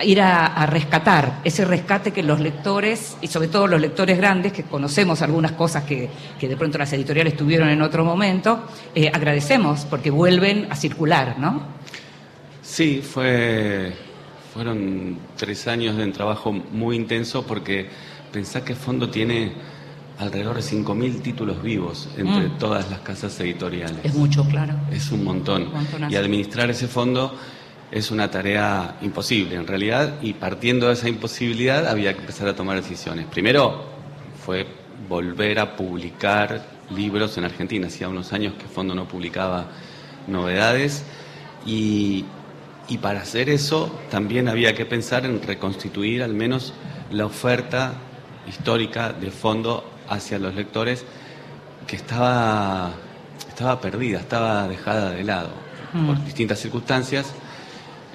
ir 0.02 0.20
a, 0.20 0.46
a 0.46 0.66
rescatar 0.66 1.40
ese 1.44 1.64
rescate 1.64 2.10
que 2.12 2.22
los 2.22 2.40
lectores, 2.40 3.16
y 3.20 3.28
sobre 3.28 3.48
todo 3.48 3.66
los 3.66 3.80
lectores 3.80 4.16
grandes, 4.18 4.52
que 4.52 4.64
conocemos 4.64 5.22
algunas 5.22 5.52
cosas 5.52 5.84
que, 5.84 6.08
que 6.38 6.48
de 6.48 6.56
pronto 6.56 6.78
las 6.78 6.92
editoriales 6.92 7.36
tuvieron 7.36 7.68
en 7.68 7.80
otro 7.82 8.04
momento, 8.04 8.64
eh, 8.94 9.10
agradecemos 9.12 9.84
porque 9.88 10.10
vuelven 10.10 10.66
a 10.70 10.76
circular, 10.76 11.38
¿no? 11.38 11.62
Sí, 12.62 13.02
fue, 13.02 13.92
fueron 14.52 15.18
tres 15.36 15.66
años 15.68 15.96
de 15.96 16.04
un 16.04 16.12
trabajo 16.12 16.52
muy 16.52 16.96
intenso 16.96 17.46
porque 17.46 17.88
pensá 18.32 18.64
que 18.64 18.74
Fondo 18.74 19.10
tiene 19.10 19.52
alrededor 20.18 20.56
de 20.56 20.62
5.000 20.62 21.22
títulos 21.22 21.62
vivos 21.62 22.08
entre 22.16 22.46
Mm. 22.48 22.58
todas 22.58 22.88
las 22.90 23.00
casas 23.00 23.38
editoriales. 23.40 23.96
Es 24.04 24.14
mucho, 24.14 24.44
claro. 24.48 24.74
Es 24.92 25.10
un 25.10 25.24
montón. 25.24 25.68
Un. 25.74 26.10
Y 26.10 26.16
administrar 26.16 26.70
ese 26.70 26.86
fondo 26.86 27.36
es 27.94 28.10
una 28.10 28.28
tarea 28.28 28.96
imposible, 29.02 29.54
en 29.54 29.68
realidad, 29.68 30.14
y 30.20 30.32
partiendo 30.32 30.88
de 30.88 30.94
esa 30.94 31.08
imposibilidad 31.08 31.86
había 31.86 32.12
que 32.12 32.20
empezar 32.22 32.48
a 32.48 32.56
tomar 32.56 32.76
decisiones. 32.76 33.26
Primero 33.26 33.84
fue 34.44 34.66
volver 35.08 35.60
a 35.60 35.76
publicar 35.76 36.66
libros 36.90 37.38
en 37.38 37.44
Argentina. 37.44 37.86
Hacía 37.86 38.08
unos 38.08 38.32
años 38.32 38.54
que 38.54 38.64
fondo 38.64 38.96
no 38.96 39.06
publicaba 39.06 39.66
novedades 40.26 41.04
y, 41.64 42.24
y 42.88 42.98
para 42.98 43.20
hacer 43.20 43.48
eso 43.48 43.96
también 44.10 44.48
había 44.48 44.74
que 44.74 44.86
pensar 44.86 45.24
en 45.24 45.40
reconstituir 45.40 46.24
al 46.24 46.34
menos 46.34 46.74
la 47.12 47.26
oferta 47.26 47.94
histórica 48.48 49.12
de 49.12 49.30
fondo 49.30 49.88
hacia 50.08 50.40
los 50.40 50.52
lectores 50.56 51.04
que 51.86 51.94
estaba, 51.94 52.90
estaba 53.48 53.80
perdida, 53.80 54.18
estaba 54.18 54.66
dejada 54.66 55.10
de 55.12 55.22
lado 55.22 55.64
Mm. 55.94 56.06
por 56.06 56.24
distintas 56.24 56.58
circunstancias. 56.58 57.32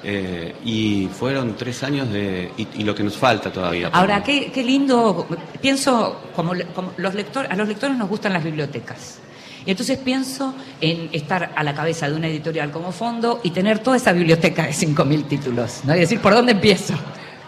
Eh, 0.04 0.56
y 0.64 1.08
fueron 1.18 1.56
tres 1.58 1.84
años 1.84 2.12
de. 2.12 2.52
Y, 2.58 2.68
y 2.76 2.84
lo 2.84 2.96
que 2.96 3.04
nos 3.04 3.18
falta 3.18 3.52
todavía. 3.52 3.90
Ahora, 3.92 4.24
qué, 4.24 4.52
qué 4.52 4.64
lindo, 4.64 5.28
pienso, 5.62 6.22
como, 6.36 6.54
como 6.74 6.94
los 6.98 7.14
lectores, 7.16 7.52
a 7.52 7.56
los 7.56 7.68
lectores 7.68 7.98
nos 7.98 8.08
gustan 8.10 8.34
las 8.34 8.44
bibliotecas. 8.44 9.20
Y 9.66 9.72
entonces 9.72 9.98
pienso 9.98 10.56
en 10.80 11.10
estar 11.12 11.52
a 11.56 11.64
la 11.64 11.74
cabeza 11.76 12.10
de 12.10 12.16
una 12.16 12.28
editorial 12.28 12.72
como 12.72 12.92
fondo 12.94 13.42
y 13.44 13.52
tener 13.52 13.80
toda 13.80 13.98
esa 13.98 14.14
biblioteca 14.14 14.64
de 14.64 14.72
5.000 14.72 15.28
títulos, 15.28 15.82
¿no? 15.84 15.96
Y 15.96 16.00
decir, 16.00 16.20
¿por 16.22 16.34
dónde 16.34 16.54
empiezo? 16.54 16.94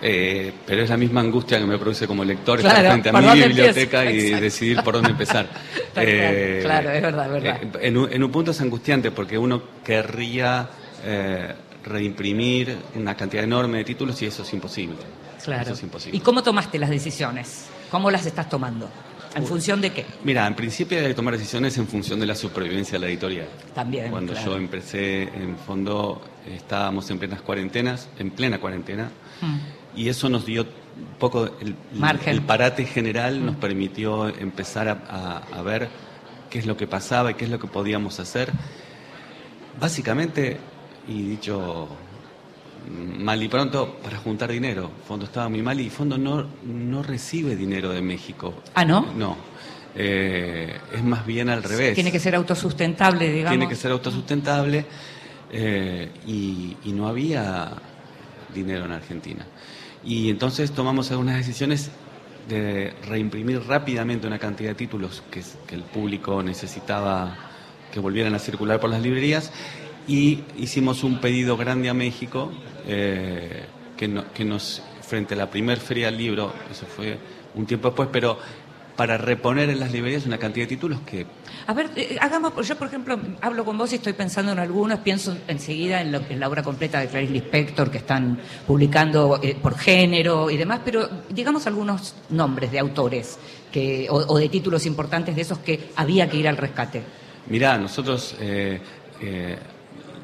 Eh, 0.04 0.52
pero 0.66 0.84
es 0.84 0.90
la 0.90 0.98
misma 0.98 1.22
angustia 1.22 1.58
que 1.60 1.66
me 1.66 1.78
produce 1.78 2.08
como 2.08 2.24
lector 2.26 2.60
Claro, 2.60 2.76
estar 2.78 2.92
frente 2.92 3.10
a 3.10 3.12
¿por 3.14 3.22
mi 3.22 3.42
biblioteca 3.44 4.04
empiezo? 4.04 4.18
y 4.18 4.28
Exacto. 4.28 4.44
decidir 4.44 4.84
por 4.84 4.94
dónde 4.96 5.10
empezar. 5.12 5.48
Cual. 5.94 6.06
Claro, 6.64 6.90
es 6.92 7.02
verdad, 7.02 7.26
es 7.28 7.32
verdad. 7.44 7.58
eh, 7.64 7.70
en, 7.82 7.98
un, 7.98 8.12
en 8.12 8.24
un 8.24 8.32
punto 8.32 8.52
es 8.52 8.60
angustiante 8.62 9.12
porque 9.12 9.38
uno 9.38 9.62
querría 9.86 10.68
eh, 11.06 11.54
reimprimir 11.84 12.78
una 12.96 13.16
cantidad 13.16 13.44
enorme 13.44 13.80
de 13.80 13.84
títulos 13.84 14.22
y 14.22 14.26
eso 14.28 14.44
es 14.44 14.54
imposible. 14.54 14.98
Claro. 15.44 15.64
Eso 15.64 15.74
es 15.74 15.84
imposible. 15.84 16.18
¿Y 16.18 16.22
cómo 16.22 16.44
tomaste 16.44 16.78
las 16.80 16.90
decisiones? 16.90 17.66
¿Cómo 17.90 18.12
las 18.12 18.26
estás 18.26 18.48
tomando? 18.50 18.90
¿En 19.34 19.46
función 19.46 19.80
de 19.80 19.92
qué? 19.92 20.06
Mira, 20.26 20.46
en 20.46 20.56
principio 20.56 21.00
hay 21.00 21.08
que 21.08 21.14
tomar 21.14 21.34
decisiones 21.38 21.78
en 21.78 21.88
función 21.88 22.20
de 22.20 22.26
la 22.26 22.36
supervivencia 22.36 22.94
de 22.94 23.00
la 23.00 23.08
editorial. 23.08 23.48
También. 23.74 24.12
Cuando 24.12 24.34
claro. 24.34 24.52
yo 24.52 24.58
empecé 24.58 25.24
en 25.24 25.58
fondo 25.58 26.22
estábamos 26.54 27.10
en 27.12 27.18
plenas 27.20 27.42
cuarentenas, 27.42 28.10
en 28.20 28.32
plena 28.32 28.60
cuarentena, 28.60 29.10
Mm. 29.42 29.58
y 30.00 30.10
eso 30.10 30.28
nos 30.30 30.46
dio 30.46 30.64
un 30.64 31.18
poco 31.18 31.46
el, 31.62 31.76
Margen. 31.94 32.34
el 32.34 32.42
parate 32.42 32.86
general, 32.86 33.44
nos 33.44 33.56
permitió 33.56 34.28
empezar 34.28 34.88
a, 34.90 35.02
a- 35.10 35.58
a 35.60 35.62
ver 35.64 35.88
qué 36.50 36.60
es 36.60 36.66
lo 36.66 36.76
que 36.78 36.86
pasaba 36.86 37.32
y 37.32 37.34
qué 37.36 37.46
es 37.46 37.52
lo 37.52 37.58
que 37.58 37.68
podíamos 37.68 38.20
hacer. 38.20 38.52
Básicamente, 39.80 40.58
y 41.08 41.22
dicho 41.24 41.88
mal 42.90 43.42
y 43.42 43.48
pronto, 43.48 43.98
para 44.04 44.18
juntar 44.18 44.52
dinero. 44.52 44.90
Fondo 45.08 45.26
estaba 45.26 45.50
muy 45.50 45.62
mal 45.62 45.80
y 45.80 45.90
Fondo 45.90 46.18
no, 46.18 46.48
no 46.64 47.04
recibe 47.04 47.56
dinero 47.56 47.90
de 47.90 48.02
México. 48.02 48.54
Ah, 48.74 48.86
¿no? 48.86 49.06
No. 49.16 49.38
Eh, 49.96 50.74
es 50.94 51.04
más 51.04 51.26
bien 51.26 51.50
al 51.50 51.64
revés. 51.64 51.96
Tiene 51.96 52.12
que 52.12 52.20
ser 52.20 52.36
autosustentable, 52.36 53.32
digamos. 53.32 53.52
Tiene 53.52 53.68
que 53.68 53.76
ser 53.76 53.92
autosustentable 53.92 54.86
eh, 55.52 56.10
y, 56.26 56.78
y 56.86 56.92
no 56.94 57.08
había 57.08 57.72
dinero 58.54 58.86
en 58.86 58.94
Argentina. 58.94 59.46
Y 60.04 60.30
entonces 60.30 60.72
tomamos 60.72 61.12
algunas 61.12 61.36
decisiones 61.36 61.92
de 62.50 62.94
reimprimir 63.08 63.62
rápidamente 63.68 64.26
una 64.26 64.40
cantidad 64.40 64.70
de 64.70 64.76
títulos 64.76 65.22
que 65.30 65.76
el 65.76 65.84
público 65.84 66.42
necesitaba 66.42 67.38
que 67.92 68.00
volvieran 68.00 68.34
a 68.34 68.40
circular 68.40 68.80
por 68.80 68.90
las 68.90 69.02
librerías 69.02 69.52
y 70.12 70.44
hicimos 70.58 71.04
un 71.04 71.20
pedido 71.20 71.56
grande 71.58 71.90
a 71.90 71.94
México 71.94 72.52
eh, 72.86 73.64
que, 73.96 74.08
no- 74.08 74.26
que 74.34 74.44
nos, 74.44 74.82
frente 75.02 75.34
a 75.36 75.38
la 75.38 75.50
primer 75.50 75.80
feria 75.80 76.08
del 76.08 76.18
libro, 76.18 76.52
eso 76.70 76.86
fue 76.86 77.18
un 77.56 77.66
tiempo 77.66 77.88
después, 77.90 78.10
pero 78.12 78.38
para 78.98 79.18
reponer 79.18 79.70
en 79.70 79.80
las 79.80 79.92
librerías 79.94 80.26
una 80.26 80.38
cantidad 80.38 80.66
de 80.66 80.76
títulos 80.76 81.00
que 81.06 81.26
A 81.66 81.74
ver, 81.74 81.90
eh, 81.96 82.18
hagamos, 82.20 82.68
yo 82.68 82.76
por 82.78 82.88
ejemplo 82.88 83.18
hablo 83.40 83.64
con 83.64 83.78
vos 83.78 83.92
y 83.94 83.96
estoy 83.96 84.14
pensando 84.14 84.52
en 84.52 84.60
algunos, 84.60 85.00
pienso 85.00 85.36
enseguida 85.48 86.02
en, 86.02 86.12
lo- 86.12 86.22
en 86.30 86.40
la 86.40 86.48
obra 86.50 86.62
completa 86.62 87.00
de 87.00 87.08
Clarice 87.08 87.32
Lispector 87.34 87.90
que 87.90 88.00
están 88.00 88.38
publicando 88.68 89.40
eh, 89.42 89.56
por 89.62 89.78
género 89.78 90.50
y 90.52 90.58
demás, 90.58 90.82
pero 90.84 91.08
digamos 91.30 91.66
algunos 91.68 92.16
nombres 92.30 92.70
de 92.72 92.80
autores 92.80 93.40
que, 93.72 94.08
o, 94.10 94.16
o 94.18 94.38
de 94.38 94.50
títulos 94.50 94.86
importantes 94.86 95.36
de 95.38 95.42
esos 95.42 95.60
que 95.60 95.90
había 95.96 96.30
que 96.30 96.38
ir 96.38 96.48
al 96.50 96.58
rescate. 96.58 97.02
Mirá, 97.48 97.78
nosotros, 97.78 98.36
eh, 98.40 98.80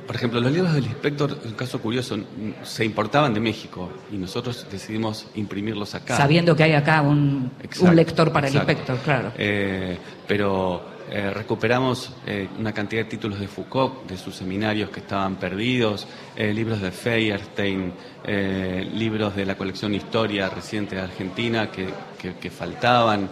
por 0.08 0.16
ejemplo, 0.16 0.39
los 0.39 0.51
libros 0.51 0.74
del 0.74 0.86
inspector, 0.86 1.38
un 1.45 1.51
caso 1.51 1.80
curioso, 1.82 2.18
se 2.64 2.86
importaban 2.86 3.34
de 3.34 3.39
México 3.41 3.91
y 4.12 4.16
nosotros 4.18 4.66
decidimos 4.72 5.28
imprimirlos 5.36 5.93
acá. 5.95 6.16
Sabiendo 6.18 6.55
que 6.55 6.64
hay 6.64 6.74
acá 6.74 7.01
un, 7.01 7.51
Exacto, 7.62 7.89
un 7.89 7.95
lector 7.95 8.32
para 8.32 8.47
exacto. 8.47 8.72
el 8.72 8.78
inspector, 8.78 9.03
claro. 9.05 9.32
Eh, 9.38 9.97
pero 10.28 10.95
eh, 11.12 11.30
recuperamos 11.32 12.12
eh, 12.26 12.47
una 12.58 12.72
cantidad 12.74 13.03
de 13.03 13.10
títulos 13.10 13.39
de 13.39 13.47
Foucault, 13.47 14.08
de 14.10 14.18
sus 14.18 14.36
seminarios 14.36 14.89
que 14.89 15.01
estaban 15.01 15.36
perdidos, 15.36 16.08
libros 16.38 16.82
de 16.82 16.91
Feyerstein, 16.91 17.93
eh, 18.26 18.89
libros 18.93 19.36
de 19.36 19.45
la 19.45 19.55
colección 19.58 19.93
Historia 19.93 20.49
reciente 20.49 20.95
de 20.95 21.01
Argentina 21.01 21.70
que, 21.70 21.88
que- 22.18 22.36
que 22.36 22.49
faltaban. 22.49 23.30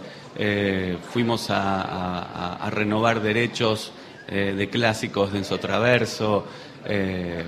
Fuimos 1.12 1.48
a, 1.50 1.80
a- 1.80 2.22
a- 2.22 2.66
a 2.66 2.70
renovar 2.70 3.20
derechos 3.22 3.92
de 4.28 4.68
clásicos 4.70 5.32
de 5.32 5.38
Enzo 5.38 5.58
Traverso. 5.58 6.44
Eh, 6.86 7.44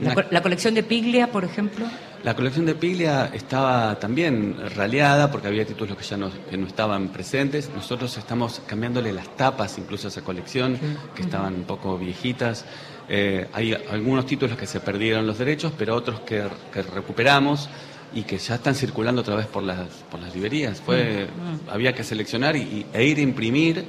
La, 0.00 0.12
una- 0.12 0.14
co- 0.22 0.28
la 0.30 0.42
colección 0.42 0.74
de 0.74 0.82
Piglia, 0.82 1.30
por 1.30 1.44
ejemplo. 1.44 1.86
la 2.24 2.34
colección 2.34 2.64
de 2.66 2.74
Piglia 2.74 3.30
estaba 3.32 3.98
también 3.98 4.56
raleada 4.76 5.30
porque 5.30 5.48
había 5.48 5.64
títulos 5.66 5.96
que 5.96 6.04
ya 6.04 6.16
no, 6.16 6.30
que 6.50 6.56
no 6.56 6.66
estaban 6.66 7.08
presentes. 7.08 7.70
Nosotros 7.74 8.16
estamos 8.16 8.60
cambiándole 8.66 9.12
las 9.12 9.36
tapas 9.36 9.76
incluso 9.78 10.06
a 10.08 10.10
esa 10.10 10.22
colección, 10.22 10.78
que 11.14 11.22
estaban 11.22 11.54
un 11.54 11.64
poco 11.64 11.98
viejitas. 11.98 12.64
Eh, 13.08 13.48
hay 13.52 13.74
algunos 13.90 14.24
títulos 14.26 14.56
que 14.56 14.66
se 14.66 14.80
perdieron 14.80 15.26
los 15.26 15.36
derechos, 15.38 15.72
pero 15.76 15.94
otros 15.96 16.20
que, 16.20 16.44
que 16.72 16.82
recuperamos 16.82 17.68
y 18.14 18.22
que 18.22 18.38
ya 18.38 18.54
están 18.56 18.74
circulando 18.74 19.22
otra 19.22 19.34
vez 19.36 19.46
por 19.46 19.62
las, 19.62 19.88
por 20.10 20.20
las 20.20 20.34
librerías. 20.34 20.80
Fue, 20.80 21.26
Había 21.70 21.92
que 21.94 22.04
seleccionar 22.04 22.56
y, 22.56 22.86
e 22.92 23.04
ir 23.04 23.18
a 23.18 23.22
imprimir. 23.22 23.84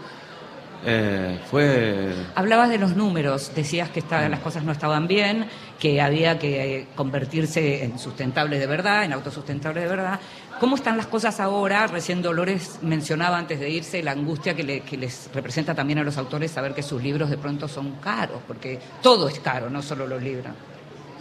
Eh, 0.85 1.39
fue 1.49 2.13
Hablabas 2.35 2.69
de 2.69 2.77
los 2.77 2.95
números, 2.95 3.51
decías 3.55 3.89
que 3.89 3.99
esta- 3.99 4.27
las 4.27 4.39
cosas 4.41 4.63
no 4.63 4.71
estaban 4.71 5.07
bien, 5.07 5.47
que 5.79 6.01
había 6.01 6.37
que 6.39 6.77
eh, 6.79 6.87
convertirse 6.95 7.83
en 7.83 7.97
sustentables 7.99 8.59
de 8.59 8.67
verdad, 8.67 9.05
en 9.05 9.13
autosustentables 9.13 9.83
de 9.83 9.89
verdad. 9.89 10.19
¿Cómo 10.59 10.75
están 10.75 10.97
las 10.97 11.07
cosas 11.07 11.39
ahora? 11.39 11.87
Recién 11.87 12.21
Dolores 12.21 12.79
mencionaba 12.81 13.37
antes 13.37 13.59
de 13.59 13.69
irse 13.69 14.03
la 14.03 14.11
angustia 14.11 14.55
que, 14.55 14.63
le- 14.63 14.81
que 14.81 14.97
les 14.97 15.29
representa 15.33 15.73
también 15.73 15.99
a 15.99 16.03
los 16.03 16.17
autores 16.17 16.51
saber 16.51 16.73
que 16.73 16.83
sus 16.83 17.01
libros 17.01 17.29
de 17.29 17.37
pronto 17.37 17.67
son 17.67 17.93
caros, 18.01 18.39
porque 18.47 18.79
todo 19.01 19.27
es 19.29 19.39
caro, 19.39 19.69
no 19.69 19.81
solo 19.81 20.05
los 20.05 20.21
libros. 20.21 20.53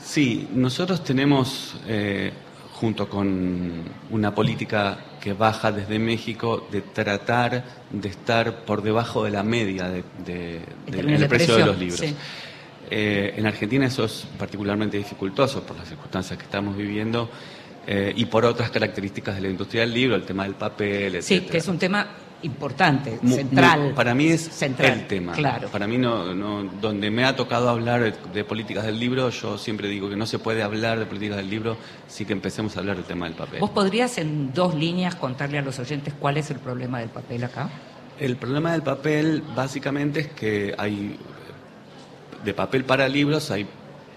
Sí, 0.03 0.49
nosotros 0.53 1.05
tenemos, 1.05 1.77
eh, 1.87 2.33
junto 2.73 3.09
con 3.09 3.85
una 4.11 4.35
política 4.35 4.99
que 5.23 5.33
baja 5.35 5.71
desde 5.71 5.99
México, 6.01 6.67
de 6.73 6.81
tratar 6.83 7.65
de 7.91 8.09
estar 8.09 8.65
por 8.65 8.83
debajo 8.83 9.23
de 9.25 9.31
la 9.31 9.43
media 9.45 9.85
de, 9.89 10.03
de- 10.27 10.61
del- 10.91 11.29
precio 11.29 11.57
de 11.57 11.65
los 11.67 11.79
libros. 11.79 12.01
sí. 12.01 12.15
Eh, 12.95 13.35
en 13.39 13.47
Argentina 13.47 13.87
eso 13.87 14.05
es 14.05 14.27
particularmente 14.37 14.99
dificultoso 14.99 15.63
por 15.63 15.77
las 15.79 15.89
circunstancias 15.89 16.37
que 16.39 16.45
estamos 16.45 16.77
viviendo 16.77 17.31
eh, 17.87 18.13
y 18.15 18.27
por 18.27 18.45
otras 18.45 18.71
características 18.71 19.37
de 19.37 19.41
la 19.43 19.49
industria 19.49 19.81
del 19.83 19.95
libro, 19.95 20.15
el 20.17 20.25
tema 20.25 20.43
del 20.45 20.55
papel, 20.57 21.13
Sí, 21.23 21.35
etcétera. 21.37 21.53
que 21.53 21.59
es 21.59 21.69
un 21.69 21.79
tema 21.79 22.07
importante, 22.43 23.19
central. 23.27 23.93
para 23.95 24.15
mí 24.15 24.27
es 24.29 24.41
central, 24.43 24.93
el 24.93 25.07
tema. 25.07 25.33
Claro. 25.33 25.69
Para 25.69 25.87
mí, 25.87 25.99
no, 25.99 26.35
no- 26.35 26.65
donde 26.81 27.11
me 27.11 27.25
ha 27.25 27.37
tocado 27.37 27.69
hablar 27.69 28.01
de, 28.03 28.15
de 28.33 28.45
políticas 28.45 28.85
del 28.85 28.99
libro, 28.99 29.29
yo 29.31 29.59
siempre 29.59 29.89
digo 29.89 30.09
que 30.11 30.17
no 30.17 30.27
se 30.27 30.39
puede 30.39 30.63
hablar 30.63 30.99
de 30.99 31.07
políticas 31.07 31.37
del 31.37 31.51
libro 31.51 31.77
sin 32.09 32.27
que 32.27 32.33
empecemos 32.33 32.77
a 32.77 32.81
hablar 32.81 32.97
del 32.97 33.05
tema 33.05 33.27
del 33.27 33.35
papel. 33.35 33.61
¿Vos 33.61 33.71
podrías 33.71 34.19
en 34.19 34.53
dos 34.53 34.75
líneas 34.75 35.15
contarle 35.15 35.59
a 35.59 35.63
los 35.63 35.79
oyentes 35.79 36.15
cuál 36.19 36.37
es 36.37 36.51
el 36.51 36.59
problema 36.59 36.99
del 37.01 37.09
papel 37.11 37.45
acá? 37.45 37.71
El 38.19 38.37
problema 38.37 38.73
del 38.73 38.83
papel 38.83 39.43
básicamente 39.55 40.21
es 40.21 40.27
que 40.29 40.75
hay 40.79 41.17
de 42.45 42.55
papel 42.55 42.85
para 42.85 43.09
libros, 43.09 43.51
hay 43.51 43.67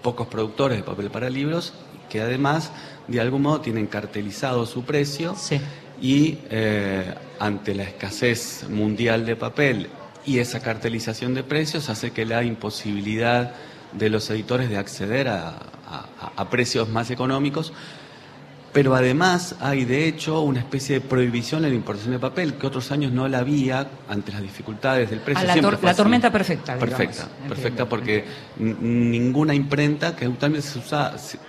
pocos 0.02 0.26
productores 0.26 0.78
de 0.78 0.84
papel 0.84 1.10
para 1.10 1.30
libros 1.30 1.72
que 2.10 2.20
además 2.20 2.70
de 3.08 3.20
algún 3.20 3.42
modo 3.42 3.60
tienen 3.60 3.86
cartelizado 3.86 4.66
su 4.66 4.84
precio 4.84 5.34
Sí. 5.36 5.60
Y 6.00 6.38
eh, 6.50 7.14
ante 7.38 7.74
la 7.74 7.84
escasez 7.84 8.66
mundial 8.68 9.24
de 9.26 9.36
papel 9.36 9.88
y 10.24 10.38
esa 10.40 10.60
cartelización 10.60 11.34
de 11.34 11.42
precios 11.44 11.88
hace 11.88 12.10
que 12.10 12.24
la 12.26 12.42
imposibilidad 12.42 13.52
de 13.92 14.10
los 14.10 14.28
editores 14.30 14.68
de 14.68 14.76
acceder 14.78 15.28
a, 15.28 15.48
a- 15.50 16.32
a 16.36 16.50
precios 16.50 16.88
más 16.88 17.10
económicos 17.10 17.72
Pero 18.72 18.94
además 18.94 19.54
hay, 19.60 19.86
de 19.86 20.06
hecho, 20.06 20.42
una 20.42 20.58
especie 20.60 20.96
de 20.96 21.00
prohibición 21.00 21.64
en 21.64 21.70
la 21.70 21.76
importación 21.76 22.12
de 22.12 22.18
papel, 22.18 22.54
que 22.58 22.66
otros 22.66 22.90
años 22.92 23.10
no 23.10 23.26
la 23.26 23.38
había 23.38 23.86
ante 24.06 24.32
las 24.32 24.42
dificultades 24.42 25.08
del 25.08 25.20
precio. 25.20 25.48
Ah, 25.50 25.54
la, 25.56 25.62
tor- 25.62 25.94
tormenta 25.96 26.30
perfecta. 26.30 26.74
digamos. 26.74 26.98
Perfecta, 26.98 27.22
Entiendo, 27.22 27.54
perfecta, 27.54 27.88
porque 27.88 28.24
ninguna 28.58 29.54
imprenta, 29.54 30.14
que 30.14 30.28
también 30.28 30.62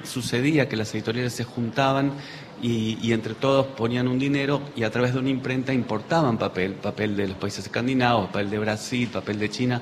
sucedía 0.04 0.70
que 0.70 0.78
las 0.78 0.94
editoriales 0.96 1.34
se 1.34 1.44
juntaban 1.44 2.14
y, 2.62 2.98
y 3.02 3.14
entre 3.14 3.34
todos 3.36 3.68
ponían 3.68 4.08
un 4.08 4.18
dinero 4.20 4.62
y 4.76 4.84
a 4.84 4.90
través 4.92 5.14
de 5.14 5.20
una 5.20 5.30
imprenta 5.30 5.74
importaban 5.74 6.38
papel, 6.38 6.74
papel 6.74 7.16
de 7.16 7.28
los 7.30 7.38
países 7.38 7.66
escandinavos, 7.66 8.28
papel 8.28 8.50
de 8.50 8.60
Brasil, 8.60 9.08
papel 9.12 9.38
de 9.40 9.50
China. 9.50 9.82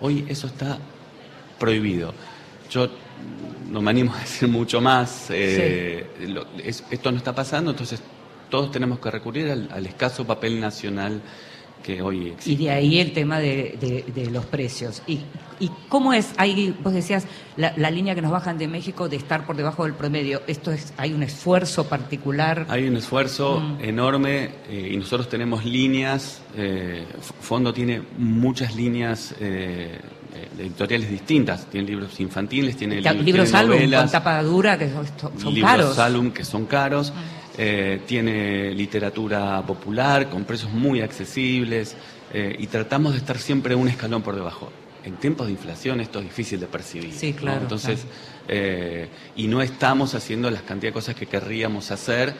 Hoy 0.00 0.24
eso 0.28 0.46
está 0.46 0.78
prohibido. 1.58 2.14
Yo 2.70 2.88
no 3.70 3.82
me 3.82 3.90
animo 3.90 4.14
a 4.14 4.18
decir 4.20 4.48
mucho 4.48 4.80
más. 4.80 5.26
eh, 5.30 6.06
lo- 6.28 6.46
es- 6.62 6.84
esto 6.90 7.10
no 7.10 7.18
está 7.18 7.34
pasando, 7.34 7.70
entonces 7.70 8.00
todos 8.48 8.70
tenemos 8.70 8.98
que 8.98 9.10
recurrir 9.10 9.50
al, 9.50 9.68
al 9.72 9.86
escaso 9.86 10.26
papel 10.26 10.60
nacional 10.60 11.20
que 11.82 12.02
hoy 12.02 12.28
existe. 12.28 12.50
Y 12.62 12.66
de 12.66 12.70
ahí 12.70 13.00
el 13.00 13.12
tema 13.12 13.38
de, 13.38 13.76
de- 13.80 14.04
de 14.14 14.30
los 14.30 14.44
precios. 14.46 15.02
¿Y, 15.06 15.20
y 15.60 15.70
cómo 15.88 16.12
es? 16.12 16.32
Ahí 16.38 16.74
vos 16.82 16.92
decías 16.92 17.26
la, 17.56 17.72
la 17.76 17.90
línea 17.90 18.14
que 18.14 18.22
nos 18.22 18.32
bajan 18.32 18.58
de 18.58 18.66
México 18.66 19.08
de 19.08 19.16
estar 19.16 19.46
por 19.46 19.56
debajo 19.56 19.84
del 19.84 19.94
promedio. 19.94 20.42
¿Esto 20.46 20.72
es, 20.72 20.92
hay 20.96 21.12
un 21.12 21.22
esfuerzo 21.22 21.86
particular? 21.88 22.66
Hay 22.68 22.88
un 22.88 22.96
esfuerzo 22.96 23.60
Mm. 23.60 23.84
enorme 23.84 24.50
eh, 24.68 24.90
y 24.92 24.96
nosotros 24.96 25.28
tenemos 25.28 25.64
líneas, 25.64 26.40
eh, 26.56 27.04
Fondo 27.40 27.72
tiene 27.72 28.02
muchas 28.18 28.74
líneas 28.74 29.34
eh, 29.40 29.98
eh, 30.34 30.48
editoriales 30.58 31.10
distintas, 31.10 31.66
tiene 31.66 31.86
libros 31.88 32.18
infantiles, 32.20 32.76
tiene 32.76 33.00
libros 33.00 33.24
tiene 33.24 33.58
álbum 33.58 33.74
novelas, 33.76 34.02
con 34.02 34.10
tapa 34.12 34.42
dura 34.42 34.78
que 34.78 34.88
son, 34.90 35.06
son 35.38 35.54
libros 35.54 35.70
caros. 35.70 35.96
Mm. 35.98 36.00
álbum 36.00 36.30
que 36.30 36.44
son 36.44 36.66
caros, 36.66 37.12
eh, 37.58 38.00
tiene 38.06 38.72
literatura 38.74 39.60
popular 39.66 40.30
con 40.30 40.44
precios 40.44 40.72
muy 40.72 41.00
accesibles 41.02 41.96
eh, 42.32 42.56
y 42.58 42.66
tratamos 42.68 43.12
de 43.12 43.18
estar 43.18 43.36
siempre 43.38 43.74
un 43.74 43.88
escalón 43.88 44.22
por 44.22 44.34
debajo. 44.36 44.70
En 45.04 45.16
tiempos 45.16 45.46
de 45.46 45.52
inflación 45.52 46.00
esto 46.00 46.18
es 46.18 46.26
difícil 46.26 46.60
de 46.60 46.66
percibir. 46.66 47.12
Sí, 47.12 47.32
¿no? 47.32 47.38
claro, 47.38 47.62
Entonces, 47.62 48.04
eh, 48.48 49.08
y 49.36 49.46
no 49.48 49.62
estamos 49.62 50.14
haciendo 50.14 50.50
las 50.50 50.62
cantidad 50.62 50.90
de 50.90 50.94
cosas 50.94 51.14
que 51.14 51.26
querríamos 51.26 51.90
hacer 51.90 52.34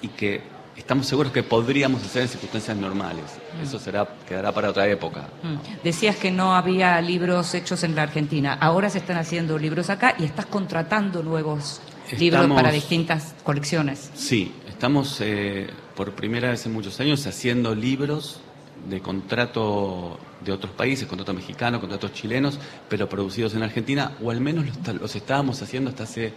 y 0.00 0.08
que 0.08 0.42
estamos 0.76 1.06
seguros 1.06 1.32
que 1.32 1.42
podríamos 1.42 2.02
hacer 2.02 2.22
en 2.22 2.28
circunstancias 2.28 2.76
normales. 2.76 3.24
Mm. 3.58 3.62
Eso 3.62 3.78
será 3.78 4.06
quedará 4.28 4.52
para 4.52 4.70
otra 4.70 4.86
época. 4.88 5.28
Mm. 5.42 5.82
Decías 5.84 6.16
que 6.16 6.30
no 6.30 6.54
había 6.54 7.00
libros 7.00 7.54
hechos 7.54 7.82
en 7.84 7.94
la 7.94 8.02
Argentina. 8.02 8.54
Ahora 8.60 8.90
se 8.90 8.98
están 8.98 9.16
haciendo 9.16 9.58
libros 9.58 9.90
acá 9.90 10.14
y 10.18 10.24
estás 10.24 10.46
contratando 10.46 11.22
nuevos 11.22 11.80
libros 12.18 12.46
para 12.52 12.70
distintas 12.70 13.34
colecciones. 13.42 14.10
Sí, 14.14 14.52
estamos 14.68 15.20
eh, 15.20 15.68
por 15.94 16.12
primera 16.12 16.50
vez 16.50 16.66
en 16.66 16.72
muchos 16.72 16.98
años 17.00 17.26
haciendo 17.26 17.74
libros 17.74 18.40
de 18.88 19.00
contrato 19.00 20.18
de 20.44 20.52
otros 20.52 20.72
países, 20.72 21.06
contrato 21.06 21.32
mexicano, 21.34 21.80
contratos 21.80 22.12
chilenos, 22.12 22.58
pero 22.88 23.08
producidos 23.08 23.54
en 23.54 23.62
Argentina, 23.62 24.12
o 24.22 24.30
al 24.30 24.40
menos 24.40 24.66
los, 24.66 25.00
los 25.00 25.16
estábamos 25.16 25.62
haciendo 25.62 25.90
hasta 25.90 26.04
hace 26.04 26.32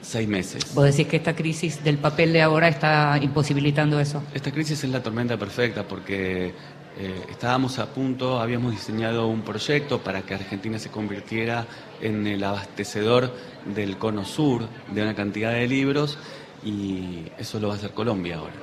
seis 0.00 0.28
meses. 0.28 0.74
Vos 0.74 0.84
decís 0.84 1.06
que 1.08 1.16
esta 1.16 1.34
crisis 1.34 1.82
del 1.82 1.98
papel 1.98 2.32
de 2.32 2.42
ahora 2.42 2.68
está 2.68 3.18
imposibilitando 3.20 3.98
eso. 3.98 4.22
Esta 4.32 4.52
crisis 4.52 4.84
es 4.84 4.90
la 4.90 5.02
tormenta 5.02 5.36
perfecta 5.36 5.86
porque 5.86 6.54
eh, 6.98 7.26
estábamos 7.28 7.78
a 7.78 7.86
punto, 7.92 8.40
habíamos 8.40 8.72
diseñado 8.72 9.26
un 9.26 9.42
proyecto 9.42 10.00
para 10.00 10.22
que 10.22 10.34
Argentina 10.34 10.78
se 10.78 10.90
convirtiera 10.90 11.66
en 12.00 12.26
el 12.26 12.42
abastecedor 12.42 13.34
del 13.66 13.98
cono 13.98 14.24
sur 14.24 14.66
de 14.92 15.02
una 15.02 15.14
cantidad 15.14 15.52
de 15.52 15.66
libros 15.66 16.16
y 16.64 17.24
eso 17.38 17.60
lo 17.60 17.68
va 17.68 17.74
a 17.74 17.76
hacer 17.76 17.90
Colombia 17.90 18.36
ahora, 18.36 18.54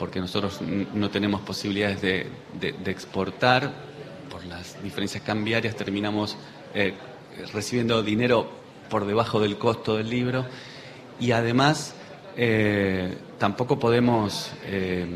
porque 0.00 0.18
nosotros 0.18 0.60
no 0.94 1.10
tenemos 1.10 1.42
posibilidades 1.42 2.00
de, 2.00 2.26
de- 2.58 2.72
de 2.72 2.90
exportar, 2.90 3.70
por 4.30 4.42
las 4.46 4.82
diferencias 4.82 5.22
cambiarias 5.22 5.76
terminamos 5.76 6.38
eh, 6.74 6.94
recibiendo 7.52 8.02
dinero 8.02 8.48
por 8.88 9.04
debajo 9.04 9.38
del 9.40 9.58
costo 9.58 9.96
del 9.98 10.08
libro 10.08 10.46
y 11.20 11.32
además 11.32 11.94
eh, 12.36 13.14
tampoco 13.38 13.78
podemos 13.78 14.52
eh, 14.64 15.06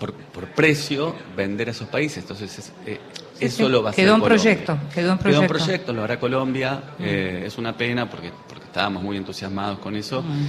por, 0.00 0.14
por 0.14 0.46
precio 0.48 1.14
vender 1.36 1.68
a 1.68 1.72
esos 1.72 1.88
países 1.88 2.18
entonces 2.22 2.72
eh, 2.86 2.98
Sí, 3.34 3.46
eso 3.46 3.64
sí. 3.66 3.68
lo 3.68 3.82
va 3.82 3.88
a 3.88 3.92
hacer 3.92 4.04
Quedó 4.04 4.14
Colombia. 4.20 4.36
proyecto, 4.42 4.78
quedó 4.94 5.12
en 5.12 5.18
proyecto. 5.18 5.48
proyecto, 5.48 5.92
lo 5.92 6.04
hará 6.04 6.20
Colombia 6.20 6.82
eh, 7.00 7.42
es 7.44 7.58
una 7.58 7.76
pena 7.76 8.08
porque 8.08 8.30
porque 8.48 8.64
estábamos 8.66 9.02
muy 9.02 9.16
entusiasmados 9.16 9.80
con 9.80 9.94
eso 9.96 10.22
Mm. 10.22 10.46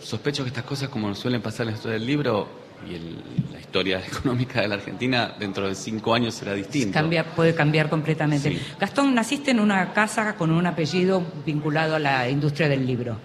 Sospecho 0.00 0.42
que 0.44 0.48
estas 0.48 0.64
cosas 0.64 0.88
como 0.88 1.14
suelen 1.14 1.40
pasar 1.42 1.66
en 1.66 1.72
la 1.72 1.76
historia 1.76 1.98
del 1.98 2.06
libro 2.06 2.48
y 2.88 2.94
el- 2.94 3.16
la 3.52 3.60
historia 3.60 4.00
económica 4.06 4.60
de 4.60 4.68
la 4.68 4.76
Argentina 4.76 5.34
dentro 5.38 5.68
de 5.68 5.74
cinco 5.74 6.14
años 6.14 6.34
será 6.34 6.54
distinta 6.54 7.00
Cambia, 7.00 7.24
puede 7.34 7.54
cambiar 7.54 7.88
completamente. 7.90 8.50
Sí. 8.50 8.60
Gastón, 8.80 9.14
naciste 9.14 9.50
en 9.50 9.60
una 9.60 9.92
casa 9.92 10.34
con 10.36 10.50
un 10.50 10.66
apellido 10.66 11.22
vinculado 11.44 11.96
a 11.96 11.98
la 11.98 12.28
industria 12.28 12.68
del 12.68 12.86
libro. 12.86 13.16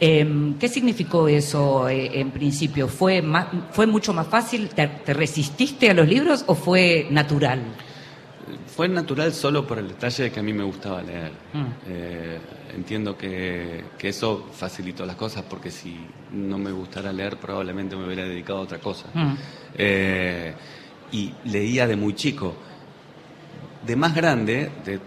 Eh, 0.00 0.54
¿Qué 0.60 0.68
significó 0.68 1.26
eso 1.28 1.88
eh, 1.88 2.20
en 2.20 2.30
principio? 2.30 2.86
¿Fue, 2.88 3.20
más, 3.20 3.46
¿Fue 3.72 3.86
mucho 3.86 4.12
más 4.14 4.28
fácil? 4.28 4.68
¿Te, 4.68 4.86
te 4.86 5.12
resististe 5.12 5.90
a 5.90 5.94
los 5.94 6.06
libros 6.06 6.44
o 6.46 6.54
fue 6.54 7.08
natural? 7.10 7.60
Fue 8.78 8.86
natural 8.86 9.34
solo 9.34 9.66
por 9.66 9.80
el 9.80 9.88
detalle 9.88 10.22
de 10.22 10.30
que 10.30 10.38
a 10.38 10.42
mí 10.44 10.52
me 10.52 10.62
gustaba 10.62 11.02
leer. 11.02 11.32
Mm. 11.52 11.64
Eh, 11.88 12.38
entiendo 12.76 13.18
que, 13.18 13.86
que 13.98 14.10
eso 14.10 14.46
facilitó 14.52 15.04
las 15.04 15.16
cosas 15.16 15.42
porque 15.50 15.72
si 15.72 15.98
no 16.30 16.58
me 16.58 16.70
gustara 16.70 17.12
leer 17.12 17.38
probablemente 17.38 17.96
me 17.96 18.06
hubiera 18.06 18.22
dedicado 18.22 18.60
a 18.60 18.62
otra 18.62 18.78
cosa. 18.78 19.06
Mm. 19.12 19.34
Eh, 19.74 20.54
y 21.10 21.34
leía 21.46 21.88
de 21.88 21.96
muy 21.96 22.14
chico. 22.14 22.54
De 23.84 23.96
más 23.96 24.14
grande, 24.14 24.70
de 24.84 25.00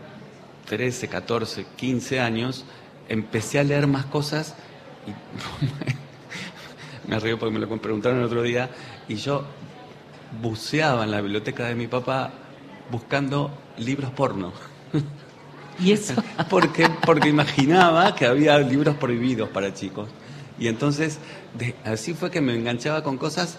13, 0.66 1.08
14, 1.08 1.66
15 1.78 2.20
años, 2.20 2.66
empecé 3.08 3.58
a 3.58 3.64
leer 3.64 3.88
más 3.88 4.04
cosas 4.04 4.54
y 5.08 7.08
me 7.10 7.18
río 7.22 7.40
porque 7.40 7.58
me 7.58 7.66
lo 7.66 7.70
preguntaron 7.80 8.20
el 8.20 8.26
otro 8.26 8.44
día 8.44 8.70
y 9.08 9.16
yo 9.16 9.46
buceaba 10.42 11.06
en 11.06 11.12
la 11.12 11.22
biblioteca 11.22 11.68
de 11.68 11.76
mi 11.76 11.88
papá 11.88 12.34
buscando 12.92 13.50
libros 13.78 14.12
porno. 14.12 14.52
¿Y 15.80 15.92
eso? 15.94 16.14
Porque, 16.50 16.88
porque 17.06 17.30
imaginaba 17.30 18.14
que 18.16 18.26
había 18.26 18.58
libros 18.60 18.96
prohibidos 18.98 19.50
para 19.50 19.74
chicos. 19.74 20.10
Y 20.60 20.68
entonces, 20.68 21.18
de- 21.58 21.76
así 21.86 22.14
fue 22.14 22.30
que 22.30 22.40
me 22.42 22.56
enganchaba 22.56 23.02
con 23.04 23.18
cosas 23.18 23.58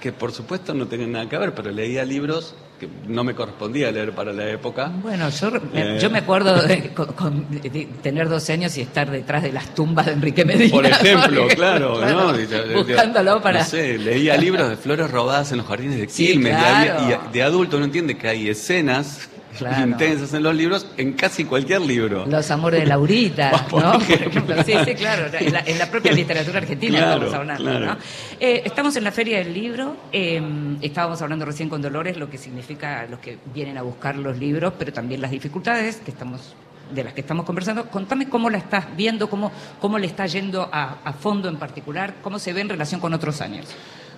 que 0.00 0.12
por 0.12 0.32
supuesto 0.32 0.74
no 0.74 0.86
tenían 0.86 1.12
nada 1.12 1.28
que 1.28 1.38
ver, 1.38 1.54
pero 1.54 1.70
leía 1.70 2.04
libros 2.04 2.56
que 2.80 2.88
no 3.06 3.22
me 3.22 3.34
correspondía 3.36 3.92
leer 3.92 4.12
para 4.12 4.32
la 4.32 4.50
época. 4.50 4.88
Bueno, 5.00 5.28
yo, 5.30 5.50
me- 5.52 5.60
Eh. 5.96 5.98
yo 6.00 6.10
me 6.10 6.18
acuerdo 6.18 6.60
de, 6.62 6.90
con- 6.92 7.12
con- 7.12 7.46
de- 7.48 7.88
tener 8.02 8.28
12 8.28 8.52
años 8.54 8.76
y 8.76 8.80
estar 8.82 9.08
detrás 9.10 9.42
de 9.44 9.52
las 9.52 9.72
tumbas 9.74 10.06
de 10.06 10.12
Enrique 10.12 10.44
Medina. 10.44 10.72
Por 10.72 10.84
ejemplo, 10.84 11.42
Porque, 11.42 11.54
claro, 11.56 12.00
¿no? 12.04 12.34
Buscándolo 12.82 13.40
para... 13.40 13.60
No 13.60 13.64
sé, 13.64 13.96
leía 13.96 14.36
libros 14.36 14.68
de 14.68 14.76
flores 14.76 15.08
robadas 15.10 15.52
en 15.52 15.58
los 15.58 15.66
jardines 15.68 15.98
de 16.00 16.08
Quilmes. 16.08 16.52
y 16.52 16.54
había- 16.56 16.96
claro. 16.96 17.22
y 17.30 17.32
de 17.32 17.42
adulto 17.44 17.76
uno 17.76 17.86
entiende 17.86 18.18
que 18.18 18.28
hay 18.28 18.48
escenas 18.48 19.28
Claro. 19.58 19.90
intensas 19.90 20.32
en 20.34 20.42
los 20.42 20.54
libros, 20.54 20.86
en 20.96 21.12
casi 21.12 21.44
cualquier 21.44 21.80
libro. 21.82 22.24
Los 22.26 22.50
amores 22.50 22.80
de 22.80 22.86
Laurita, 22.86 23.50
¿no? 23.72 23.92
Por 23.92 24.02
ejemplo. 24.02 24.54
ejemplo, 24.54 24.64
sí, 24.64 24.72
sí, 24.84 24.94
claro, 24.94 25.26
en 25.38 25.52
la, 25.52 25.60
en 25.60 25.78
la 25.78 25.90
propia 25.90 26.12
literatura 26.12 26.58
argentina 26.58 26.98
Claro, 26.98 27.26
estamos 27.26 27.34
hablando, 27.34 27.62
claro. 27.64 27.86
¿no? 27.86 27.96
Eh, 28.40 28.62
estamos 28.64 28.96
en 28.96 29.04
la 29.04 29.12
Feria 29.12 29.38
del 29.38 29.52
Libro, 29.52 29.96
eh, 30.12 30.42
estábamos 30.80 31.20
hablando 31.22 31.44
recién 31.44 31.68
con 31.68 31.82
Dolores, 31.82 32.16
lo 32.16 32.30
que 32.30 32.38
significa 32.38 33.06
los 33.08 33.20
que 33.20 33.38
vienen 33.52 33.76
a 33.78 33.82
buscar 33.82 34.16
los 34.16 34.38
libros, 34.38 34.72
pero 34.78 34.92
también 34.92 35.20
las 35.20 35.30
dificultades 35.30 35.96
que 35.96 36.10
estamos 36.10 36.54
de 36.92 37.04
las 37.04 37.14
que 37.14 37.22
estamos 37.22 37.46
conversando. 37.46 37.86
Contame 37.86 38.28
cómo 38.28 38.50
la 38.50 38.58
estás 38.58 38.86
viendo, 38.96 39.28
cómo, 39.28 39.50
cómo 39.80 39.98
le 39.98 40.06
está 40.06 40.26
yendo 40.26 40.68
a, 40.70 40.98
a 41.04 41.12
fondo 41.12 41.48
en 41.48 41.56
particular, 41.56 42.16
cómo 42.22 42.38
se 42.38 42.52
ve 42.52 42.60
en 42.60 42.68
relación 42.68 43.00
con 43.00 43.14
otros 43.14 43.40
años. 43.40 43.66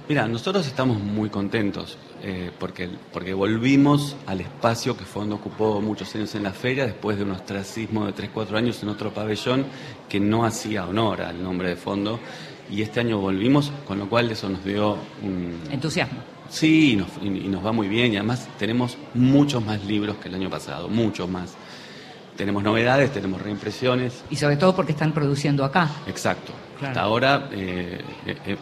Mira, 0.09 0.28
nosotros 0.28 0.66
estamos 0.66 1.00
muy 1.00 1.30
contentos 1.30 1.96
eh, 2.22 2.50
porque, 2.59 2.90
porque 3.12 3.32
volvimos 3.32 4.16
al 4.26 4.42
espacio 4.42 4.96
que 4.96 5.05
Fondo 5.05 5.36
ocupó 5.36 5.80
muchos 5.80 6.14
años 6.14 6.34
en 6.34 6.42
la 6.42 6.52
feria 6.52 6.84
después 6.84 7.16
de 7.16 7.22
un 7.24 7.30
ostracismo 7.30 8.05
de 8.05 8.12
3, 8.12 8.30
4 8.34 8.59
años 8.59 8.82
en 8.82 8.90
otro 8.90 9.12
pabellón 9.14 9.64
que 10.09 10.20
no 10.20 10.44
hacía 10.44 10.86
honor 10.86 11.22
al 11.22 11.42
nombre 11.42 11.70
de 11.70 11.76
Fondo 11.76 12.20
y 12.70 12.82
este 12.82 13.00
año 13.00 13.18
volvimos, 13.18 13.72
con 13.86 13.98
lo 13.98 14.09
cual 14.09 14.30
eso 14.30 14.48
nos 14.50 14.62
dio 14.62 14.98
un... 15.22 15.59
Entusiasmo. 15.70 16.18
Sí, 16.50 16.92
y 16.92 16.96
nos, 16.96 17.09
y- 17.22 17.46
y 17.46 17.48
nos 17.48 17.64
va 17.64 17.72
muy 17.72 17.88
bien 17.88 18.12
y 18.12 18.16
además 18.16 18.46
tenemos 18.59 18.98
muchos 19.14 19.64
más 19.64 19.82
libros 19.86 20.16
que 20.16 20.28
el 20.28 20.34
año 20.34 20.50
pasado, 20.50 20.88
muchos 20.88 21.28
más. 21.30 21.55
Tenemos 22.37 22.62
novedades, 22.64 23.12
tenemos 23.12 23.41
reimpresiones, 23.41 24.24
Y 24.30 24.37
sobre 24.37 24.57
todo 24.57 24.74
porque 24.74 24.93
están 24.93 25.12
produciendo 25.12 25.64
acá. 25.64 25.89
Exacto. 26.07 26.53
Claro. 26.78 26.91
Hasta 26.91 27.01
ahora 27.03 27.49
eh, 27.53 28.01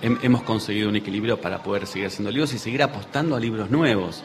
hem- 0.02 0.18
hemos 0.22 0.42
conseguido 0.42 0.88
un 0.90 0.96
equilibrio 0.96 1.40
para 1.40 1.62
poder 1.62 1.86
seguir 1.86 2.08
haciendo 2.08 2.30
libros 2.30 2.52
y 2.52 2.58
seguir 2.58 2.82
apostando 2.82 3.34
a 3.34 3.40
libros 3.40 3.70
nuevos. 3.70 4.22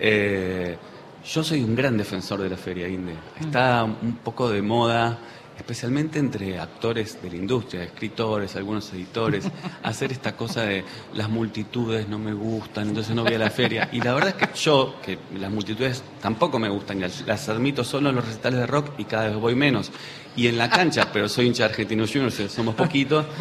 Eh, 0.00 0.76
yo 1.24 1.44
soy 1.44 1.62
un 1.62 1.76
gran 1.76 1.96
defensor 1.96 2.40
de 2.42 2.50
la 2.50 2.56
Feria 2.56 2.88
Inde. 2.88 3.14
Está 3.40 3.84
un 3.84 4.16
poco 4.16 4.50
de 4.50 4.60
moda 4.62 5.18
especialmente 5.56 6.18
entre 6.18 6.58
actores 6.58 7.20
de 7.22 7.30
la 7.30 7.36
industria, 7.36 7.84
escritores, 7.84 8.56
algunos 8.56 8.92
editores, 8.92 9.44
hacer 9.82 10.12
esta 10.12 10.36
cosa 10.36 10.62
de 10.62 10.84
las 11.14 11.28
multitudes 11.28 12.08
no 12.08 12.18
me 12.18 12.32
gustan, 12.32 12.88
entonces 12.88 13.14
no 13.14 13.24
voy 13.24 13.34
a 13.34 13.38
la 13.38 13.50
feria. 13.50 13.88
Y 13.92 14.00
la 14.00 14.14
verdad 14.14 14.34
es 14.36 14.48
que 14.48 14.58
yo, 14.58 14.96
que 15.04 15.18
las 15.38 15.50
multitudes 15.50 16.02
tampoco 16.20 16.58
me 16.58 16.68
gustan, 16.68 17.00
las, 17.00 17.48
admito 17.48 17.84
solo 17.84 18.10
en 18.10 18.16
los 18.16 18.26
recitales 18.26 18.60
de 18.60 18.66
rock 18.66 18.90
y 18.98 19.04
cada 19.04 19.28
vez 19.28 19.36
voy 19.36 19.54
menos. 19.54 19.90
Y 20.34 20.46
en 20.46 20.56
la 20.56 20.70
cancha, 20.70 21.12
pero 21.12 21.28
soy 21.28 21.46
hincha 21.46 21.64
de 21.64 21.70
Argentinos 21.70 22.10
Juniors, 22.10 22.52
somos 22.52 22.74
poquitos. 22.74 23.26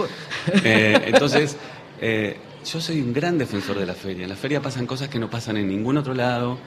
Eh, 0.63 0.99
entonces, 1.05 1.55
eh, 2.01 2.37
yo 2.65 2.81
soy 2.81 2.99
un 2.99 3.13
gran 3.13 3.37
defensor 3.37 3.77
de 3.77 3.85
la 3.85 3.93
feria. 3.93 4.23
En 4.23 4.29
la 4.29 4.35
feria 4.35 4.61
pasan 4.61 4.87
cosas 4.87 5.07
que 5.07 5.19
no 5.19 5.29
pasan 5.29 5.57
en 5.57 5.67
ningún 5.67 5.97
otro 5.97 6.13
lado. 6.13 6.57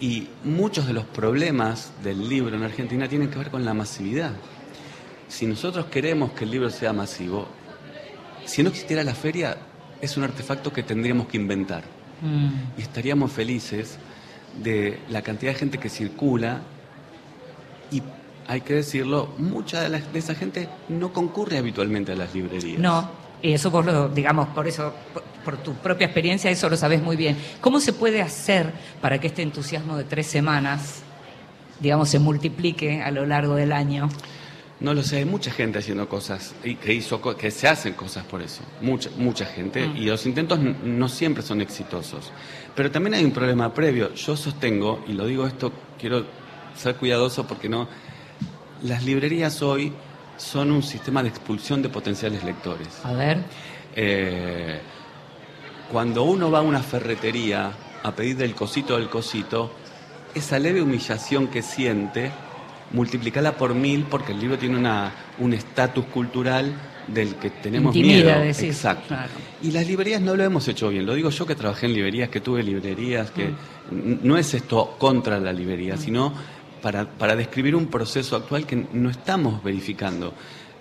Y 0.00 0.28
muchos 0.44 0.86
de 0.86 0.92
los 0.92 1.04
problemas 1.04 1.92
del 2.02 2.28
libro 2.28 2.56
en 2.56 2.62
Argentina 2.62 3.08
tienen 3.08 3.28
que 3.28 3.38
ver 3.38 3.50
con 3.50 3.64
la 3.64 3.74
masividad 3.74 4.32
si 5.28 5.46
nosotros 5.46 5.86
queremos 5.86 6.32
que 6.32 6.44
el 6.44 6.50
libro 6.50 6.70
sea 6.70 6.92
masivo, 6.92 7.46
si 8.44 8.62
no 8.62 8.68
existiera 8.68 9.02
la 9.04 9.14
feria, 9.14 9.56
es 10.00 10.16
un 10.16 10.24
artefacto 10.24 10.72
que 10.72 10.82
tendríamos 10.82 11.26
que 11.26 11.36
inventar. 11.36 11.82
Mm. 12.22 12.78
Y 12.78 12.82
estaríamos 12.82 13.32
felices 13.32 13.98
de 14.62 15.00
la 15.10 15.22
cantidad 15.22 15.52
de 15.52 15.58
gente 15.58 15.78
que 15.78 15.88
circula 15.88 16.60
y 17.90 18.02
hay 18.48 18.60
que 18.60 18.74
decirlo, 18.74 19.34
mucha 19.38 19.80
de, 19.82 19.88
la- 19.88 19.98
de 20.00 20.18
esa 20.18 20.34
gente 20.34 20.68
no 20.88 21.12
concurre 21.12 21.58
habitualmente 21.58 22.12
a 22.12 22.16
las 22.16 22.32
librerías. 22.34 22.78
No, 22.78 23.10
y 23.42 23.52
eso 23.52 23.70
vos 23.70 23.84
lo, 23.84 24.08
digamos, 24.08 24.48
por 24.48 24.66
eso, 24.68 24.94
por, 25.12 25.22
por 25.44 25.56
tu 25.58 25.74
propia 25.74 26.06
experiencia, 26.06 26.50
eso 26.50 26.68
lo 26.70 26.76
sabes 26.76 27.02
muy 27.02 27.16
bien. 27.16 27.36
¿Cómo 27.60 27.80
se 27.80 27.92
puede 27.92 28.22
hacer 28.22 28.72
para 29.00 29.18
que 29.18 29.26
este 29.26 29.42
entusiasmo 29.42 29.96
de 29.96 30.04
tres 30.04 30.26
semanas, 30.28 31.00
digamos, 31.80 32.08
se 32.08 32.18
multiplique 32.20 33.02
a 33.02 33.10
lo 33.10 33.26
largo 33.26 33.56
del 33.56 33.72
año? 33.72 34.08
No 34.78 34.92
lo 34.92 35.02
sé, 35.02 35.16
hay 35.18 35.24
mucha 35.24 35.50
gente 35.50 35.78
haciendo 35.78 36.06
cosas 36.08 36.54
y 36.62 36.74
que 36.76 36.92
hizo 36.92 37.20
que 37.36 37.50
se 37.50 37.66
hacen 37.66 37.94
cosas 37.94 38.24
por 38.24 38.42
eso, 38.42 38.62
mucha 38.82 39.08
mucha 39.16 39.46
gente 39.46 39.86
Mm. 39.86 39.96
y 39.96 40.04
los 40.06 40.26
intentos 40.26 40.58
no 40.60 41.08
siempre 41.08 41.42
son 41.42 41.60
exitosos. 41.62 42.30
Pero 42.74 42.90
también 42.90 43.14
hay 43.14 43.24
un 43.24 43.30
problema 43.32 43.72
previo. 43.72 44.12
Yo 44.14 44.36
sostengo 44.36 45.02
y 45.08 45.12
lo 45.14 45.24
digo 45.26 45.46
esto, 45.46 45.72
quiero 45.98 46.26
ser 46.76 46.96
cuidadoso 46.96 47.46
porque 47.46 47.68
no 47.70 47.88
las 48.82 49.02
librerías 49.04 49.62
hoy 49.62 49.94
son 50.36 50.70
un 50.70 50.82
sistema 50.82 51.22
de 51.22 51.30
expulsión 51.30 51.80
de 51.80 51.88
potenciales 51.88 52.44
lectores. 52.44 52.88
A 53.04 53.14
ver. 53.14 53.38
Eh, 53.94 54.78
cuando 55.90 56.24
uno 56.24 56.50
va 56.50 56.58
a 56.58 56.62
una 56.62 56.82
ferretería 56.82 57.72
a 58.02 58.12
pedir 58.14 58.36
del 58.36 58.54
cosito 58.54 58.98
del 58.98 59.08
cosito, 59.08 59.72
esa 60.34 60.58
leve 60.58 60.82
humillación 60.82 61.48
que 61.48 61.62
siente, 61.62 62.30
multiplicala 62.92 63.52
por 63.56 63.74
mil 63.74 64.04
porque 64.04 64.32
el 64.32 64.40
libro 64.40 64.58
tiene 64.58 64.76
una, 64.78 65.12
un 65.38 65.52
estatus 65.52 66.04
cultural 66.06 66.72
del 67.08 67.36
que 67.36 67.50
tenemos 67.50 67.94
Intimida, 67.94 68.24
miedo. 68.36 68.40
decís, 68.40 68.62
Exacto. 68.64 69.08
claro. 69.08 69.30
Y 69.62 69.70
las 69.70 69.86
librerías 69.86 70.20
no 70.20 70.34
lo 70.34 70.42
hemos 70.44 70.66
hecho 70.68 70.88
bien. 70.88 71.06
Lo 71.06 71.14
digo 71.14 71.30
yo 71.30 71.46
que 71.46 71.54
trabajé 71.54 71.86
en 71.86 71.94
librerías, 71.94 72.28
que 72.28 72.40
tuve 72.40 72.62
librerías, 72.62 73.30
que 73.30 73.48
Mm. 73.90 74.18
no 74.24 74.36
es 74.36 74.52
esto 74.54 74.96
contra 74.98 75.38
la 75.38 75.52
librería, 75.52 75.96
sino 75.96 76.32
para, 76.82 77.04
para 77.08 77.36
describir 77.36 77.76
un 77.76 77.86
proceso 77.86 78.34
actual 78.36 78.66
que 78.66 78.84
no 78.92 79.10
estamos 79.10 79.62
verificando, 79.62 80.34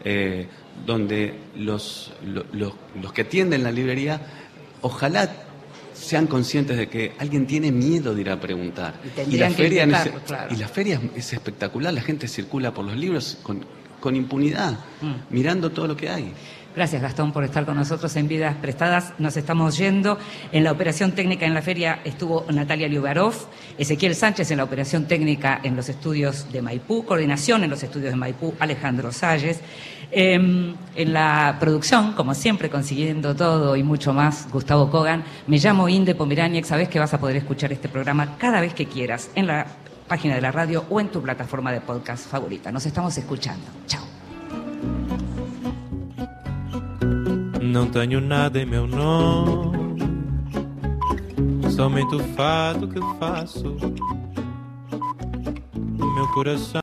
eh, 0.04 0.48
donde 0.86 1.36
los, 1.58 2.12
lo- 2.26 2.46
los, 2.54 2.74
los 3.02 3.14
que 3.14 3.22
atienden 3.22 3.62
la 3.64 3.72
librería, 3.72 4.20
ojalá 4.82 5.32
sean 5.96 6.28
conscientes 6.28 6.78
de 6.78 6.88
que 6.90 7.14
alguien 7.18 7.48
tiene 7.48 7.72
miedo 7.72 8.14
de 8.14 8.22
ir 8.22 8.30
a 8.30 8.40
preguntar. 8.40 8.96
Y 9.30 9.38
la 9.38 9.50
feria, 9.50 9.84
en 9.84 9.90
intentarlo, 9.90 10.18
ese- 10.20 10.26
claro. 10.28 10.54
y 10.54 10.58
la 10.58 10.68
feria 10.68 11.02
es, 11.16 11.26
es 11.26 11.34
espectacular, 11.34 11.94
la 11.94 12.02
gente 12.02 12.28
circula 12.28 12.74
por 12.74 12.86
los 12.86 12.96
libros 12.98 13.38
con, 13.42 13.66
con 14.00 14.16
impunidad, 14.16 14.78
Mm. 15.02 15.14
mirando 15.34 15.72
todo 15.72 15.88
lo 15.88 15.96
que 15.98 16.10
hay. 16.10 16.32
Gracias 16.76 17.02
Gastón 17.02 17.32
por 17.32 17.46
estar 17.46 17.66
con 17.66 17.78
nosotros 17.78 18.14
en 18.18 18.28
Vidas 18.28 18.56
Prestadas. 18.58 19.14
Nos 19.18 19.38
estamos 19.38 19.78
yendo. 19.78 20.18
En 20.52 20.66
la 20.66 20.74
operación 20.74 21.14
técnica 21.14 21.46
en 21.46 21.54
la 21.54 21.62
feria 21.62 22.02
estuvo 22.04 22.46
Natalia 22.52 22.90
Liubarov, 22.90 23.34
Ezequiel 23.78 24.14
Sánchez 24.14 24.52
en 24.52 24.58
la 24.58 24.66
operación 24.66 25.06
técnica 25.06 25.62
en 25.64 25.78
los 25.78 25.88
estudios 25.88 26.52
de 26.52 26.62
Maipú, 26.62 27.06
coordinación 27.06 27.64
en 27.64 27.70
los 27.70 27.82
estudios 27.82 28.12
de 28.12 28.18
Maipú, 28.18 28.54
Alejandro 28.60 29.14
Salles. 29.14 29.62
Eh, 30.12 30.36
en 30.96 31.14
la 31.14 31.58
producción, 31.60 32.14
como 32.14 32.34
siempre, 32.34 32.70
consiguiendo 32.70 33.36
todo 33.36 33.76
y 33.78 33.84
mucho 33.84 34.14
más, 34.14 34.50
Gustavo 34.52 34.92
Kogan. 34.92 35.24
Me 35.48 35.58
llamo 35.58 35.88
Inde 35.88 36.14
Pomeraniec. 36.14 36.66
Sabes 36.66 36.90
que 36.90 37.00
vas 37.00 37.14
a 37.14 37.20
poder 37.20 37.38
escuchar 37.38 37.72
este 37.72 37.88
programa 37.88 38.38
cada 38.38 38.60
vez 38.60 38.74
que 38.74 38.86
quieras 38.86 39.32
en 39.36 39.48
la 39.48 39.66
página 40.10 40.36
de 40.36 40.42
la 40.42 40.52
radio 40.52 40.86
o 40.90 41.00
en 41.00 41.08
tu 41.08 41.22
plataforma 41.22 41.72
de 41.72 41.80
podcast 41.80 42.28
favorita. 42.30 42.70
Nos 42.70 42.86
estamos 42.86 43.18
escuchando. 43.18 43.66
Chao. 43.88 44.15
Não 47.66 47.88
tenho 47.88 48.22
nada 48.22 48.60
em 48.60 48.66
meu 48.66 48.86
nome, 48.88 50.00
somente 51.76 52.16
o 52.16 52.20
fado 52.36 52.88
que 52.88 53.00
faço. 53.20 53.76
O 56.00 56.06
meu 56.14 56.28
coração. 56.34 56.74